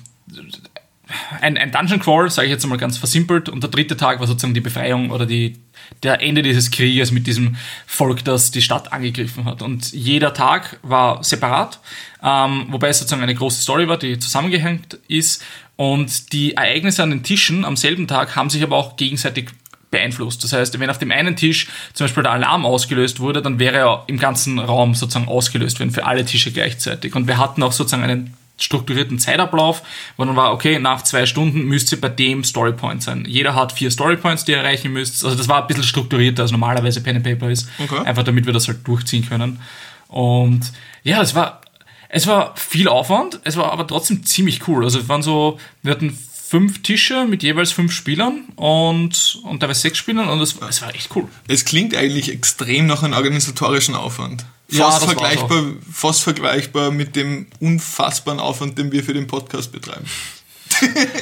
ein, 1.42 1.58
ein 1.58 1.72
Dungeon 1.72 2.00
Crawl, 2.00 2.30
sage 2.30 2.48
ich 2.48 2.52
jetzt 2.52 2.66
mal 2.66 2.78
ganz 2.78 2.98
versimpelt, 2.98 3.50
und 3.50 3.62
der 3.62 3.70
dritte 3.70 3.98
Tag 3.98 4.20
war 4.20 4.28
sozusagen 4.28 4.54
die 4.54 4.62
Befreiung 4.62 5.12
oder 5.12 5.26
die, 5.26 5.56
der 6.04 6.22
Ende 6.22 6.42
dieses 6.42 6.72
Krieges 6.72 7.12
mit 7.12 7.28
diesem 7.28 7.56
Volk, 7.86 8.24
das 8.24 8.52
die 8.52 8.62
Stadt 8.62 8.92
angegriffen 8.92 9.46
hat. 9.46 9.62
Und 9.62 9.92
jeder 9.92 10.34
Tag 10.34 10.80
war 10.82 11.24
separat, 11.24 11.80
ähm, 12.24 12.68
wobei 12.70 12.90
es 12.90 13.00
sozusagen 13.00 13.22
eine 13.22 13.36
große 13.36 13.62
Story 13.62 13.88
war, 13.88 13.98
die 13.98 14.18
zusammengehängt 14.20 15.00
ist. 15.08 15.44
Und 15.76 16.32
die 16.34 16.54
Ereignisse 16.56 17.04
an 17.04 17.10
den 17.10 17.24
Tischen 17.24 17.66
am 17.66 17.76
selben 17.76 18.08
Tag 18.08 18.36
haben 18.36 18.50
sich 18.50 18.64
aber 18.64 18.78
auch 18.78 18.96
gegenseitig 18.96 19.50
beeinflusst. 19.92 20.44
Das 20.44 20.54
heißt, 20.54 20.80
wenn 20.80 20.90
auf 20.90 20.98
dem 20.98 21.12
einen 21.12 21.36
Tisch 21.36 21.68
zum 21.94 22.06
Beispiel 22.06 22.24
der 22.24 22.34
Alarm 22.34 22.66
ausgelöst 22.66 23.20
wurde, 23.20 23.42
dann 23.42 23.60
wäre 23.60 23.78
er 23.78 24.04
im 24.08 24.18
ganzen 24.18 24.60
Raum 24.60 24.96
sozusagen 24.96 25.28
ausgelöst 25.28 25.80
werden 25.80 25.92
für 25.92 26.06
alle 26.06 26.26
Tische 26.26 26.52
gleichzeitig. 26.52 27.16
Und 27.16 27.28
wir 27.28 27.38
hatten 27.38 27.62
auch 27.64 27.72
sozusagen 27.72 28.04
einen 28.04 28.34
strukturierten 28.58 29.20
Zeitablauf, 29.20 29.82
wo 30.18 30.26
dann 30.26 30.36
war, 30.36 30.54
okay, 30.54 30.80
nach 30.80 31.04
zwei 31.04 31.26
Stunden 31.26 31.66
müsst 31.66 31.92
ihr 31.92 32.00
bei 32.00 32.10
dem 32.10 32.44
Storypoint 32.44 33.04
sein. 33.04 33.26
Jeder 33.28 33.56
hat 33.56 33.74
vier 33.74 33.92
Storypoints, 33.92 34.46
die 34.46 34.54
ihr 34.54 34.60
erreichen 34.60 34.94
müsst. 34.94 35.24
Also 35.26 35.36
das 35.36 35.48
war 35.48 35.62
ein 35.62 35.68
bisschen 35.68 35.84
strukturierter, 35.84 36.44
als 36.44 36.52
normalerweise 36.52 37.02
Pen 37.02 37.18
and 37.18 37.26
Paper 37.26 37.50
ist. 37.50 37.68
Okay. 37.80 38.00
Einfach 38.06 38.24
damit 38.24 38.46
wir 38.46 38.54
das 38.54 38.68
halt 38.68 38.88
durchziehen 38.88 39.28
können. 39.28 39.60
Und 40.08 40.72
ja, 41.04 41.22
es 41.22 41.36
war, 41.36 41.62
es 42.10 42.28
war 42.28 42.56
viel 42.56 42.88
Aufwand, 42.88 43.40
es 43.44 43.58
war 43.58 43.72
aber 43.72 43.86
trotzdem 43.88 44.26
ziemlich 44.26 44.68
cool. 44.68 44.84
Also 44.84 45.00
es 45.00 45.10
waren 45.10 45.24
so, 45.24 45.60
wir 45.82 45.92
hatten 45.92 46.18
fünf 46.48 46.84
Tische 46.84 47.26
mit 47.26 47.44
jeweils 47.44 47.72
fünf 47.72 47.92
Spielern 47.92 48.44
und, 48.56 49.40
und 49.44 49.60
teilweise 49.60 49.82
sechs 49.82 49.98
Spielern 49.98 50.30
und 50.30 50.40
es, 50.42 50.56
es 50.70 50.82
war 50.82 50.94
echt 50.94 51.14
cool. 51.16 51.28
Es 51.48 51.66
klingt 51.66 51.96
eigentlich 51.96 52.32
extrem 52.32 52.86
nach 52.86 53.04
einem 53.04 53.14
organisatorischen 53.14 53.96
Aufwand. 53.96 54.46
Ja, 54.70 54.86
Fast, 54.86 55.02
war's 55.02 55.12
vergleichbar, 55.14 55.64
fast 55.92 56.24
vergleichbar 56.24 56.92
mit 56.92 57.16
dem 57.16 57.48
unfassbaren 57.60 58.40
Aufwand, 58.40 58.78
den 58.78 58.92
wir 58.92 59.04
für 59.04 59.14
den 59.14 59.28
Podcast 59.28 59.72
betreiben. 59.72 60.06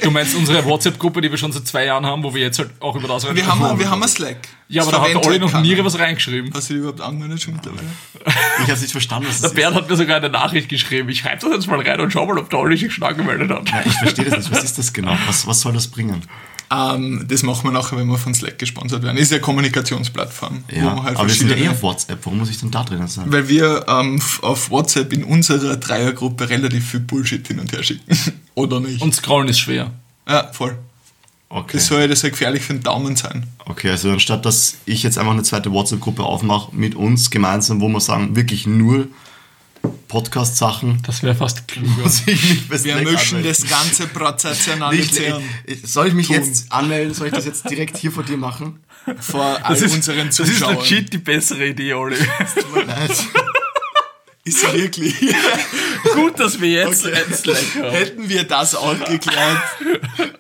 Du 0.01 0.09
meinst 0.09 0.33
unsere 0.35 0.65
WhatsApp-Gruppe, 0.65 1.21
die 1.21 1.29
wir 1.29 1.37
schon 1.37 1.51
seit 1.51 1.67
zwei 1.67 1.85
Jahren 1.85 2.05
haben, 2.05 2.23
wo 2.23 2.33
wir 2.33 2.41
jetzt 2.41 2.57
halt 2.57 2.71
auch 2.79 2.95
über 2.95 3.07
das 3.07 3.23
Wir 3.35 3.45
haben, 3.45 3.77
wir 3.77 3.89
haben 3.89 4.01
ein 4.01 4.09
Slack. 4.09 4.47
Ja, 4.67 4.81
aber 4.81 4.91
Das 4.91 4.99
da 5.01 5.05
hat 5.05 5.13
der 5.13 5.25
Olli 5.29 5.39
noch 5.39 5.61
nie 5.61 5.77
was 5.77 5.99
reingeschrieben. 5.99 6.51
Hast 6.53 6.69
du 6.69 6.73
die 6.73 6.79
überhaupt 6.79 7.01
angemeldet 7.01 7.41
schon 7.43 7.53
mittlerweile? 7.53 7.83
Ich 8.63 8.69
habe 8.71 8.79
nicht 8.79 8.91
verstanden, 8.91 9.27
was 9.29 9.41
Der 9.41 9.49
das 9.49 9.55
Bernd 9.55 9.75
hat 9.75 9.89
mir 9.89 9.95
sogar 9.95 10.17
eine 10.17 10.29
Nachricht 10.29 10.69
geschrieben. 10.69 11.09
Ich 11.09 11.19
schreibe 11.19 11.41
das 11.41 11.51
jetzt 11.53 11.67
mal 11.67 11.79
rein 11.79 11.99
und 11.99 12.11
schau 12.11 12.25
mal, 12.25 12.39
ob 12.39 12.49
der 12.49 12.59
Olli 12.59 12.77
sich 12.77 12.93
schon 12.93 13.03
angemeldet 13.03 13.51
hat. 13.51 13.85
ist. 13.85 13.91
Ich 13.93 13.99
verstehe 13.99 14.25
das 14.25 14.37
nicht. 14.39 14.51
Was 14.51 14.63
ist 14.63 14.77
das 14.79 14.91
genau? 14.93 15.15
Was, 15.27 15.45
was 15.45 15.59
soll 15.59 15.73
das 15.73 15.87
bringen? 15.87 16.23
Ähm, 16.71 17.25
das 17.27 17.43
machen 17.43 17.63
wir 17.65 17.71
nachher, 17.71 17.97
wenn 17.97 18.07
wir 18.07 18.17
von 18.17 18.33
Slack 18.33 18.57
gesponsert 18.59 19.03
werden. 19.03 19.17
Ist 19.17 19.31
ja 19.31 19.37
eine 19.37 19.41
Kommunikationsplattform. 19.43 20.63
wo 20.69 20.75
Ja, 20.75 20.95
man 20.95 21.03
halt 21.03 21.17
aber 21.17 21.27
wir 21.27 21.33
sind 21.35 21.47
ja 21.49 21.55
eh 21.55 21.57
verschiedene- 21.57 21.75
auf 21.75 21.83
WhatsApp. 21.83 22.19
Warum 22.23 22.39
muss 22.39 22.49
ich 22.49 22.59
denn 22.59 22.71
da 22.71 22.83
drinnen 22.83 23.07
sein? 23.07 23.25
Weil 23.31 23.47
wir 23.47 23.85
ähm, 23.87 24.21
auf 24.41 24.69
WhatsApp 24.71 25.13
in 25.13 25.23
unserer 25.23 25.77
Dreiergruppe 25.77 26.49
relativ 26.49 26.91
viel 26.91 26.99
Bullshit 27.01 27.45
hin 27.47 27.59
und 27.59 27.71
her 27.71 27.83
schicken. 27.83 28.17
Oder 28.55 28.79
nicht? 28.79 29.01
Und 29.01 29.13
Scrollen 29.13 29.47
ist 29.49 29.59
schwer. 29.59 29.91
ja, 30.27 30.49
voll. 30.53 30.77
Okay. 31.49 31.77
Das 31.77 31.85
soll 31.85 32.01
ja 32.01 32.07
das 32.07 32.21
soll 32.21 32.31
gefährlich 32.31 32.63
für 32.63 32.73
den 32.73 32.81
Daumen 32.81 33.15
sein. 33.15 33.45
Okay, 33.65 33.91
also 33.91 34.09
anstatt 34.09 34.43
dass 34.43 34.77
ich 34.85 35.03
jetzt 35.03 35.19
einfach 35.19 35.33
eine 35.33 35.43
zweite 35.43 35.71
WhatsApp-Gruppe 35.71 36.23
aufmache 36.23 36.75
mit 36.75 36.95
uns 36.95 37.29
gemeinsam, 37.29 37.79
wo 37.79 37.87
wir 37.89 37.99
sagen, 37.99 38.35
wirklich 38.35 38.65
nur 38.65 39.07
Podcast-Sachen, 40.07 41.01
Das 41.05 41.23
wäre 41.23 41.35
fast 41.35 41.67
klüger. 41.67 42.03
Wir 42.83 42.95
anmelden. 42.97 43.43
das 43.43 43.67
Ganze 43.67 44.07
prozessionalisieren 44.07 45.43
äh, 45.65 45.75
soll 45.83 46.07
ich 46.07 46.13
mich 46.13 46.27
Tun. 46.27 46.35
jetzt 46.35 46.71
anmelden? 46.71 47.13
Soll 47.13 47.27
ich 47.27 47.33
das 47.33 47.45
jetzt 47.45 47.69
direkt 47.69 47.97
hier 47.97 48.11
vor 48.11 48.23
dir 48.23 48.37
machen? 48.37 48.79
vor 49.19 49.59
all 49.63 49.83
unseren 49.83 50.31
Zuschauern. 50.31 50.77
die 51.11 51.17
bessere 51.17 51.67
Idee, 51.67 51.93
Olli. 51.93 52.15
Tut 52.55 52.73
mir 52.73 52.83
leid. 52.83 53.11
Ist 54.45 54.73
wirklich. 54.73 55.15
Gut, 56.15 56.39
dass 56.39 56.59
wir 56.61 56.69
jetzt 56.69 57.05
Okay. 57.05 57.91
Hätten 57.91 58.29
wir 58.29 58.43
das 58.43 58.75
auch 58.75 58.97
geklärt. 59.05 59.61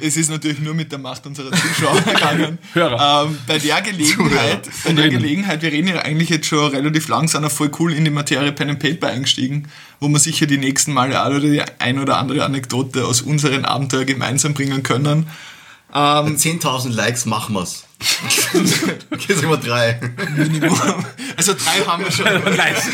Es 0.00 0.16
ist 0.16 0.30
natürlich 0.30 0.60
nur 0.60 0.74
mit 0.74 0.92
der 0.92 0.98
Macht 0.98 1.26
unserer 1.26 1.50
Zuschauer 1.50 2.00
gegangen. 2.04 2.58
Hörer. 2.72 3.26
Ähm, 3.26 3.38
bei 3.46 3.58
der 3.58 3.80
Gelegenheit, 3.82 4.68
bei 4.84 4.92
der. 4.92 5.08
Gelegenheit, 5.08 5.62
wir 5.62 5.72
reden 5.72 5.88
ja 5.88 6.00
eigentlich 6.00 6.28
jetzt 6.28 6.46
schon 6.46 6.70
relativ 6.70 7.08
lang, 7.08 7.28
sind 7.28 7.42
wir 7.42 7.50
voll 7.50 7.70
cool 7.78 7.92
in 7.92 8.04
die 8.04 8.10
Materie 8.10 8.52
Pen 8.52 8.70
and 8.70 8.78
Paper 8.78 9.08
eingestiegen, 9.08 9.68
wo 10.00 10.08
wir 10.08 10.18
sicher 10.18 10.46
die 10.46 10.58
nächsten 10.58 10.92
Male 10.92 11.22
auch 11.22 11.28
oder 11.28 11.40
die 11.40 11.62
ein 11.78 11.98
oder 11.98 12.18
andere 12.18 12.44
Anekdote 12.44 13.04
aus 13.06 13.22
unseren 13.22 13.64
Abenteuer 13.64 14.04
gemeinsam 14.04 14.54
bringen 14.54 14.82
können. 14.82 15.28
Bei 15.90 16.20
10.000 16.20 16.90
Likes 16.90 17.24
machen 17.24 17.54
wir's. 17.54 17.84
okay, 19.10 19.34
sagen 19.34 19.48
wir 19.50 19.56
drei. 19.56 19.98
Minimum. 20.36 20.78
Also 21.36 21.54
drei 21.54 21.84
haben 21.86 22.04
wir 22.04 22.12
schon. 22.12 22.26
Nice. 22.56 22.88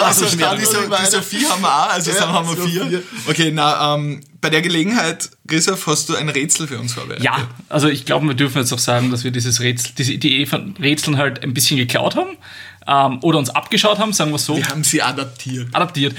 Also, 0.00 0.26
so 0.26 0.36
ja, 0.36 0.48
schnell 0.50 0.58
die, 0.58 0.64
so, 0.64 0.72
sind 0.72 0.90
wir 0.90 0.98
die 0.98 1.06
Sophie 1.10 1.46
haben 1.46 1.62
wir 1.62 1.68
auch, 1.68 1.88
also 1.88 2.10
Ja, 2.10 2.20
dann 2.20 2.32
haben 2.32 2.48
wir 2.48 2.66
vier. 2.66 2.86
vier. 2.86 3.02
Okay, 3.26 3.50
na, 3.52 3.94
ähm, 3.94 4.20
bei 4.46 4.50
der 4.50 4.62
Gelegenheit, 4.62 5.28
Christoph, 5.48 5.88
hast 5.88 6.08
du 6.08 6.14
ein 6.14 6.28
Rätsel 6.28 6.68
für 6.68 6.78
uns 6.78 6.92
vorbereitet? 6.92 7.24
Ja, 7.24 7.48
also 7.68 7.88
ich 7.88 8.04
glaube, 8.04 8.28
wir 8.28 8.34
dürfen 8.34 8.58
jetzt 8.58 8.72
auch 8.72 8.78
sagen, 8.78 9.10
dass 9.10 9.24
wir 9.24 9.32
dieses 9.32 9.60
Rätsel, 9.60 9.90
diese 9.98 10.12
Idee 10.12 10.46
von 10.46 10.76
Rätseln 10.80 11.16
halt 11.16 11.42
ein 11.42 11.52
bisschen 11.52 11.76
geklaut 11.78 12.14
haben. 12.14 12.36
ähm, 12.86 13.18
oder 13.22 13.40
uns 13.40 13.50
abgeschaut 13.50 13.98
haben, 13.98 14.12
sagen 14.12 14.30
wir 14.30 14.38
so. 14.38 14.56
Wir 14.56 14.68
haben 14.68 14.84
sie 14.84 15.02
adaptiert. 15.02 15.74
adaptiert. 15.74 16.14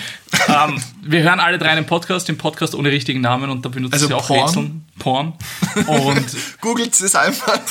ähm, 0.50 0.82
wir 1.04 1.24
hören 1.24 1.40
alle 1.40 1.58
drei 1.58 1.70
einen 1.70 1.86
Podcast, 1.86 2.28
den 2.28 2.38
Podcast 2.38 2.76
ohne 2.76 2.92
richtigen 2.92 3.22
Namen 3.22 3.50
und 3.50 3.64
da 3.64 3.70
benutzen 3.70 3.94
Also 3.94 4.08
sie 4.08 4.14
auch 4.14 4.28
Porn? 4.28 4.42
Rätseln. 4.42 4.86
Porn. 5.00 5.34
Und 5.88 6.26
Googelt 6.60 7.00
es 7.00 7.16
einfach. 7.16 7.62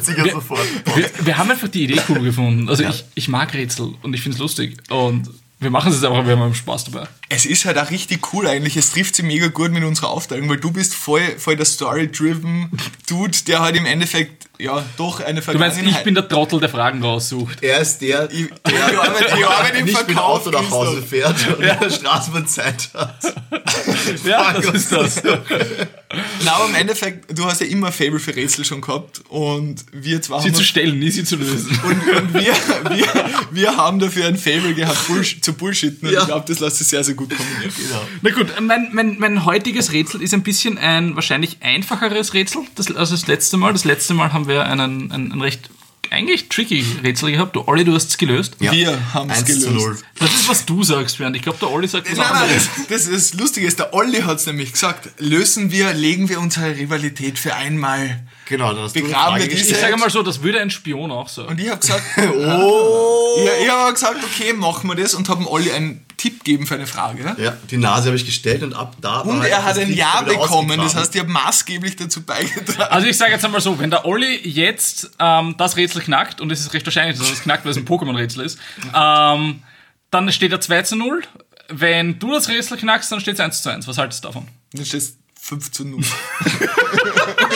Sicher 0.00 0.30
sofort. 0.30 0.60
wir, 0.94 1.10
wir 1.24 1.38
haben 1.38 1.50
einfach 1.50 1.66
die 1.66 1.82
Idee 1.82 2.00
cool 2.08 2.20
gefunden. 2.20 2.68
Also 2.68 2.84
ich, 2.84 3.04
ich 3.16 3.26
mag 3.26 3.52
Rätsel 3.52 3.94
und 4.02 4.14
ich 4.14 4.20
finde 4.20 4.36
es 4.36 4.40
lustig. 4.40 4.76
Und 4.90 5.28
wir 5.64 5.70
machen 5.70 5.90
es 5.90 5.96
jetzt 6.00 6.04
einfach, 6.04 6.26
wir 6.26 6.38
haben 6.38 6.54
Spaß 6.54 6.84
dabei. 6.84 7.08
Es 7.28 7.44
ist 7.46 7.64
halt 7.64 7.78
auch 7.78 7.90
richtig 7.90 8.32
cool 8.32 8.46
eigentlich. 8.46 8.76
Es 8.76 8.92
trifft 8.92 9.16
sich 9.16 9.24
mega 9.24 9.48
gut 9.48 9.72
mit 9.72 9.82
unserer 9.82 10.10
Aufteilung, 10.10 10.48
weil 10.48 10.58
du 10.58 10.70
bist 10.70 10.94
voll, 10.94 11.22
voll 11.38 11.56
der 11.56 11.66
Story-driven 11.66 12.70
Dude, 13.08 13.36
der 13.46 13.60
halt 13.60 13.76
im 13.76 13.86
Endeffekt 13.86 14.46
ja 14.64 14.82
doch 14.96 15.20
eine 15.20 15.40
Du 15.40 15.46
meinst, 15.58 15.76
Vergangenheit... 15.76 15.98
ich 15.98 16.04
bin 16.04 16.14
der 16.14 16.26
Trottel, 16.28 16.60
der 16.60 16.68
Fragen 16.68 17.02
raussucht. 17.02 17.62
Er 17.62 17.80
ist 17.80 17.98
der, 18.00 18.28
Ich- 18.32 18.50
arbeite- 18.64 19.36
ich 19.38 19.46
arbeite 19.46 19.78
im 19.78 19.84
nicht 19.84 19.98
mit 19.98 20.08
dem 20.08 20.14
Verkauf, 20.16 20.46
Auto 20.46 20.50
nach 20.50 20.70
Hause 20.70 21.02
fährt 21.02 21.36
und 21.48 21.62
in 21.64 21.78
der 21.80 21.90
Straßenbahn 21.90 22.46
Zeit 22.46 22.88
hat. 22.94 23.34
Ja, 24.24 24.52
das 24.52 24.66
ist 24.74 24.92
das. 24.92 25.22
Na, 26.44 26.52
aber 26.56 26.66
im 26.68 26.74
Endeffekt, 26.74 27.36
du 27.36 27.44
hast 27.44 27.60
ja 27.60 27.66
immer 27.66 27.90
Fable 27.90 28.18
für 28.20 28.34
Rätsel 28.34 28.64
schon 28.64 28.80
gehabt 28.80 29.22
und 29.28 29.84
wir 29.92 30.20
zwei 30.22 30.40
Sie 30.40 30.48
haben 30.48 30.54
zu 30.54 30.62
stellen, 30.64 30.98
nie 30.98 31.10
sie 31.10 31.24
zu 31.24 31.36
lösen. 31.36 31.78
und, 31.84 32.16
und 32.16 32.34
wir, 32.34 32.52
wir, 32.96 33.06
wir 33.50 33.76
haben 33.76 33.98
dafür 33.98 34.26
ein 34.26 34.36
Fable 34.36 34.74
gehabt, 34.74 35.06
Bullsh 35.08 35.40
zu 35.40 35.52
bullshitten 35.54 36.08
und 36.08 36.14
Ja. 36.14 36.20
ich 36.20 36.26
glaube, 36.26 36.44
das 36.46 36.60
lässt 36.60 36.78
sich 36.78 36.86
sehr, 36.86 37.02
sehr 37.02 37.14
gut 37.14 37.30
kombinieren. 37.30 37.72
Genau. 37.76 38.02
Na 38.22 38.30
gut, 38.30 38.60
mein, 38.60 38.88
mein, 38.92 39.18
mein 39.18 39.44
heutiges 39.44 39.92
Rätsel 39.92 40.22
ist 40.22 40.34
ein 40.34 40.42
bisschen 40.42 40.78
ein 40.78 41.16
wahrscheinlich 41.16 41.58
einfacheres 41.60 42.32
Rätsel 42.34 42.62
das, 42.76 42.94
als 42.94 43.10
das 43.10 43.26
letzte 43.26 43.56
Mal. 43.56 43.72
Das 43.72 43.84
letzte 43.84 44.14
Mal 44.14 44.32
haben 44.32 44.46
wir 44.46 44.53
einen, 44.62 45.10
ein, 45.12 45.32
ein 45.32 45.40
recht 45.40 45.70
eigentlich 46.10 46.48
tricky 46.48 46.84
Rätsel 47.02 47.32
gehabt. 47.32 47.56
Du, 47.56 47.66
Olli, 47.66 47.84
du 47.84 47.94
hast 47.94 48.08
es 48.08 48.18
gelöst. 48.18 48.56
Ja. 48.60 48.72
Wir 48.72 49.14
haben 49.14 49.30
es 49.30 49.38
1 49.38 49.46
gelöst. 49.46 49.64
zu 49.64 49.70
0. 49.72 49.98
Das 50.18 50.32
ist, 50.32 50.48
was 50.48 50.64
du 50.64 50.82
sagst, 50.82 51.18
Bernd. 51.18 51.36
Ich 51.36 51.42
glaube, 51.42 51.58
der 51.58 51.70
Olli 51.70 51.88
sagt 51.88 52.10
was 52.10 52.16
Nein, 52.16 52.26
nein, 52.30 52.42
anderes. 52.42 52.68
das, 52.88 53.04
das, 53.04 53.10
das 53.10 53.34
Lustige 53.34 53.66
ist, 53.66 53.78
der 53.78 53.92
Olli 53.94 54.20
hat 54.20 54.38
es 54.38 54.46
nämlich 54.46 54.72
gesagt. 54.72 55.08
Lösen 55.18 55.72
wir, 55.72 55.92
legen 55.92 56.28
wir 56.28 56.40
unsere 56.40 56.76
Rivalität 56.76 57.38
für 57.38 57.54
einmal. 57.54 58.22
Genau, 58.46 58.72
dann 58.74 58.84
hast 58.84 58.92
Begraben 58.92 59.36
Frage 59.38 59.44
wir 59.44 59.56
diese- 59.56 59.72
Ich 59.72 59.78
sage 59.78 59.96
mal 59.96 60.10
so, 60.10 60.22
das 60.22 60.42
würde 60.42 60.60
ein 60.60 60.70
Spion 60.70 61.10
auch 61.10 61.28
sagen. 61.28 61.48
Und 61.48 61.60
ich 61.60 61.68
habe 61.68 61.80
gesagt, 61.80 62.02
oh. 62.36 63.36
ich, 63.38 63.64
ich 63.64 63.70
habe 63.70 63.92
gesagt, 63.92 64.16
okay, 64.24 64.52
machen 64.52 64.88
wir 64.88 64.96
das 64.96 65.14
und 65.14 65.28
habe 65.28 65.50
Olli 65.50 65.72
einen 65.72 66.04
Tipp 66.16 66.44
gegeben 66.44 66.66
für 66.66 66.74
eine 66.74 66.86
Frage. 66.86 67.34
Ja, 67.38 67.56
die 67.70 67.76
Nase 67.76 68.06
habe 68.06 68.16
ich 68.16 68.24
gestellt 68.24 68.62
und 68.62 68.72
ab 68.74 68.96
da 69.00 69.20
Und 69.20 69.40
halt 69.40 69.50
er 69.50 69.58
das 69.58 69.66
hat 69.66 69.78
ein 69.78 69.92
Ja 69.94 70.22
bekommen, 70.22 70.78
das 70.78 70.94
heißt, 70.94 71.14
ich 71.14 71.20
habe 71.20 71.30
maßgeblich 71.30 71.96
dazu 71.96 72.22
beigetragen. 72.22 72.92
Also 72.92 73.06
ich 73.06 73.16
sage 73.16 73.32
jetzt 73.32 73.44
einmal 73.44 73.60
so, 73.60 73.78
wenn 73.78 73.90
der 73.90 74.04
Olli 74.06 74.40
jetzt 74.48 75.10
ähm, 75.18 75.54
das 75.58 75.76
Rätsel 75.76 76.02
knackt, 76.02 76.40
und 76.40 76.50
es 76.52 76.60
ist 76.60 76.72
recht 76.72 76.86
wahrscheinlich, 76.86 77.18
dass 77.18 77.26
er 77.28 77.32
es 77.34 77.42
knackt, 77.42 77.64
weil 77.64 77.72
es 77.72 77.76
ein 77.76 77.84
Pokémon-Rätsel 77.84 78.44
ist, 78.44 78.58
ähm, 78.94 79.62
dann 80.10 80.32
steht 80.32 80.52
er 80.52 80.60
2 80.60 80.82
zu 80.82 80.96
0. 80.96 81.22
Wenn 81.68 82.18
du 82.18 82.30
das 82.32 82.48
Rätsel 82.48 82.76
knackst, 82.76 83.10
dann 83.10 83.20
steht 83.20 83.34
es 83.34 83.40
1 83.40 83.62
zu 83.62 83.70
1. 83.70 83.88
Was 83.88 83.98
haltest 83.98 84.22
du 84.22 84.28
davon? 84.28 84.46
Dann 84.72 84.84
steht 84.84 85.00
es 85.00 85.16
5 85.40 85.72
zu 85.72 85.84
0. 85.84 86.00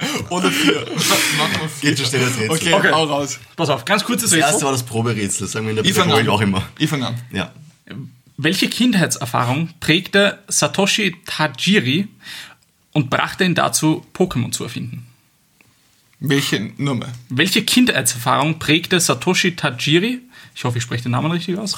Oder 0.30 0.50
4. 0.50 0.72
Machen 0.74 1.52
wir 1.60 1.68
4. 1.68 1.90
Geht 1.90 1.98
schon 1.98 2.06
schnell 2.08 2.20
das 2.26 2.38
Rätsel. 2.38 2.50
Okay, 2.50 2.74
Okay. 2.74 2.90
hau 2.92 3.04
raus. 3.04 3.38
Pass 3.56 3.68
auf, 3.70 3.84
ganz 3.84 4.04
kurzes 4.04 4.30
Das 4.30 4.38
erste 4.38 4.52
Rätsel. 4.54 4.64
war 4.66 4.72
das 4.72 4.82
Proberätsel, 4.84 5.46
sagen 5.48 5.66
wir 5.66 5.70
in 5.70 5.76
der 5.76 5.84
Ich 5.84 5.92
fange 5.94 6.12
Pädagogik 6.14 6.28
an. 6.28 6.34
auch 6.34 6.40
immer. 6.40 6.68
Ich 6.78 6.88
fange 6.90 7.06
an. 7.08 7.20
Ja. 7.32 7.52
Welche 8.36 8.68
Kindheitserfahrung 8.68 9.70
prägte 9.80 10.38
Satoshi 10.48 11.14
Tajiri 11.26 12.08
und 12.92 13.10
brachte 13.10 13.44
ihn 13.44 13.54
dazu, 13.54 14.04
Pokémon 14.14 14.50
zu 14.52 14.64
erfinden? 14.64 15.06
Welche 16.18 16.70
Nummer? 16.76 17.06
Welche 17.28 17.62
Kindheitserfahrung 17.64 18.58
prägte 18.58 19.00
Satoshi 19.00 19.54
Tajiri, 19.56 20.20
ich 20.54 20.64
hoffe, 20.64 20.78
ich 20.78 20.84
spreche 20.84 21.04
den 21.04 21.12
Namen 21.12 21.30
richtig 21.32 21.58
aus, 21.58 21.76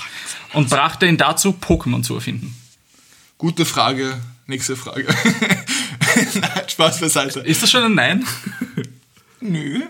und 0.52 0.68
brachte 0.70 1.06
ihn 1.06 1.16
dazu, 1.16 1.50
Pokémon 1.60 2.02
zu 2.02 2.14
erfinden? 2.14 2.54
Gute 3.38 3.64
Frage. 3.64 4.18
Nächste 4.46 4.76
Frage. 4.76 5.06
Nein, 6.34 6.62
Spaß 6.68 7.00
beiseite. 7.00 7.40
Ist 7.40 7.62
das 7.62 7.70
schon 7.70 7.84
ein 7.84 7.94
Nein? 7.94 8.26
Nö. 9.40 9.82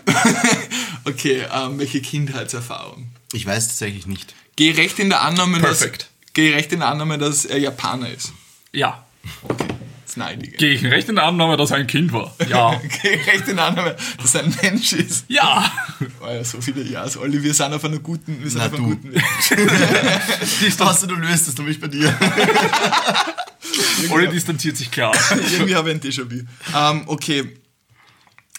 okay, 1.05 1.45
ähm, 1.53 1.79
welche 1.79 2.01
Kindheitserfahrung? 2.01 3.07
Ich 3.33 3.45
weiß 3.45 3.67
tatsächlich 3.67 4.05
nicht. 4.05 4.33
Geh 4.55 4.71
recht 4.71 4.99
in 4.99 5.09
der 5.09 5.21
Annahme, 5.21 5.59
Perfekt. 5.59 6.03
dass, 6.03 6.33
geh 6.33 6.53
recht 6.53 6.71
in 6.71 6.79
der 6.79 6.89
Annahme, 6.89 7.17
dass 7.17 7.45
er 7.45 7.57
Japaner 7.59 8.09
ist. 8.09 8.33
Ja. 8.71 9.05
Das 10.05 10.17
Neidige. 10.17 10.57
Gehe 10.57 10.73
ich 10.73 10.83
recht 10.85 11.09
in 11.09 11.15
der 11.15 11.25
Annahme, 11.25 11.57
dass 11.57 11.71
er 11.71 11.77
ein 11.77 11.87
Kind 11.87 12.13
war? 12.13 12.33
Ja. 12.47 12.79
Geh 13.01 13.15
recht 13.15 13.47
in 13.47 13.55
der 13.55 13.65
Annahme, 13.65 13.95
dass 14.21 14.35
er 14.35 14.43
ein 14.43 14.55
Mensch 14.61 14.93
ist. 14.93 15.25
Ja. 15.29 15.71
Oh 16.21 16.27
ja, 16.27 16.43
so 16.43 16.61
viele 16.61 16.83
Ja's, 16.83 17.17
Olli, 17.17 17.41
wir 17.41 17.53
sind 17.53 17.73
auf 17.73 17.83
einer 17.83 17.99
guten, 17.99 18.41
wir 18.41 18.49
sind 18.49 18.59
Na, 18.59 18.67
auf 18.67 18.73
einem 18.75 18.83
du. 18.83 18.89
guten 18.95 19.13
Weg. 19.15 19.23
Was 20.77 21.01
du 21.01 21.15
löst, 21.15 21.47
ist 21.47 21.57
nämlich 21.57 21.79
bei 21.79 21.87
dir. 21.87 22.15
Olli 24.11 24.29
distanziert 24.29 24.77
sich 24.77 24.91
klar. 24.91 25.13
Irgendwie 25.51 25.75
habe 25.75 25.89
ich 25.91 25.95
ein 25.95 26.01
Déjà-vu. 26.01 26.43
Ähm, 26.75 27.03
okay. 27.07 27.57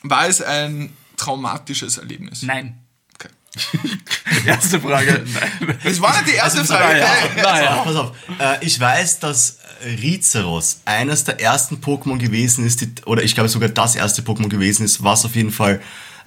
War 0.03 0.27
es 0.29 0.41
ein 0.43 0.93
traumatisches 1.17 1.99
Erlebnis? 1.99 2.43
Nein. 2.43 2.79
Okay. 3.15 3.29
Erste 4.47 4.81
Frage. 4.81 5.25
Nein. 5.33 5.79
Das 5.83 6.01
war 6.01 6.13
nicht 6.23 6.33
die 6.33 6.37
erste 6.37 6.61
Also, 6.61 6.75
Frage. 6.75 7.01
naja. 7.01 7.43
Naja. 7.43 7.77
Pass 7.83 7.97
auf, 7.97 8.13
äh, 8.39 8.65
ich 8.65 8.79
weiß, 8.79 9.21
dass 9.21 9.59
Rizeros 9.85 10.81
eines 10.85 11.25
der 11.25 11.41
ersten 11.41 11.77
Pokémon 11.77 12.19
gewesen 12.19 12.65
ist, 12.67 12.81
die, 12.83 12.93
oder 13.07 13.23
ich 13.23 13.35
glaube 13.35 13.49
sogar 13.49 13.69
das 13.69 13.95
erste 13.97 14.23
Pokémon 14.23 14.49
gewesen 14.49 14.85
ist, 14.85 15.03
was 15.03 15.25
auf 15.25 15.35
jeden 15.35 15.53
Fall 15.53 15.81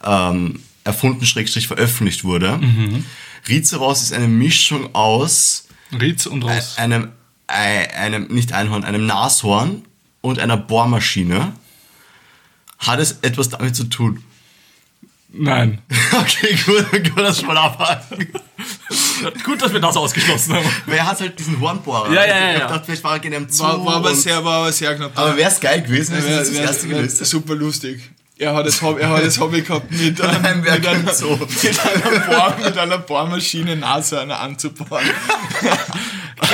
ähm, 0.04 0.62
erfunden, 0.84 1.26
schrägstrich 1.26 1.68
veröffentlicht 1.68 2.24
wurde. 2.24 2.58
Mhm. 2.58 3.06
Rizeros 3.48 4.02
ist 4.02 4.14
eine 4.14 4.28
Mischung 4.28 4.94
aus 4.94 5.68
Ritz 5.92 6.26
und 6.26 6.44
Ross. 6.44 6.78
einem, 6.78 7.04
ei- 7.06 7.08
einem, 7.50 8.28
nicht 8.28 8.54
Einhorn, 8.54 8.84
einem 8.84 9.06
Nashorn 9.06 9.84
und 10.22 10.40
einer 10.40 10.58
Bohrmaschine. 10.58 11.54
Hat 12.80 13.00
es 13.00 13.18
etwas 13.22 13.50
damit 13.50 13.76
zu 13.76 13.86
tun? 13.86 14.24
Nein. 15.32 15.82
Okay, 16.12 16.58
gut, 16.66 16.86
dann 16.92 17.04
können 17.04 17.16
wir 17.18 17.24
das 17.24 17.38
schon 17.40 17.48
mal 17.48 17.58
abhaken. 17.58 18.28
Gut, 19.44 19.62
dass 19.62 19.72
wir 19.72 19.80
das 19.80 19.96
ausgeschlossen 19.96 20.54
haben. 20.56 20.66
Weil 20.88 20.98
er 20.98 21.06
hat 21.08 21.20
halt 21.22 21.38
diesen 21.38 21.60
Hornbohrer. 21.60 22.12
Ja, 22.12 22.26
ja, 22.26 22.38
ja, 22.40 22.52
Ich 22.54 22.60
ja. 22.60 22.68
gedacht, 22.68 22.86
vielleicht 22.86 23.04
war 23.04 23.14
er 23.14 23.20
genau 23.20 23.40
Zoo. 23.48 23.64
War, 23.64 23.86
war, 23.86 23.96
aber 23.98 24.16
sehr, 24.16 24.44
war 24.44 24.62
aber 24.62 24.72
sehr 24.72 24.96
knapp. 24.96 25.12
aber 25.18 25.38
wäre 25.38 25.52
es 25.52 25.60
geil 25.60 25.82
gewesen, 25.84 26.16
wenn 26.16 26.24
Wär- 26.24 26.32
er 26.32 26.40
das 26.40 26.54
wär- 26.54 26.62
erste 26.64 26.90
wär 26.90 26.96
gelöst. 26.98 27.26
Super 27.26 27.56
lustig. 27.56 28.10
Er 28.38 28.56
hat 28.56 28.66
das 28.66 28.82
Hobby, 28.82 29.02
er 29.02 29.10
hat 29.10 29.24
das 29.26 29.38
Hobby 29.40 29.62
gehabt, 29.62 29.92
mit, 29.92 30.20
ähm, 30.24 30.26
Ein 30.44 30.64
Werk 30.66 30.80
mit, 30.80 30.88
einem, 30.88 31.10
Zoo. 31.14 31.36
mit, 31.38 31.80
einer 31.80 32.20
Bohr, 32.22 32.56
mit 32.64 32.78
einer 32.78 32.98
Bohrmaschine 32.98 33.76
Nashörner 33.76 34.40
anzubohren. 34.40 35.06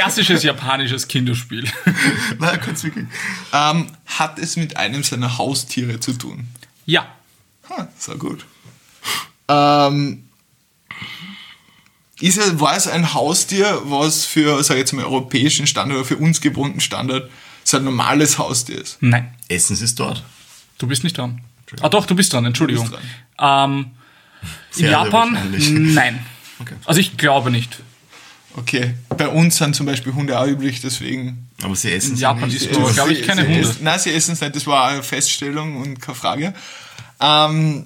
Klassisches 0.06 0.44
japanisches 0.44 1.08
Kinderspiel. 1.08 1.68
Na, 2.40 2.58
kurz 2.58 2.84
wirklich. 2.84 3.08
ähm, 3.54 3.88
hat 4.06 4.40
es 4.40 4.56
mit 4.56 4.78
einem 4.78 5.04
seiner 5.04 5.38
Haustiere 5.38 6.00
zu 6.00 6.14
tun? 6.14 6.48
Ja. 6.86 7.08
Ha, 7.70 7.88
so 7.98 8.16
gut. 8.16 8.46
Ähm, 9.48 10.24
ist 12.20 12.38
es, 12.38 12.60
war 12.60 12.76
es 12.76 12.88
ein 12.88 13.14
Haustier, 13.14 13.82
was 13.86 14.26
für, 14.26 14.64
sag 14.64 14.76
ich 14.76 14.82
jetzt 14.82 14.94
mal, 14.94 15.06
europäischen 15.06 15.68
Standard 15.68 15.98
oder 15.98 16.06
für 16.06 16.18
uns 16.18 16.40
gewohnten 16.40 16.80
Standard 16.80 17.30
so 17.64 17.78
ein 17.78 17.84
normales 17.84 18.38
Haustier 18.38 18.80
ist? 18.82 18.98
Nein. 19.02 19.34
Essens 19.50 19.82
ist 19.82 20.00
dort. 20.00 20.24
Du 20.78 20.88
bist 20.88 21.04
nicht 21.04 21.18
dran. 21.18 21.42
Ah 21.82 21.90
doch, 21.90 22.06
du 22.06 22.16
bist 22.16 22.32
dran, 22.32 22.46
Entschuldigung. 22.46 22.90
bist 22.90 23.02
Ähm, 23.40 23.92
Sehr, 24.70 24.86
in 24.86 24.92
Japan? 24.92 25.94
Nein. 25.94 26.26
Okay. 26.58 26.76
Also 26.86 27.02
ich 27.02 27.18
glaube 27.18 27.52
nicht. 27.52 27.80
Okay, 28.58 28.94
bei 29.18 29.28
uns 29.28 29.58
sind 29.58 29.76
zum 29.76 29.86
Beispiel 29.86 30.14
Hunde 30.14 30.40
auch 30.40 30.48
üblich, 30.48 30.80
deswegen. 30.82 31.50
Aber 31.62 31.76
sie 31.76 31.92
essen 31.92 32.12
In 32.12 32.16
sie 32.16 32.22
Japan 32.22 32.50
nicht. 32.50 32.74
aber, 32.76 32.92
glaube 32.94 33.12
ich, 33.14 33.24
keine 33.28 33.42
sie 33.42 33.48
Hunde. 33.48 33.60
Essen, 33.70 33.84
nein, 33.84 34.00
sie 34.00 34.14
essen 34.14 34.32
es 34.34 34.42
nicht, 34.42 34.56
das 34.56 34.66
war 34.66 34.88
eine 34.88 35.04
Feststellung 35.04 35.82
und 35.82 36.02
keine 36.02 36.16
Frage. 36.16 36.54
Ähm, 37.20 37.86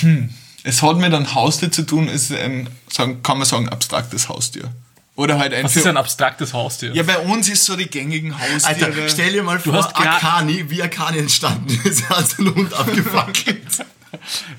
hm, 0.00 0.28
es 0.64 0.82
hat 0.82 0.96
mit 0.98 1.14
einem 1.14 1.34
Haustier 1.34 1.70
zu 1.72 1.82
tun, 1.82 2.08
ist 2.08 2.30
ein, 2.32 2.68
sagen, 2.92 3.22
kann 3.22 3.38
man 3.38 3.46
sagen, 3.46 3.68
abstraktes 3.70 4.28
Haustier. 4.28 4.70
Oder 5.16 5.38
halt 5.38 5.52
ein. 5.54 5.64
Was 5.64 5.74
ist 5.76 5.86
ein 5.86 5.96
abstraktes 5.96 6.52
Haustier? 6.52 6.94
ja, 6.94 7.02
bei 7.02 7.18
uns 7.18 7.48
ist 7.48 7.64
so 7.64 7.74
die 7.74 7.86
gängigen 7.88 8.38
Haustiere. 8.38 8.86
Alter, 8.92 9.08
stell 9.08 9.32
dir 9.32 9.42
mal 9.42 9.58
vor, 9.58 9.72
hast 9.72 9.96
gra- 9.96 10.16
Akani, 10.16 10.70
wie 10.70 10.82
Akani 10.82 11.18
entstanden 11.18 11.80
ist. 11.84 12.02
Er 12.02 12.10
hat 12.18 12.28
seinen 12.28 12.54
Hund 12.54 12.72
abgefackelt. 12.74 13.62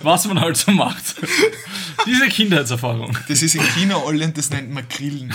Was 0.02 0.26
man 0.26 0.39
halt 0.39 0.58
so 0.58 0.72
macht. 0.72 1.16
Diese 2.06 2.28
Kindheitserfahrung. 2.28 3.18
Das 3.28 3.41
ist 3.41 3.56
in 3.56 3.64
China 3.74 4.02
alle 4.06 4.26
und 4.26 4.38
das 4.38 4.50
nennt 4.50 4.72
man 4.72 4.88
Grillen. 4.88 5.34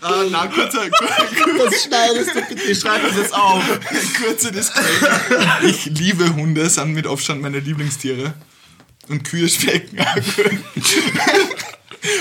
Ah, 0.00 0.24
na, 0.30 0.46
kurzer, 0.46 0.88
kurzer, 0.90 1.64
Das 1.64 1.82
schneidest 1.82 2.34
du 2.34 2.42
bitte. 2.42 2.74
Schreib 2.74 3.02
das 3.02 3.16
jetzt 3.16 3.34
auf. 3.34 3.62
kurzer 4.18 4.50
Disclaimer. 4.50 5.62
Ich 5.62 5.86
liebe 5.86 6.34
Hunde, 6.34 6.68
sind 6.68 6.92
mit 6.92 7.06
Abstand 7.06 7.42
meine 7.42 7.60
Lieblingstiere. 7.60 8.34
Und 9.08 9.22
Kühe 9.24 9.48
schmecken 9.48 10.00
auch 10.00 10.14
gut. 10.14 10.54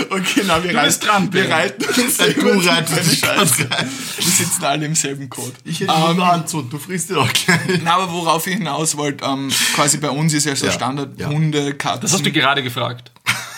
Okay, 0.09 0.41
na, 0.45 0.63
wir, 0.63 0.71
Du 0.71 0.77
reiten, 0.77 0.87
bist 0.87 1.05
dran, 1.05 1.33
wir 1.33 1.49
reiten 1.49 1.83
uns 1.85 1.95
Du 1.95 2.09
selber 2.23 2.65
reitest 2.65 3.19
Scheiße. 3.19 3.69
Wir 4.17 4.25
sitzen 4.31 4.63
alle 4.63 4.85
im 4.85 4.95
selben 4.95 5.29
Code. 5.29 5.53
Ich 5.63 5.79
hätte 5.79 5.91
Ähm, 5.91 6.17
ähm, 6.17 6.25
Hand 6.25 6.51
du 6.53 6.77
frisst 6.77 7.09
dir 7.09 7.19
auch 7.19 7.31
gleich. 7.31 7.81
Na, 7.83 7.95
aber 7.95 8.11
worauf 8.11 8.47
ich 8.47 8.55
hinaus 8.55 8.95
wollte, 8.97 9.25
ähm, 9.25 9.51
quasi 9.73 9.97
bei 9.97 10.09
uns 10.09 10.33
ist 10.33 10.45
ja 10.45 10.55
so 10.55 10.65
Ja, 10.67 10.71
Standard 10.71 11.19
ja. 11.19 11.27
Hunde, 11.27 11.73
Katzen. 11.75 12.01
Das 12.01 12.13
hast 12.13 12.25
du 12.25 12.31
gerade 12.31 12.63
gefragt. 12.63 13.11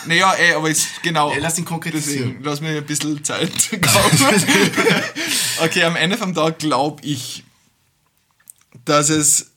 Naja, 0.06 0.32
ey, 0.34 0.54
aber 0.54 0.70
ist 0.70 1.02
genau. 1.02 1.32
Ey, 1.32 1.40
lass 1.40 1.58
ihn 1.58 1.64
konkretisieren. 1.64 2.28
Deswegen, 2.28 2.44
lass 2.44 2.60
mir 2.60 2.78
ein 2.78 2.84
bisschen 2.86 3.22
Zeit 3.24 3.50
kaufen. 3.82 4.26
okay, 5.64 5.84
am 5.84 5.96
Ende 5.96 6.16
vom 6.16 6.34
Tag 6.34 6.58
glaube 6.58 7.02
ich, 7.04 7.44
dass 8.84 9.10
es 9.10 9.50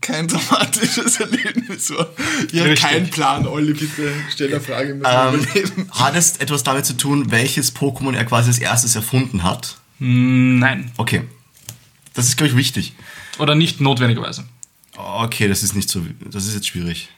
kein 0.00 0.28
dramatisches 0.28 1.20
Erlebnis 1.20 1.90
war. 1.90 2.08
Ich 2.52 2.58
habe 2.60 2.70
Richtig. 2.70 2.88
keinen 2.90 3.10
Plan, 3.10 3.46
Olli, 3.46 3.72
bitte 3.74 4.12
stell 4.30 4.48
eine 4.48 4.60
Frage 4.60 4.90
Ähm, 4.92 4.98
überleben. 5.00 5.88
hat 5.92 6.16
es 6.16 6.36
etwas 6.38 6.62
damit 6.62 6.86
zu 6.86 6.96
tun, 6.96 7.30
welches 7.30 7.74
Pokémon 7.74 8.14
er 8.14 8.24
quasi 8.24 8.48
als 8.48 8.58
erstes 8.58 8.94
erfunden 8.96 9.42
hat? 9.42 9.76
Nein. 9.98 10.90
Okay. 10.96 11.22
Das 12.14 12.26
ist, 12.26 12.36
glaube 12.36 12.50
ich, 12.50 12.56
wichtig. 12.56 12.94
Oder 13.38 13.54
nicht 13.54 13.80
notwendigerweise. 13.80 14.44
Okay, 14.96 15.48
das 15.48 15.62
ist 15.62 15.74
nicht 15.74 15.88
so. 15.88 16.02
Das 16.30 16.46
ist 16.46 16.54
jetzt 16.54 16.66
schwierig. 16.68 17.08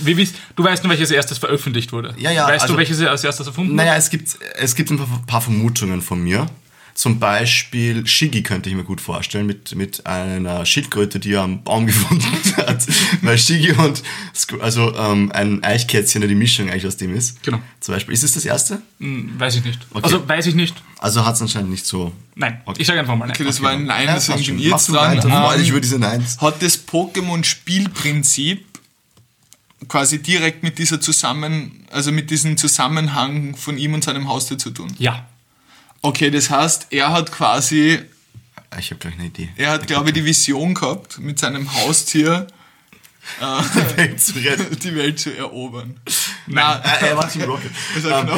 Wie 0.00 0.16
wisst, 0.16 0.34
du 0.56 0.64
weißt 0.64 0.82
nur, 0.82 0.90
welches 0.90 1.10
erstes 1.12 1.38
veröffentlicht 1.38 1.92
wurde. 1.92 2.14
Ja, 2.18 2.30
ja, 2.32 2.46
Weißt 2.48 2.62
also- 2.62 2.74
du, 2.74 2.78
welches 2.78 2.98
er 3.00 3.10
als 3.10 3.22
erstes 3.24 3.46
erfunden 3.46 3.76
Naja, 3.76 3.94
es 3.96 4.10
gibt, 4.10 4.36
es 4.56 4.74
gibt 4.74 4.90
ein 4.90 4.98
paar 5.26 5.40
Vermutungen 5.40 6.02
von 6.02 6.22
mir. 6.22 6.46
Zum 6.94 7.18
Beispiel 7.18 8.06
Shiggy 8.06 8.44
könnte 8.44 8.68
ich 8.70 8.76
mir 8.76 8.84
gut 8.84 9.00
vorstellen, 9.00 9.46
mit, 9.46 9.74
mit 9.74 10.06
einer 10.06 10.64
Schildkröte, 10.64 11.18
die 11.18 11.32
er 11.32 11.42
am 11.42 11.64
Baum 11.64 11.86
gefunden 11.88 12.24
hat. 12.56 12.86
Weil 13.22 13.36
Shiggy 13.36 13.72
und 13.72 14.02
also 14.60 14.94
ähm, 14.96 15.32
ein 15.32 15.64
Eichkätzchen, 15.64 16.20
der 16.20 16.28
die 16.28 16.36
Mischung 16.36 16.70
eigentlich 16.70 16.86
aus 16.86 16.96
dem 16.96 17.12
ist. 17.16 17.42
Genau. 17.42 17.58
Zum 17.80 17.94
Beispiel. 17.94 18.14
Ist 18.14 18.22
es 18.22 18.34
das 18.34 18.44
erste? 18.44 18.80
Hm, 19.00 19.32
Weiß 19.38 19.56
ich 19.56 19.64
nicht. 19.64 19.80
Okay. 19.90 20.04
Also, 20.04 20.28
weiß 20.28 20.46
ich 20.46 20.54
nicht. 20.54 20.74
Also 20.98 21.26
hat 21.26 21.34
es 21.34 21.42
anscheinend 21.42 21.70
nicht 21.70 21.84
so. 21.84 22.12
Nein. 22.36 22.60
Okay. 22.64 22.80
Ich 22.80 22.86
sage 22.86 23.00
einfach 23.00 23.16
mal 23.16 23.26
nein. 23.26 23.34
Okay, 23.34 23.44
das 23.44 23.60
war 23.60 23.70
ein 23.72 23.86
Nein, 23.86 24.06
Ja, 24.06 24.14
das 24.14 24.26
passt 24.28 24.44
sind 24.44 24.58
jetzt 24.60 24.88
dran. 24.88 25.18
dich 25.58 25.66
Ähm, 25.68 25.70
über 25.72 25.80
diese 25.80 25.98
Neins. 25.98 26.38
hat 26.40 26.62
das 26.62 26.78
Pokémon-Spielprinzip 26.86 28.64
quasi 29.88 30.22
direkt 30.22 30.62
mit 30.62 30.78
dieser 30.78 31.00
Zusammen, 31.00 31.84
also 31.90 32.12
mit 32.12 32.30
diesem 32.30 32.56
Zusammenhang 32.56 33.54
von 33.56 33.76
ihm 33.78 33.94
und 33.94 34.04
seinem 34.04 34.28
Haustier 34.28 34.58
zu 34.58 34.70
tun. 34.70 34.92
Ja. 34.98 35.26
Okay, 36.04 36.30
das 36.30 36.50
heißt, 36.50 36.88
er 36.90 37.12
hat 37.12 37.32
quasi, 37.32 37.98
Ich 38.78 38.90
habe 38.90 38.98
gleich 39.00 39.14
eine 39.14 39.24
Idee. 39.24 39.48
er 39.56 39.70
hat 39.70 39.86
glaube 39.86 40.10
ich 40.10 40.14
die 40.14 40.22
Vision 40.24 40.74
gehabt, 40.74 41.18
mit 41.18 41.38
seinem 41.38 41.72
Haustier 41.72 42.46
Welt 43.96 44.20
zu 44.20 44.34
retten. 44.34 44.78
die 44.80 44.94
Welt 44.94 45.18
zu 45.18 45.34
erobern. 45.34 45.98
Nein, 46.46 46.80
äh, 46.82 47.06
er 47.06 47.16
war 47.16 47.26
Team 47.26 47.44
Rocket. 47.44 47.70
Ich 47.96 48.04
Ähm, 48.04 48.28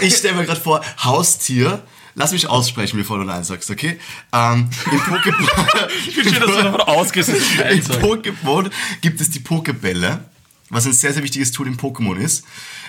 ich 0.00 0.14
stelle 0.14 0.36
mir 0.36 0.44
gerade 0.44 0.60
vor, 0.60 0.80
Haustier. 1.02 1.82
Lass 2.14 2.30
mich 2.30 2.46
aussprechen, 2.46 2.96
bevor 2.96 3.18
du 3.18 3.24
Nein 3.24 3.42
sagst, 3.42 3.68
okay? 3.68 3.98
Ähm, 4.32 4.70
Im 4.92 5.00
Pokémon, 5.00 5.88
Ich 6.06 6.14
bin 6.14 6.22
schön, 6.24 6.40
dass 6.40 6.56
du 6.56 6.62
davon 6.62 6.80
ausgesetzt 6.82 7.42
im 7.70 7.80
Pokémon 7.80 8.70
gibt 9.00 9.20
es 9.20 9.30
die 9.30 9.40
Pokebälle, 9.40 10.24
was 10.70 10.86
ein 10.86 10.92
sehr, 10.92 11.12
sehr 11.12 11.24
wichtiges 11.24 11.50
Tool 11.50 11.66
im 11.66 11.76
Pokémon 11.76 12.16
ist. 12.16 12.44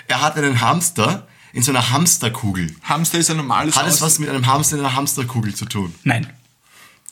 Er 0.06 0.20
hat 0.22 0.36
einen 0.36 0.60
Hamster 0.60 1.26
in 1.52 1.62
so 1.62 1.72
einer 1.72 1.90
Hamsterkugel. 1.90 2.74
Hamster 2.82 3.18
ist 3.18 3.30
ein 3.30 3.36
normales 3.38 3.76
Hat 3.76 3.86
es 3.86 4.00
was 4.00 4.18
mit 4.18 4.28
einem 4.28 4.46
Hamster 4.46 4.76
in 4.76 4.84
einer 4.84 4.94
Hamsterkugel 4.94 5.54
zu 5.54 5.64
tun? 5.64 5.94
Nein. 6.04 6.28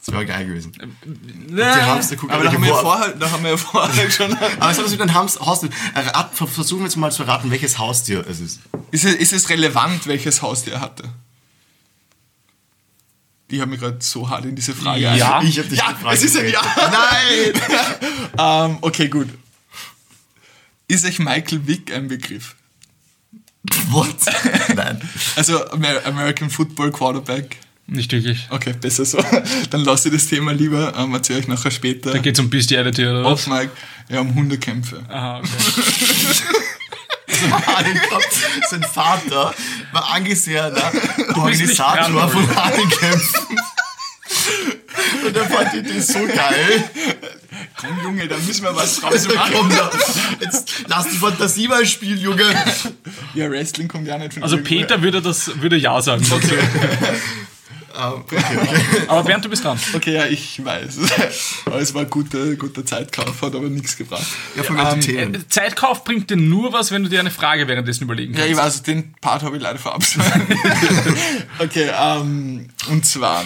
Das 0.05 0.15
wäre 0.15 0.25
geil 0.25 0.47
gewesen. 0.47 0.73
Die 1.05 1.63
Hamsterkugel 1.63 2.35
Aber 2.35 2.45
da 2.45 2.53
haben, 2.53 2.63
wir 2.63 2.71
ja 2.71 2.77
geworfen. 2.79 2.99
vorher, 3.03 3.15
da 3.17 3.31
haben 3.31 3.43
wir 3.43 3.51
ja 3.51 3.57
vorher 3.59 4.11
schon. 4.11 4.33
Aber 4.37 4.61
was 4.61 4.79
hat 4.79 4.85
das 4.85 4.93
mit 4.93 5.01
einem 5.03 5.13
Hamster? 5.15 5.45
Haustier? 5.45 5.71
Errat- 5.95 6.35
Versuchen 6.35 6.81
wir 6.81 6.87
jetzt 6.87 6.97
mal 6.97 7.13
zu 7.13 7.25
erraten, 7.25 7.51
welches 7.51 7.79
Haustier 7.79 8.25
es 8.27 8.41
ist. 8.41 8.61
Ist 8.91 9.05
es, 9.05 9.15
ist 9.17 9.33
es 9.35 9.49
relevant, 9.51 10.07
welches 10.07 10.41
Haustier 10.41 10.75
er 10.75 10.81
hatte? 10.81 11.05
Die 13.51 13.61
haben 13.61 13.71
mich 13.71 13.81
gerade 13.81 13.97
so 14.01 14.29
hart 14.29 14.45
in 14.45 14.55
diese 14.57 14.75
Frage 14.75 15.01
Ja. 15.01 15.15
Ich 15.43 15.59
hab 15.59 15.69
dich 15.69 15.79
Ja, 15.79 15.93
gefragt. 15.93 16.17
es 16.17 16.23
ist 16.23 16.37
ein 16.37 16.49
Ja. 16.51 16.61
Nein! 16.77 17.63
Ähm, 18.71 18.79
okay, 18.83 19.09
gut. 19.09 19.29
Ist 20.87 21.05
euch 21.05 21.19
Michael 21.19 21.67
Vick 21.67 21.93
ein 21.93 22.09
Begriff? 22.09 22.55
What? 23.91 24.17
Nein. 24.75 25.01
Also 25.37 25.65
Amer 25.71 26.05
American 26.07 26.51
Football 26.51 26.93
Quarterback. 26.93 27.57
Nicht 27.87 28.13
wirklich. 28.13 28.47
Okay, 28.51 28.75
besser 28.79 29.05
so. 29.05 29.19
Dann 29.71 29.81
lasse 29.81 30.09
ich 30.09 30.15
das 30.15 30.27
Thema 30.27 30.53
lieber. 30.53 30.95
Ähm, 30.97 31.15
erzähle 31.15 31.41
ich 31.41 31.49
nachher 31.49 31.71
später. 31.71 32.13
Da 32.13 32.19
geht 32.19 32.35
es 32.35 32.41
um 32.41 32.51
Bestiality 32.51 33.07
oder 33.07 33.25
was? 33.25 33.33
Off 33.33 33.47
Mike. 33.47 33.71
Ja, 34.11 34.21
um 34.21 34.35
Hundekämpfe. 34.35 35.03
Aha, 35.09 35.39
okay. 35.39 35.49
Hahnenkampf. 37.67 38.47
Sein 38.69 38.83
Vater 38.83 39.55
war 39.93 40.13
angesehener 40.13 40.93
nicht 40.93 41.37
Organisator 41.37 42.29
von 42.29 42.57
Hahnenkämpfen. 42.57 43.59
Und 45.27 45.37
er 45.37 45.45
fand 45.45 45.73
die 45.73 45.79
Idee 45.79 46.01
so 46.01 46.19
geil. 46.27 46.85
Komm, 47.81 47.99
Junge, 48.03 48.27
da 48.29 48.37
müssen 48.39 48.63
wir 48.65 48.75
was 48.75 48.97
draus 49.01 49.13
Also 49.13 49.29
komm 49.53 49.69
machen. 49.69 49.91
da, 50.41 50.45
jetzt 50.45 50.85
lass 50.87 51.09
die 51.09 51.17
Fantasie 51.17 51.69
mal 51.69 51.87
spielen, 51.87 52.19
Junge. 52.19 52.45
Ja, 53.35 53.51
Wrestling 53.51 53.89
kommt 53.89 54.07
ja 54.09 54.19
nicht 54.19 54.35
von 54.35 54.43
Also. 54.43 54.59
Peter 54.59 55.01
würde 55.03 55.23
das 55.23 55.61
würde 55.61 55.77
ja 55.77 56.01
sagen. 56.03 56.25
Ähm, 56.25 56.33
okay, 58.17 58.37
okay. 58.37 58.81
Aber 59.09 59.23
Bernd, 59.25 59.45
du 59.45 59.49
bist 59.49 59.65
dran. 59.65 59.79
Okay, 59.95 60.15
ja, 60.15 60.27
ich 60.27 60.65
weiß. 60.65 60.99
Aber 61.67 61.81
es 61.81 61.95
war 61.95 62.03
ein 62.03 62.11
guter, 62.11 62.55
guter 62.57 62.85
Zeitkauf, 62.85 63.41
hat 63.43 63.55
aber 63.55 63.69
nichts 63.69 63.97
gebracht. 63.97 64.27
Ja, 64.57 64.63
von 64.63 64.77
welchen 64.77 64.95
Ähm, 64.95 65.01
Themen? 65.01 65.35
Äh, 65.35 65.49
Zeitkauf 65.49 66.05
bringt 66.05 66.31
dir 66.31 66.37
nur 66.37 66.73
was, 66.73 66.91
wenn 66.91 67.03
du 67.03 67.09
dir 67.09 67.21
eine 67.21 67.31
Frage 67.31 67.67
währenddessen 67.69 68.05
überlegen 68.05 68.35
Ja, 68.35 68.41
kannst. 68.41 68.53
ich 68.53 68.57
weiß, 68.59 68.83
den 68.83 69.15
Part 69.21 69.43
habe 69.43 69.57
ich 69.57 69.63
leider 69.63 69.79
verabschiedet. 69.79 70.27
okay, 71.59 71.91
ähm, 71.99 72.69
und 72.89 73.05
zwar, 73.07 73.45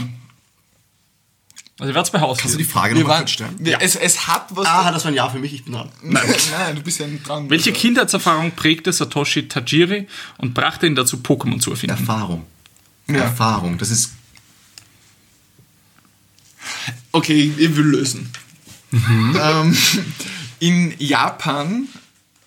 Also 1.83 1.91
ich 1.91 1.97
werde 1.97 2.11
bei 2.12 2.20
Haus. 2.20 2.39
Kannst 2.39 2.55
du 2.55 2.59
die 2.59 2.64
Frage 2.64 2.95
nochmal 2.95 3.18
kurz 3.18 3.33
stellen? 3.33 3.57
wir, 3.59 3.83
es, 3.83 3.97
es 3.97 4.28
hat 4.28 4.47
was. 4.51 4.66
Ah, 4.68 4.93
das 4.93 5.03
war 5.05 5.11
ein 5.11 5.16
Ja 5.16 5.28
für 5.28 5.41
mich, 5.41 5.53
ich 5.53 5.64
bin 5.64 5.72
dran. 5.74 5.89
nein, 6.03 6.22
nein, 6.53 6.76
du 6.76 6.83
bist 6.83 7.01
ja 7.01 7.09
nicht 7.09 7.26
dran. 7.26 7.51
Welche 7.51 7.72
Kindheitserfahrung 7.72 8.53
prägte 8.53 8.93
Satoshi 8.93 9.49
Tajiri 9.49 10.07
und 10.39 10.55
brachte 10.55 10.87
ihn 10.87 10.95
dazu, 10.95 11.16
Pokémon 11.16 11.59
zu 11.59 11.72
erfinden? 11.72 11.97
Erfahrung. 11.99 12.47
Ja. 13.09 13.16
Erfahrung, 13.16 13.78
das 13.78 13.91
ist 13.91 14.12
Okay, 17.11 17.53
ich 17.59 17.76
will 17.76 17.85
lösen. 17.87 18.30
Ähm, 18.93 19.76
in 20.61 20.95
Japan 20.99 21.89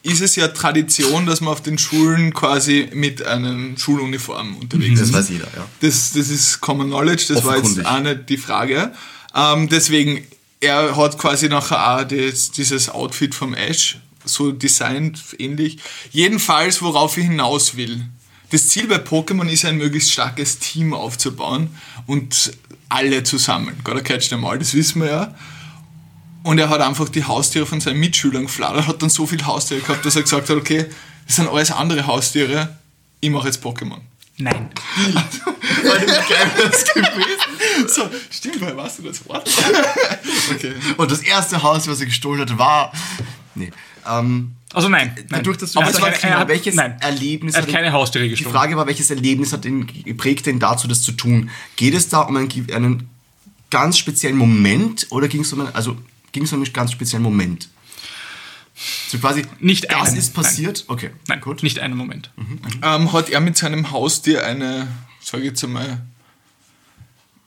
ist 0.03 0.21
es 0.21 0.35
ja 0.35 0.47
Tradition, 0.47 1.25
dass 1.25 1.41
man 1.41 1.51
auf 1.51 1.61
den 1.61 1.77
Schulen 1.77 2.33
quasi 2.33 2.89
mit 2.93 3.21
einer 3.25 3.77
Schuluniform 3.77 4.55
unterwegs 4.57 4.99
Das 4.99 5.09
ist. 5.09 5.13
weiß 5.15 5.29
jeder, 5.29 5.47
ja. 5.55 5.67
Das, 5.81 6.13
das 6.13 6.29
ist 6.29 6.61
Common 6.61 6.87
Knowledge, 6.87 7.25
das 7.33 7.43
war 7.43 7.57
jetzt 7.57 7.85
auch 7.85 7.99
nicht 7.99 8.29
die 8.29 8.37
Frage. 8.37 8.93
Ähm, 9.35 9.69
deswegen, 9.69 10.25
er 10.61 10.95
hat 10.95 11.17
quasi 11.17 11.49
nachher 11.49 11.97
auch 11.97 12.03
das, 12.03 12.51
dieses 12.51 12.89
Outfit 12.89 13.35
vom 13.35 13.53
Ash 13.53 13.97
so 14.23 14.51
designt, 14.51 15.19
ähnlich. 15.37 15.77
Jedenfalls, 16.11 16.81
worauf 16.81 17.17
ich 17.17 17.25
hinaus 17.25 17.77
will. 17.77 18.05
Das 18.51 18.67
Ziel 18.67 18.87
bei 18.87 18.97
Pokémon 18.97 19.47
ist 19.47 19.65
ein 19.65 19.77
möglichst 19.77 20.11
starkes 20.11 20.59
Team 20.59 20.93
aufzubauen 20.93 21.69
und 22.07 22.53
alle 22.89 23.23
zusammen. 23.23 23.75
Gotta 23.83 24.01
catch 24.01 24.29
them 24.29 24.45
all, 24.45 24.57
das 24.59 24.73
wissen 24.73 25.01
wir 25.01 25.09
ja. 25.09 25.35
Und 26.43 26.59
er 26.59 26.69
hat 26.69 26.81
einfach 26.81 27.09
die 27.09 27.23
Haustiere 27.23 27.65
von 27.65 27.81
seinen 27.81 27.99
Mitschülern 27.99 28.43
gefladert, 28.43 28.87
hat 28.87 29.01
dann 29.01 29.09
so 29.09 29.25
viele 29.25 29.45
Haustiere 29.45 29.81
gehabt, 29.81 30.05
dass 30.05 30.15
er 30.15 30.21
gesagt 30.21 30.49
hat, 30.49 30.55
okay, 30.55 30.85
das 31.25 31.37
sind 31.37 31.49
alles 31.49 31.71
andere 31.71 32.05
Haustiere, 32.05 32.77
ich 33.19 33.31
mache 33.31 33.47
jetzt 33.47 33.63
Pokémon. 33.63 33.99
Nein. 34.37 34.69
Wie 34.97 35.13
geil 35.13 36.51
das 36.57 36.83
gewesen. 36.85 37.87
So, 37.87 38.09
stimmt, 38.29 38.59
woher 38.61 38.75
weißt 38.75 38.99
du 38.99 39.03
das 39.03 39.27
Wort? 39.29 39.49
okay. 40.51 40.73
Und 40.97 41.09
das 41.11 41.21
erste 41.21 41.61
Haus, 41.63 41.87
was 41.87 41.99
er 42.01 42.05
gestohlen 42.07 42.41
hat, 42.41 42.57
war. 42.57 42.91
Nee. 43.55 43.71
Ähm, 44.07 44.51
Also 44.73 44.89
nein. 44.89 45.13
nein. 45.15 45.25
Dadurch, 45.29 45.57
dass 45.57 45.71
du 45.71 45.79
Aber 45.79 45.87
das 45.87 45.95
er 45.97 46.01
war 46.01 46.09
er 46.13 46.39
hat- 46.39 46.47
welches 46.49 46.75
nein. 46.75 46.97
Erlebnis 46.99 47.55
Er 47.55 47.61
hat 47.61 47.69
keine 47.69 47.93
Haustiere 47.93 48.25
Die 48.25 48.31
gestohlen. 48.31 48.53
Frage 48.53 48.75
war, 48.75 48.85
welches 48.87 49.09
Erlebnis 49.09 49.53
hat 49.53 49.63
ihn 49.65 49.87
geprägt 49.87 50.45
denn 50.47 50.59
dazu, 50.59 50.87
das 50.89 51.01
zu 51.01 51.13
tun? 51.13 51.49
Geht 51.77 51.93
es 51.93 52.09
da 52.09 52.19
um 52.21 52.35
einen, 52.35 52.49
einen 52.73 53.09
ganz 53.69 53.97
speziellen 53.97 54.37
Moment 54.37 55.07
oder 55.11 55.27
ging 55.29 55.41
es 55.41 55.53
um 55.53 55.61
einen, 55.61 55.73
also 55.75 55.97
ging 56.33 56.43
es 56.43 56.51
um 56.51 56.61
einen 56.61 56.73
ganz 56.73 56.91
speziellen 56.91 57.23
Moment? 57.23 57.69
So 59.07 59.17
quasi, 59.17 59.45
Nicht 59.59 59.91
das 59.91 60.09
einen, 60.09 60.17
ist 60.17 60.33
passiert? 60.33 60.83
Okay, 60.87 61.11
Nein, 61.27 61.39
gut. 61.39 61.63
nicht 61.63 61.79
einen 61.79 61.95
Moment. 61.95 62.29
Ähm, 62.81 63.13
hat 63.13 63.29
er 63.29 63.39
mit 63.39 63.57
seinem 63.57 63.91
Haustier 63.91 64.45
eine, 64.45 64.87
sag 65.21 65.39
ich 65.39 65.45
jetzt 65.45 65.63
einmal, 65.63 66.01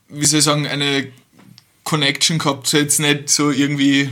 wie 0.09 0.25
soll 0.25 0.39
ich 0.39 0.45
sagen, 0.45 0.67
eine 0.67 1.13
Connection 1.85 2.39
gehabt, 2.39 2.67
so 2.67 2.79
jetzt 2.79 2.99
nicht 2.99 3.29
so 3.29 3.51
irgendwie 3.51 4.11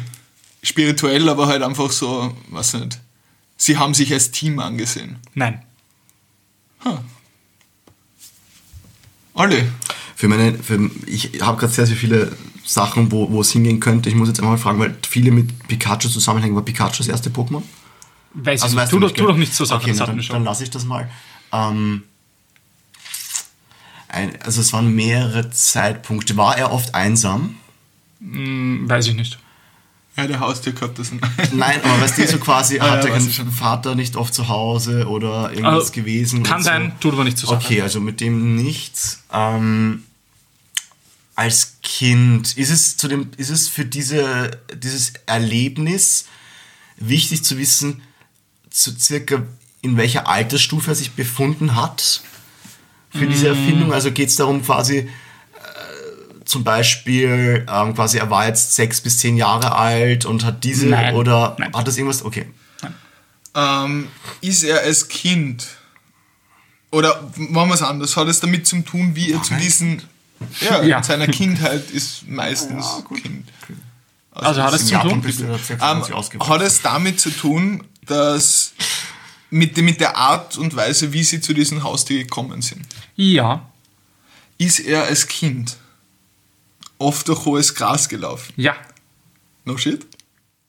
spirituell, 0.63 1.29
aber 1.29 1.47
halt 1.47 1.63
einfach 1.63 1.91
so, 1.91 2.37
was 2.49 2.75
nicht. 2.75 3.01
Sie 3.57 3.79
haben 3.79 3.95
sich 3.95 4.13
als 4.13 4.31
Team 4.31 4.59
angesehen. 4.59 5.17
Nein. 5.35 5.63
Alle. 9.35 9.67
Für 10.15 10.29
meine, 10.29 10.55
für, 10.59 10.91
ich 11.07 11.41
habe 11.41 11.59
gerade 11.59 11.73
sehr, 11.73 11.87
sehr 11.87 11.97
viele 11.97 12.33
Sachen, 12.67 13.11
wo, 13.13 13.31
wo 13.31 13.41
es 13.41 13.53
hingehen 13.53 13.81
könnte. 13.81 14.09
Ich 14.09 14.15
muss 14.15 14.29
jetzt 14.29 14.41
einmal 14.41 14.59
fragen, 14.59 14.79
weil 14.81 14.97
viele 15.09 15.31
mit 15.31 15.69
Pikachu 15.69 16.09
zusammenhängen. 16.09 16.55
War 16.57 16.63
Pikachu 16.65 16.99
das 16.99 17.09
erste 17.09 17.31
Pokémon? 17.31 17.63
Weiß 18.35 18.61
ich 18.61 18.63
Also 18.65 18.75
nicht. 18.75 18.83
weißt 18.83 18.91
Tu, 18.93 18.97
du 18.99 19.01
doch, 19.01 19.09
nicht, 19.09 19.19
tu 19.19 19.27
doch 19.27 19.37
nicht 19.37 19.55
so 19.55 19.65
Sachen. 19.65 19.83
Okay, 19.91 19.95
na, 19.99 20.07
dann, 20.07 20.21
dann 20.21 20.45
lasse 20.45 20.65
ich 20.65 20.71
das 20.71 20.85
mal. 20.85 21.09
Ähm, 21.53 22.03
ein, 24.09 24.41
also 24.43 24.61
es 24.61 24.73
waren 24.73 24.95
mehrere 24.95 25.51
Zeitpunkte. 25.51 26.37
War 26.37 26.57
er 26.57 26.73
oft 26.73 26.95
einsam? 26.95 27.57
Hm, 28.21 28.89
Weiß 28.89 29.07
ich 29.09 29.15
nicht. 29.15 29.39
Ja, 30.17 30.27
der 30.27 30.41
Haustier 30.41 30.73
gehabt 30.73 30.99
das. 30.99 31.13
Nein, 31.53 31.81
aber 31.85 32.01
weißt 32.01 32.17
du, 32.19 32.27
so 32.27 32.39
quasi, 32.39 32.79
Ah, 32.81 32.93
hat 32.93 33.05
ja, 33.05 33.11
er 33.11 33.17
keinen 33.19 33.31
schon. 33.31 33.51
Vater 33.53 33.95
nicht 33.95 34.17
oft 34.17 34.33
zu 34.33 34.49
Hause 34.49 35.07
oder 35.09 35.51
irgendwas 35.51 35.75
Also, 35.75 35.93
gewesen? 35.93 36.43
Kann 36.43 36.57
und 36.59 36.63
so? 36.63 36.71
sein, 36.71 36.93
tut 37.01 37.13
aber 37.13 37.25
nicht 37.25 37.37
zur 37.37 37.51
Sache. 37.51 37.63
Okay, 37.65 37.83
also 37.83 38.01
mit 38.01 38.21
dem 38.21 38.57
nichts. 38.57 39.23
Ähm, 39.31 40.05
als 41.35 41.76
Kind, 41.97 42.59
ist 42.59 42.69
es, 42.69 42.99
zu 42.99 43.09
dem, 43.09 43.31
ist 43.39 43.49
es 43.49 43.69
für 43.69 43.87
diese, 43.87 44.51
dieses 44.75 45.15
Erlebnis 45.25 46.27
wichtig 46.99 47.43
zu 47.43 47.57
wissen, 47.57 48.03
zu 48.69 48.95
circa 48.99 49.43
in 49.81 49.97
welcher 49.97 50.29
Altersstufe 50.29 50.91
er 50.91 50.95
sich 50.95 51.13
befunden 51.13 51.75
hat 51.75 52.21
für 53.09 53.27
diese 53.27 53.47
Mm. 53.47 53.57
Erfindung? 53.57 53.93
Also 53.95 54.13
geht 54.13 54.29
es 54.29 54.37
darum 54.37 54.63
quasi, 54.63 54.99
äh, 54.99 55.09
zum 56.45 56.65
Beispiel, 56.65 57.67
ähm, 57.67 57.95
quasi 57.95 58.19
er 58.19 58.29
war 58.29 58.47
jetzt 58.47 58.75
sechs 58.75 59.01
bis 59.01 59.17
zehn 59.17 59.39
Jahre 59.39 59.75
alt 59.75 60.27
und 60.27 60.45
hat 60.45 60.65
diese 60.65 60.89
Nein. 60.89 61.15
oder 61.15 61.57
Nein. 61.59 61.73
hat 61.73 61.89
das 61.89 61.97
irgendwas? 61.97 62.23
Okay. 62.23 62.45
Ähm, 63.55 64.09
ist 64.43 64.65
er 64.65 64.81
als 64.81 65.09
Kind 65.09 65.67
oder 66.91 67.33
machen 67.37 67.71
wir 67.71 67.75
es 67.75 67.81
anders, 67.81 68.19
hat 68.19 68.29
es 68.29 68.41
damit 68.41 68.67
zu 68.67 68.83
tun, 68.83 69.17
wie 69.17 69.33
er 69.33 69.43
zu 69.43 69.55
Nein. 69.55 69.63
diesen 69.63 70.03
ja, 70.61 70.83
Ja. 70.85 70.99
in 70.99 71.03
seiner 71.05 71.27
Kindheit 71.27 71.91
ist 71.91 72.29
meistens 72.29 72.85
Ja, 72.85 73.01
gut. 73.01 73.23
Kind. 73.23 73.49
Also 74.33 74.63
hat 74.63 74.75
es 74.75 74.87
zu 74.87 74.95
tun? 74.99 75.13
ab 75.21 75.25
Ähm, 75.25 75.59
26 75.59 76.15
ausgewachsen. 76.15 76.53
hat 76.53 76.61
es 76.63 76.83
damit 76.83 77.19
zu 77.21 77.31
tun, 77.31 77.85
dass 78.05 78.73
mit, 79.51 79.77
mit 79.79 80.01
der 80.01 80.17
Art 80.17 80.59
und 80.59 80.77
Weise, 80.77 81.13
wie 81.13 81.25
sie 81.25 81.41
zu 81.41 81.55
diesem 81.55 81.83
Haustier 81.83 82.19
gekommen 82.25 82.61
sind, 82.63 82.85
Ja, 83.15 83.67
ist 84.59 84.81
er 84.81 85.05
als 85.05 85.27
Kind 85.27 85.77
oft 86.99 87.29
durch 87.29 87.45
hohes 87.45 87.75
Gras 87.75 88.09
gelaufen? 88.09 88.53
ja. 88.57 88.75
No 89.65 89.77
shit? 89.77 90.07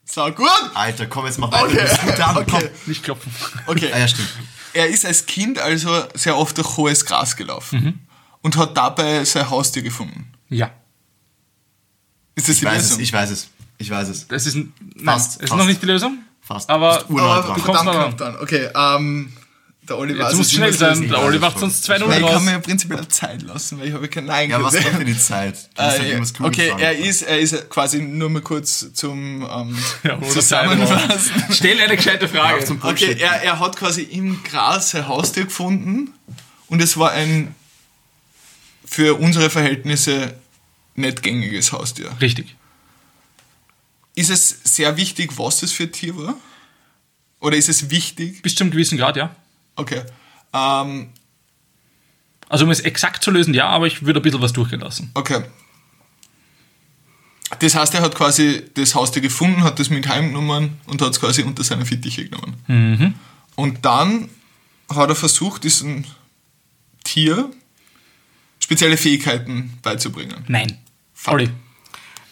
Sau 0.05 0.31
gut! 0.31 0.47
Alter, 0.73 1.05
komm 1.05 1.25
jetzt 1.27 1.37
mal 1.37 1.51
weiter. 1.51 1.65
Okay, 1.67 2.15
dran, 2.15 2.37
okay. 2.37 2.69
Nicht 2.87 3.03
klopfen. 3.03 3.31
Okay. 3.67 3.91
Ah, 3.93 3.99
ja, 3.99 4.07
stimmt. 4.07 4.29
Er 4.73 4.87
ist 4.87 5.05
als 5.05 5.25
Kind 5.27 5.59
also 5.59 6.03
sehr 6.15 6.35
oft 6.37 6.57
durch 6.57 6.77
hohes 6.77 7.05
Gras 7.05 7.35
gelaufen 7.35 8.06
und 8.41 8.55
hat 8.57 8.75
dabei 8.77 9.23
sein 9.25 9.49
Haustier 9.49 9.81
gefunden. 9.83 10.31
Ja. 10.49 10.71
Ist 12.35 12.47
das 12.47 12.55
Ich 12.55 12.59
die 12.61 12.65
weiß 12.65 12.81
es, 12.83 12.89
Lösung? 12.91 13.03
ich 13.03 13.13
weiß 13.13 13.29
es. 13.31 13.47
Ich 13.79 13.89
weiß 13.89 14.07
es. 14.09 14.27
Das 14.27 14.45
ist, 14.45 14.55
ein- 14.55 14.73
nein, 14.95 15.05
Fast, 15.05 15.35
es 15.37 15.43
ist 15.43 15.49
fast. 15.49 15.59
noch 15.59 15.65
nicht 15.67 15.81
die 15.81 15.85
Lösung. 15.85 16.19
Fast. 16.41 16.69
Aber 16.69 16.97
dran. 17.09 17.55
du 17.55 17.61
kommst 17.61 17.83
noch 17.83 18.13
dann. 18.13 18.35
Okay, 18.37 18.69
ähm, 18.73 19.33
der 19.87 19.97
Olli 19.97 20.17
weiß 20.17 20.29
Jetzt 20.31 20.37
muss 20.37 20.45
es, 20.47 20.51
ich 20.51 20.57
schnell 20.57 20.69
muss 20.71 20.79
sein. 20.79 21.07
Der 21.09 21.21
Olli 21.21 21.41
weiß 21.41 21.41
macht 21.41 21.55
es 21.55 21.61
sonst 21.61 21.85
schon. 21.87 21.95
2-0 21.95 22.07
Nein, 22.07 22.17
ich 22.19 22.23
raus. 22.25 22.33
kann 22.33 22.45
mir 22.45 22.51
ja 22.51 22.59
prinzipiell 22.59 23.07
Zeit 23.07 23.41
lassen, 23.41 23.79
weil 23.79 23.87
ich 23.87 23.93
habe 23.93 24.07
kein 24.07 24.25
Nein 24.25 24.49
Ja, 24.49 24.61
was 24.63 24.75
kommt 24.75 24.99
denn 24.99 25.05
die 25.07 25.17
Zeit? 25.17 25.69
Irgendwas 25.77 26.33
Cooles 26.33 26.51
okay, 26.51 26.73
er 26.77 26.97
ist, 26.97 27.21
er 27.23 27.39
ist 27.39 27.69
quasi 27.69 28.01
nur 28.01 28.29
mal 28.29 28.41
kurz 28.41 28.93
zum 28.93 29.47
ähm, 29.49 29.77
Ja, 30.03 30.21
Zusammenfassen. 30.21 31.43
Stell 31.51 31.79
eine 31.79 31.95
gescheite 31.95 32.27
Frage. 32.27 32.65
Okay, 32.81 33.15
er, 33.19 33.43
er 33.43 33.59
hat 33.59 33.75
quasi 33.77 34.03
im 34.03 34.41
Gras 34.43 34.91
sein 34.91 35.07
Haustier 35.07 35.45
gefunden 35.45 36.13
und 36.67 36.81
es 36.81 36.97
war 36.97 37.11
ein 37.11 37.53
für 38.87 39.19
unsere 39.19 39.49
Verhältnisse 39.49 40.33
nicht 40.95 41.21
gängiges 41.21 41.71
Haustier. 41.71 42.09
Richtig. 42.19 42.55
Ist 44.15 44.29
es 44.31 44.49
sehr 44.63 44.97
wichtig, 44.97 45.37
was 45.37 45.59
das 45.59 45.71
für 45.71 45.83
ein 45.83 45.91
Tier 45.91 46.17
war? 46.17 46.35
Oder 47.39 47.55
ist 47.57 47.69
es 47.69 47.91
wichtig? 47.91 48.41
Bis 48.41 48.55
zu 48.55 48.63
einem 48.63 48.71
gewissen 48.71 48.97
Grad, 48.97 49.15
ja. 49.15 49.35
Okay. 49.75 50.01
Ähm, 50.53 51.09
Also 52.49 52.65
um 52.65 52.71
es 52.71 52.79
exakt 52.79 53.23
zu 53.23 53.29
lösen, 53.29 53.53
ja, 53.53 53.67
aber 53.67 53.85
ich 53.85 54.03
würde 54.05 54.19
ein 54.19 54.23
bisschen 54.23 54.41
was 54.41 54.53
durchgehen 54.53 54.79
lassen. 54.79 55.11
okay. 55.13 55.43
Das 57.59 57.75
heißt, 57.75 57.93
er 57.93 58.01
hat 58.01 58.13
quasi 58.15 58.63
das 58.73 58.93
Haustier 58.93 59.21
gefunden, 59.21 59.63
hat 59.63 59.79
das 59.79 59.89
mit 59.89 60.07
heimgenommen 60.09 60.81
und 60.85 61.01
hat 61.01 61.11
es 61.11 61.19
quasi 61.19 61.43
unter 61.43 61.63
seine 61.63 61.85
Fittiche 61.85 62.27
genommen. 62.27 63.13
Und 63.55 63.85
dann 63.85 64.29
hat 64.93 65.07
er 65.09 65.15
versucht, 65.15 65.63
diesem 65.63 66.03
Tier 67.05 67.49
spezielle 68.67 68.97
Fähigkeiten 68.97 69.71
beizubringen. 69.81 70.43
Nein. 70.49 70.77
Olli. 71.25 71.49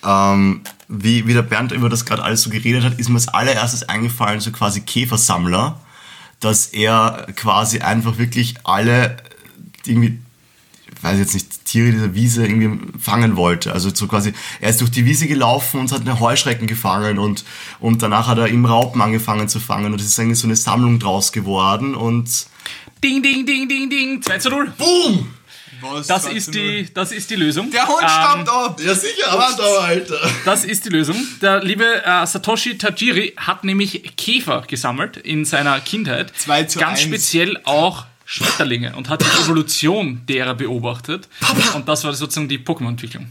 Ähm, 0.04 0.62
wie, 0.90 1.26
wie 1.26 1.34
der 1.34 1.44
Bernd 1.44 1.72
über 1.72 1.88
das 1.88 2.04
gerade 2.04 2.24
alles 2.24 2.42
so 2.42 2.50
geredet 2.50 2.84
hat, 2.84 3.00
ist 3.00 3.08
mir 3.08 3.16
als 3.16 3.30
allererstes 3.30 3.84
eingefallen, 3.88 4.42
so 4.42 4.52
quasi 4.52 4.82
Käfersammler, 4.82 5.80
dass 6.42 6.68
er 6.68 7.26
quasi 7.38 7.80
einfach 7.80 8.18
wirklich 8.18 8.56
alle 8.66 9.16
irgendwie, 9.86 10.20
ich 10.94 11.04
weiß 11.04 11.20
jetzt 11.20 11.36
nicht, 11.36 11.64
Tiere 11.64 11.94
dieser 11.94 12.14
Wiese 12.14 12.46
irgendwie 12.46 13.00
fangen 13.00 13.38
wollte. 13.38 13.72
Also 13.72 13.96
so 13.96 14.06
quasi, 14.08 14.34
er 14.60 14.72
ist 14.72 14.82
durch 14.82 14.92
die 14.92 15.06
Wiese 15.06 15.28
gelaufen 15.28 15.80
und 15.80 15.92
hat 15.94 16.02
eine 16.02 16.20
Heuschrecken 16.20 16.68
gefangen 16.68 17.18
und, 17.18 17.46
und 17.80 18.02
danach 18.02 18.28
hat 18.28 18.40
er 18.40 18.48
im 18.48 18.66
Raupen 18.66 19.02
angefangen 19.02 19.48
zu 19.48 19.62
fangen 19.62 19.94
und 19.94 20.02
es 20.02 20.08
ist 20.08 20.20
eigentlich 20.20 20.40
so 20.40 20.48
eine 20.48 20.58
Sammlung 20.58 21.00
draus 21.00 21.32
geworden 21.32 21.96
und 21.96 22.48
Ding, 23.02 23.22
ding, 23.22 23.46
ding, 23.46 23.70
ding, 23.70 23.90
ding. 23.90 24.22
2 24.22 24.38
zu 24.40 24.50
0. 24.50 24.74
Boom! 24.78 25.28
Was 25.82 26.08
Das 26.08 26.26
ist, 26.28 26.54
die, 26.54 26.88
das 26.94 27.12
ist 27.12 27.30
die 27.30 27.36
Lösung. 27.36 27.70
Der 27.72 27.88
Hund 27.88 28.02
Ähm, 28.02 28.08
stammt 28.10 28.50
ab! 28.50 28.82
Ja 28.84 28.96
sicher, 28.96 29.30
aber 29.32 29.82
Alter. 29.84 30.20
Das 30.46 30.66
ist 30.66 30.86
die 30.86 30.90
Lösung. 30.90 31.16
Der 31.42 31.64
liebe 31.64 31.86
äh, 32.04 32.26
Satoshi 32.26 32.78
Tajiri 32.78 33.34
hat 33.38 33.64
nämlich 33.64 34.16
Käfer 34.16 34.64
gesammelt 34.68 35.18
in 35.18 35.46
seiner 35.46 35.80
Kindheit. 35.82 36.32
Zwei 36.38 36.64
zu 36.64 36.80
Ganz 36.80 37.00
eins. 37.00 37.08
speziell 37.08 37.60
auch 37.66 38.06
Schmetterlinge 38.26 38.96
und 38.96 39.10
hat 39.10 39.22
die 39.22 39.44
Evolution 39.44 40.22
derer 40.28 40.56
beobachtet. 40.56 41.28
Und 41.76 41.88
das 41.88 42.04
war 42.04 42.14
sozusagen 42.14 42.48
die 42.50 42.58
Pokémon-Entwicklung. 42.60 43.28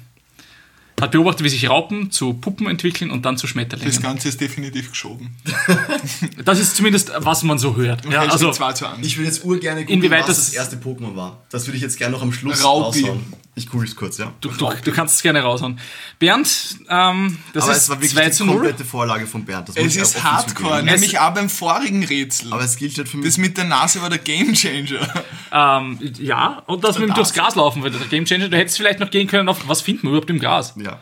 Hat 1.01 1.11
beobachtet, 1.11 1.45
wie 1.45 1.49
sich 1.49 1.68
Raupen 1.68 2.11
zu 2.12 2.34
Puppen 2.34 2.68
entwickeln 2.68 3.11
und 3.11 3.24
dann 3.24 3.36
zu 3.36 3.42
Das 3.47 3.51
Schmetterlingen. 3.51 4.01
Ganze 4.01 4.28
ist 4.28 4.40
definitiv 4.40 4.90
geschoben. 4.90 5.36
Das 6.45 6.61
ist 6.61 6.76
zumindest, 6.76 7.11
was 7.18 7.42
man 7.42 7.59
so 7.59 7.74
hört. 7.76 8.05
Ja, 8.11 8.22
also, 8.22 8.47
mit 8.47 8.55
2 8.55 8.72
zu 8.74 8.86
1. 8.86 9.07
Ich 9.07 9.16
will 9.18 9.24
jetzt 9.24 9.45
urgerne 9.45 9.80
googeln, 9.82 9.99
Inwieweit 9.99 10.20
was 10.28 10.28
das- 10.28 10.47
das 10.47 10.55
erste 10.55 10.76
Pokémon 10.76 11.16
war. 11.16 11.42
Das 11.51 11.66
würde 11.66 11.76
ich 11.76 11.82
jetzt 11.82 11.97
gerne 11.99 12.12
noch 12.14 12.22
am 12.22 12.32
Schluss 12.32 12.62
Raupi. 12.62 13.01
raushauen. 13.03 13.20
Ich 13.57 13.68
google 13.68 13.86
es 13.86 13.94
kurz, 13.94 14.18
ja. 14.18 14.32
du, 14.40 14.48
du, 14.59 14.72
du 14.84 14.92
kannst 14.92 15.16
es 15.16 15.22
gerne 15.22 15.40
raushauen. 15.40 15.78
Bernd, 16.18 16.78
ähm, 16.88 17.38
das 17.52 17.64
Aber 17.64 17.72
ist 17.72 17.82
es 17.82 17.88
war 17.88 17.96
wirklich 17.96 18.12
2 18.12 18.24
die 18.24 18.30
zu 18.32 18.44
0. 18.44 18.55
komplette 18.55 18.84
Vorlage 18.84 19.26
von 19.26 19.44
Bernd. 19.44 19.70
Es 19.74 19.96
ist 19.96 20.22
Hardcore, 20.22 20.70
zugeben. 20.70 20.86
nämlich 20.86 21.18
auch 21.18 21.32
beim 21.34 21.48
vorigen 21.48 22.05
Rätsel. 22.05 22.52
Aber 22.52 22.64
es 22.64 22.76
gilt 22.76 22.96
halt 22.98 23.09
für 23.09 23.18
mich. 23.18 23.26
das 23.26 23.38
mit 23.38 23.57
der 23.57 23.64
Nase 23.64 24.02
war 24.02 24.11
der 24.11 24.18
Gamechanger. 24.18 25.24
Ähm, 25.52 25.98
ja, 26.18 26.62
und 26.66 26.82
das 26.82 26.98
mit 26.98 27.09
dem 27.09 27.14
durchs 27.14 27.32
Gras 27.32 27.55
laufen, 27.55 27.82
weil 27.82 27.90
der 27.90 28.00
Game 28.09 28.24
Changer, 28.24 28.48
du 28.48 28.57
hättest 28.57 28.76
vielleicht 28.76 28.98
noch 28.98 29.11
gehen 29.11 29.28
können 29.28 29.48
auf, 29.48 29.68
was 29.68 29.82
finden 29.82 30.05
wir 30.05 30.11
überhaupt 30.11 30.30
im 30.30 30.40
Gras? 30.40 30.74
ja. 30.76 30.98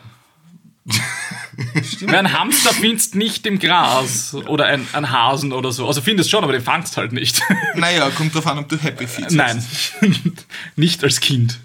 Weil 2.01 2.15
ein 2.15 2.37
Hamster 2.37 2.73
findest 2.73 3.15
nicht 3.15 3.45
im 3.45 3.59
Gras 3.59 4.35
oder 4.47 4.65
ein, 4.65 4.85
ein 4.93 5.11
Hasen 5.11 5.53
oder 5.53 5.71
so. 5.71 5.87
Also 5.87 6.01
findest 6.01 6.29
schon, 6.29 6.43
aber 6.43 6.51
den 6.51 6.61
fangst 6.61 6.97
halt 6.97 7.13
nicht. 7.13 7.41
naja, 7.75 8.09
kommt 8.09 8.35
drauf 8.35 8.47
an, 8.47 8.59
ob 8.59 8.69
du 8.69 8.77
Happy 8.77 9.07
Feet 9.07 9.31
Nein, 9.31 9.63
nicht 10.75 11.03
als 11.03 11.19
Kind. 11.19 11.59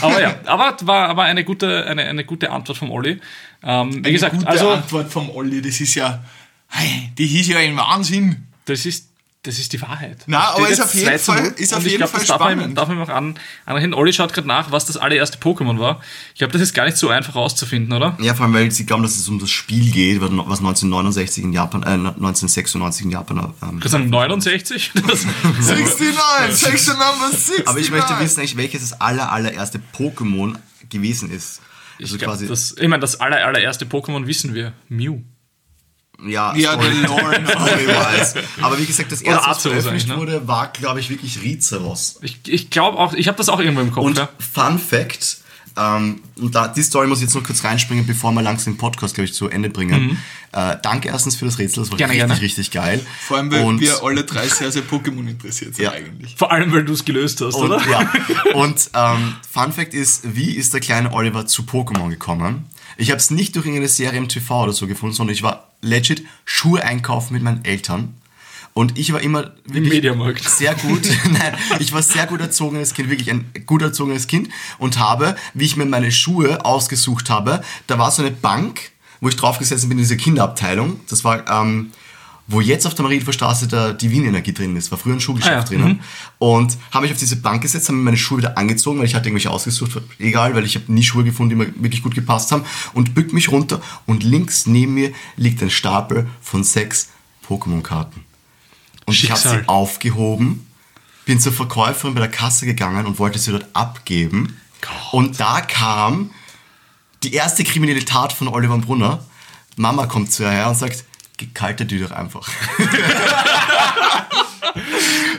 Aber 0.00 0.20
ja, 0.20 0.36
aber 0.44 0.76
war 0.82 1.08
aber 1.08 1.22
eine 1.22 1.44
gute, 1.44 1.86
eine, 1.86 2.04
eine 2.04 2.24
gute 2.24 2.50
Antwort 2.50 2.78
vom 2.78 2.90
Olli. 2.90 3.20
Ähm, 3.62 4.04
wie 4.04 4.12
gesagt, 4.12 4.34
Gute 4.34 4.48
also 4.48 4.70
Antwort 4.70 5.10
vom 5.10 5.30
Olli, 5.30 5.62
das 5.62 5.80
ist 5.80 5.94
ja. 5.94 6.24
Hey, 6.68 7.12
die 7.16 7.26
hieß 7.26 7.48
ja 7.48 7.58
ein 7.58 7.76
Wahnsinn. 7.76 8.46
das 8.64 8.84
ist, 8.86 9.08
das 9.46 9.58
ist 9.58 9.72
die 9.72 9.80
Wahrheit. 9.82 10.18
Na, 10.26 10.50
aber 10.54 10.68
ist 10.68 10.80
auf 10.80 10.92
jeden 10.94 11.06
2 11.06 11.18
zu 11.18 11.24
Fall- 11.32 11.42
0 11.42 11.54
ist 11.56 11.72
auf 11.72 11.78
und 11.80 11.86
ich 11.86 11.92
jeden 11.92 11.98
glaub, 12.00 12.10
Fall 12.10 12.20
das 12.20 12.28
darf 12.28 12.40
man, 12.40 12.52
spannend. 12.58 12.78
darf 12.78 12.88
man 12.88 13.00
auch 13.02 13.08
an, 13.08 13.38
anrechnen. 13.64 13.94
Olli 13.94 14.12
schaut 14.12 14.32
gerade 14.32 14.48
nach, 14.48 14.72
was 14.72 14.86
das 14.86 14.96
allererste 14.96 15.38
Pokémon 15.38 15.78
war. 15.78 16.00
Ich 16.32 16.38
glaube, 16.38 16.52
das 16.52 16.62
ist 16.62 16.74
gar 16.74 16.84
nicht 16.84 16.96
so 16.96 17.08
einfach 17.08 17.34
rauszufinden, 17.34 17.92
oder? 17.92 18.16
ja, 18.20 18.34
vor 18.34 18.44
allem, 18.46 18.54
weil 18.54 18.70
sie 18.70 18.84
glauben, 18.86 19.02
dass 19.02 19.16
es 19.16 19.28
um 19.28 19.38
das 19.38 19.50
Spiel 19.50 19.90
geht, 19.90 20.20
was 20.20 20.30
1969 20.30 21.44
in 21.44 21.52
Japan, 21.52 21.82
äh, 21.82 21.86
1996 21.90 23.04
in 23.06 23.10
Japan. 23.12 23.38
Ähm, 23.38 23.52
Ich 23.52 23.72
würde 23.74 23.88
sagen 23.88 24.10
69. 24.10 24.92
Das, 25.06 25.24
69, 25.44 26.56
Section 26.56 26.94
Number 26.94 27.28
69. 27.30 27.68
aber 27.68 27.78
ich 27.78 27.90
möchte 27.90 28.18
wissen, 28.20 28.40
eigentlich, 28.40 28.56
welches 28.56 28.80
das 28.90 29.00
aller, 29.00 29.30
allererste 29.32 29.80
Pokémon 29.96 30.54
gewesen 30.90 31.30
ist. 31.30 31.60
Also 32.00 32.16
ich 32.16 32.20
glaub, 32.22 32.38
das, 32.46 32.74
ich 32.78 32.88
meine, 32.88 33.00
das 33.00 33.20
aller, 33.20 33.44
allererste 33.46 33.84
Pokémon 33.86 34.26
wissen 34.26 34.54
wir. 34.54 34.72
Mew. 34.88 35.20
Ja, 36.24 36.54
Ja, 36.56 36.72
Story- 36.72 36.94
noch. 37.02 37.18
Story-wise. 37.18 38.42
Aber 38.62 38.78
wie 38.78 38.86
gesagt, 38.86 39.12
das 39.12 39.22
erste, 39.22 39.50
was 39.50 39.62
veröffentlicht 39.62 40.08
ne? 40.08 40.16
wurde, 40.16 40.46
war, 40.48 40.68
glaube 40.72 41.00
ich, 41.00 41.10
wirklich 41.10 41.42
Rizeros. 41.42 42.18
Ich, 42.22 42.38
ich 42.46 42.70
glaube 42.70 42.98
auch, 42.98 43.12
ich 43.12 43.28
habe 43.28 43.36
das 43.36 43.48
auch 43.48 43.60
irgendwo 43.60 43.82
im 43.82 43.92
Kopf. 43.92 44.04
Und 44.04 44.18
ja. 44.18 44.28
Fun 44.38 44.78
Fact, 44.78 45.38
ähm, 45.76 46.20
und 46.40 46.54
da, 46.54 46.68
die 46.68 46.82
Story 46.82 47.06
muss 47.06 47.18
ich 47.18 47.24
jetzt 47.24 47.34
noch 47.34 47.42
kurz 47.44 47.64
reinspringen, 47.64 48.06
bevor 48.06 48.32
wir 48.32 48.42
langsam 48.42 48.74
den 48.74 48.78
Podcast, 48.78 49.14
glaube 49.14 49.26
ich, 49.26 49.34
zu 49.34 49.48
Ende 49.48 49.68
bringen. 49.70 50.18
Äh, 50.52 50.76
danke 50.82 51.08
erstens 51.08 51.36
für 51.36 51.44
das 51.44 51.58
Rätsel, 51.58 51.82
das 51.82 51.90
war 51.90 51.96
Mhm. 51.96 51.98
Gerne, 51.98 52.12
richtig, 52.12 52.26
gerne. 52.28 52.42
richtig 52.42 52.70
geil. 52.70 53.06
Vor 53.26 53.36
allem, 53.36 53.50
weil 53.52 53.64
und, 53.64 53.80
wir 53.80 54.02
alle 54.02 54.24
drei 54.24 54.48
sehr, 54.48 54.72
sehr 54.72 54.82
Pokémon 54.82 55.28
interessiert 55.28 55.74
sind 55.74 55.84
Ja. 55.84 55.92
eigentlich. 55.92 56.34
Vor 56.36 56.50
allem, 56.52 56.72
weil 56.72 56.84
du 56.84 56.92
es 56.92 57.04
gelöst 57.04 57.40
hast, 57.42 57.54
und, 57.56 57.70
oder? 57.70 57.80
ja. 57.90 58.10
und 58.54 58.90
ähm, 58.94 59.34
Fun 59.50 59.72
Fact 59.72 59.92
ist, 59.94 60.22
wie 60.36 60.52
ist 60.52 60.72
der 60.72 60.80
kleine 60.80 61.12
Oliver 61.12 61.46
zu 61.46 61.62
Pokémon 61.62 62.08
gekommen? 62.08 62.66
Ich 62.96 63.10
habe 63.10 63.18
es 63.18 63.30
nicht 63.30 63.54
durch 63.56 63.66
irgendeine 63.66 63.88
Serie 63.88 64.18
im 64.18 64.28
TV 64.28 64.62
oder 64.62 64.72
so 64.72 64.86
gefunden, 64.86 65.14
sondern 65.14 65.34
ich 65.34 65.42
war 65.42 65.68
legit 65.82 66.24
Schuhe 66.46 66.82
einkaufen 66.82 67.34
mit 67.34 67.42
meinen 67.42 67.64
Eltern. 67.64 68.14
Und 68.76 68.98
ich 68.98 69.10
war 69.14 69.22
immer 69.22 69.52
wirklich 69.64 70.50
sehr 70.50 70.74
gut, 70.74 71.08
nein, 71.30 71.56
ich 71.78 71.94
war 71.94 72.02
sehr 72.02 72.26
gut 72.26 72.42
erzogenes 72.42 72.92
Kind, 72.92 73.08
wirklich 73.08 73.30
ein 73.30 73.46
gut 73.64 73.80
erzogenes 73.80 74.26
Kind 74.26 74.50
und 74.76 74.98
habe, 74.98 75.34
wie 75.54 75.64
ich 75.64 75.78
mir 75.78 75.86
meine 75.86 76.12
Schuhe 76.12 76.62
ausgesucht 76.62 77.30
habe, 77.30 77.62
da 77.86 77.98
war 77.98 78.10
so 78.10 78.20
eine 78.20 78.32
Bank, 78.32 78.90
wo 79.22 79.30
ich 79.30 79.36
draufgesessen 79.36 79.88
bin 79.88 79.96
in 79.96 80.04
dieser 80.04 80.16
Kinderabteilung. 80.16 81.00
Das 81.08 81.24
war, 81.24 81.48
ähm, 81.48 81.90
wo 82.48 82.60
jetzt 82.60 82.86
auf 82.86 82.92
der 82.92 83.04
Marienstraße 83.04 83.66
der, 83.66 83.94
die 83.94 84.10
Wien 84.10 84.26
Energie 84.26 84.52
drin 84.52 84.76
ist, 84.76 84.90
war 84.90 84.98
früher 84.98 85.14
ein 85.14 85.20
Schuhgeschäft 85.20 85.54
Ah 85.54 85.60
ja, 85.60 85.64
drinnen. 85.64 86.00
Und 86.38 86.76
habe 86.90 87.04
mich 87.04 87.12
auf 87.12 87.18
diese 87.18 87.36
Bank 87.36 87.62
gesetzt, 87.62 87.88
habe 87.88 87.96
mir 87.96 88.04
meine 88.04 88.18
Schuhe 88.18 88.36
wieder 88.38 88.58
angezogen, 88.58 88.98
weil 88.98 89.06
ich 89.06 89.14
hatte 89.14 89.28
irgendwelche 89.28 89.52
ausgesucht, 89.52 90.02
egal, 90.18 90.54
weil 90.54 90.66
ich 90.66 90.74
habe 90.74 90.92
nie 90.92 91.02
Schuhe 91.02 91.24
gefunden, 91.24 91.48
die 91.48 91.56
mir 91.56 91.72
wirklich 91.82 92.02
gut 92.02 92.14
gepasst 92.14 92.52
haben. 92.52 92.66
Und 92.92 93.14
bück 93.14 93.32
mich 93.32 93.50
runter 93.50 93.80
und 94.04 94.22
links 94.22 94.66
neben 94.66 94.92
mir 94.92 95.12
liegt 95.38 95.62
ein 95.62 95.70
Stapel 95.70 96.26
von 96.42 96.62
sechs 96.62 97.08
Pokémon-Karten. 97.48 98.25
Und 99.06 99.14
ich 99.14 99.30
habe 99.30 99.40
Schicksal. 99.40 99.60
sie 99.62 99.68
aufgehoben, 99.68 100.66
bin 101.24 101.40
zur 101.40 101.52
Verkäuferin 101.52 102.14
bei 102.14 102.20
der 102.20 102.30
Kasse 102.30 102.66
gegangen 102.66 103.06
und 103.06 103.18
wollte 103.18 103.38
sie 103.38 103.52
dort 103.52 103.66
abgeben. 103.72 104.60
Und 105.12 105.40
da 105.40 105.60
kam 105.60 106.30
die 107.22 107.32
erste 107.32 107.64
kriminelle 107.64 108.04
Tat 108.04 108.32
von 108.32 108.48
Oliver 108.48 108.78
Brunner. 108.78 109.24
Mama 109.76 110.06
kommt 110.06 110.32
zu 110.32 110.42
ihr 110.44 110.50
her 110.50 110.68
und 110.68 110.76
sagt, 110.76 111.04
kalte 111.54 111.86
die 111.86 112.00
doch 112.00 112.10
einfach. 112.10 112.48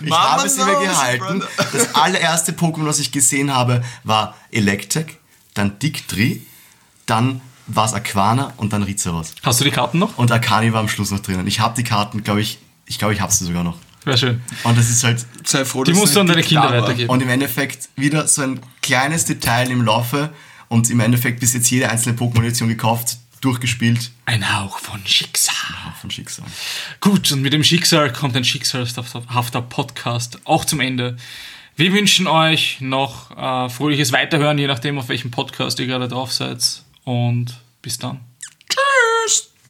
ich 0.02 0.10
Mama 0.10 0.32
habe 0.32 0.50
sie 0.50 0.64
mir 0.64 0.80
gehalten. 0.80 1.40
brother. 1.40 1.68
Das 1.74 1.96
allererste 1.96 2.52
Pokémon, 2.54 2.86
was 2.86 3.00
ich 3.00 3.12
gesehen 3.12 3.54
habe, 3.54 3.84
war 4.04 4.36
Electek, 4.52 5.20
dann 5.54 5.80
Dictri, 5.80 6.46
dann 7.06 7.42
war 7.68 7.86
es 7.86 7.94
Aquana 7.94 8.54
und 8.58 8.74
dann 8.74 8.84
Rizeros. 8.84 9.34
Hast 9.44 9.60
du 9.60 9.64
die 9.64 9.72
Karten 9.72 10.00
noch? 10.00 10.18
Und 10.18 10.32
Akani 10.32 10.72
war 10.74 10.80
am 10.80 10.90
Schluss 10.90 11.12
noch 11.12 11.20
drinnen. 11.20 11.48
Ich 11.48 11.60
habe 11.60 11.76
die 11.76 11.84
Karten, 11.84 12.24
glaube 12.24 12.42
ich, 12.42 12.60
ich 12.88 12.98
glaube, 12.98 13.14
ich 13.14 13.22
habe 13.22 13.32
sie 13.32 13.46
sogar 13.46 13.64
noch. 13.64 13.78
Wäre 14.06 14.18
schön. 14.18 14.42
Und 14.64 14.78
das 14.78 14.90
ist 14.90 15.04
halt, 15.04 15.26
Sei 15.46 15.66
froh, 15.66 15.84
Die 15.84 15.92
dass 15.92 16.00
musst 16.00 16.16
du 16.16 16.22
an 16.22 16.28
deine 16.28 16.42
Kinder 16.44 16.70
weitergeben. 16.72 17.10
und 17.10 17.22
im 17.22 17.30
Endeffekt 17.30 17.90
wieder 17.98 18.28
so 18.28 18.42
ein 18.42 18.60
kleines 18.82 19.26
Detail 19.26 19.70
im 19.70 19.82
Laufe 19.84 20.30
und 20.70 20.90
im 20.90 21.00
Endeffekt 21.02 21.40
bis 21.42 21.54
jetzt 21.54 21.70
jede 21.70 21.90
einzelne 21.90 22.18
Pokémon-Edition 22.18 22.70
gekauft, 22.70 23.18
durchgespielt. 23.42 24.12
Ein 24.26 24.58
Hauch 24.58 24.80
von 24.80 25.06
Schicksal. 25.06 25.54
Von 26.02 26.10
Schicksal. 26.10 26.46
Gut, 27.02 27.32
und 27.32 27.42
mit 27.42 27.54
dem 27.54 27.64
Schicksal 27.64 28.12
kommt 28.14 28.36
ein 28.38 28.44
schicksalhafter 28.46 29.62
Podcast 29.62 30.40
auch 30.46 30.64
zum 30.66 30.80
Ende. 30.80 31.18
Wir 31.76 31.92
wünschen 31.94 32.28
euch 32.28 32.78
noch 32.80 33.32
äh, 33.38 33.70
fröhliches 33.70 34.12
Weiterhören, 34.12 34.58
je 34.58 34.68
nachdem, 34.68 34.98
auf 34.98 35.10
welchem 35.10 35.32
Podcast 35.32 35.80
ihr 35.80 35.86
gerade 35.86 36.08
drauf 36.08 36.32
seid. 36.32 36.82
Und 37.04 37.58
bis 37.82 37.98
dann. 38.00 38.22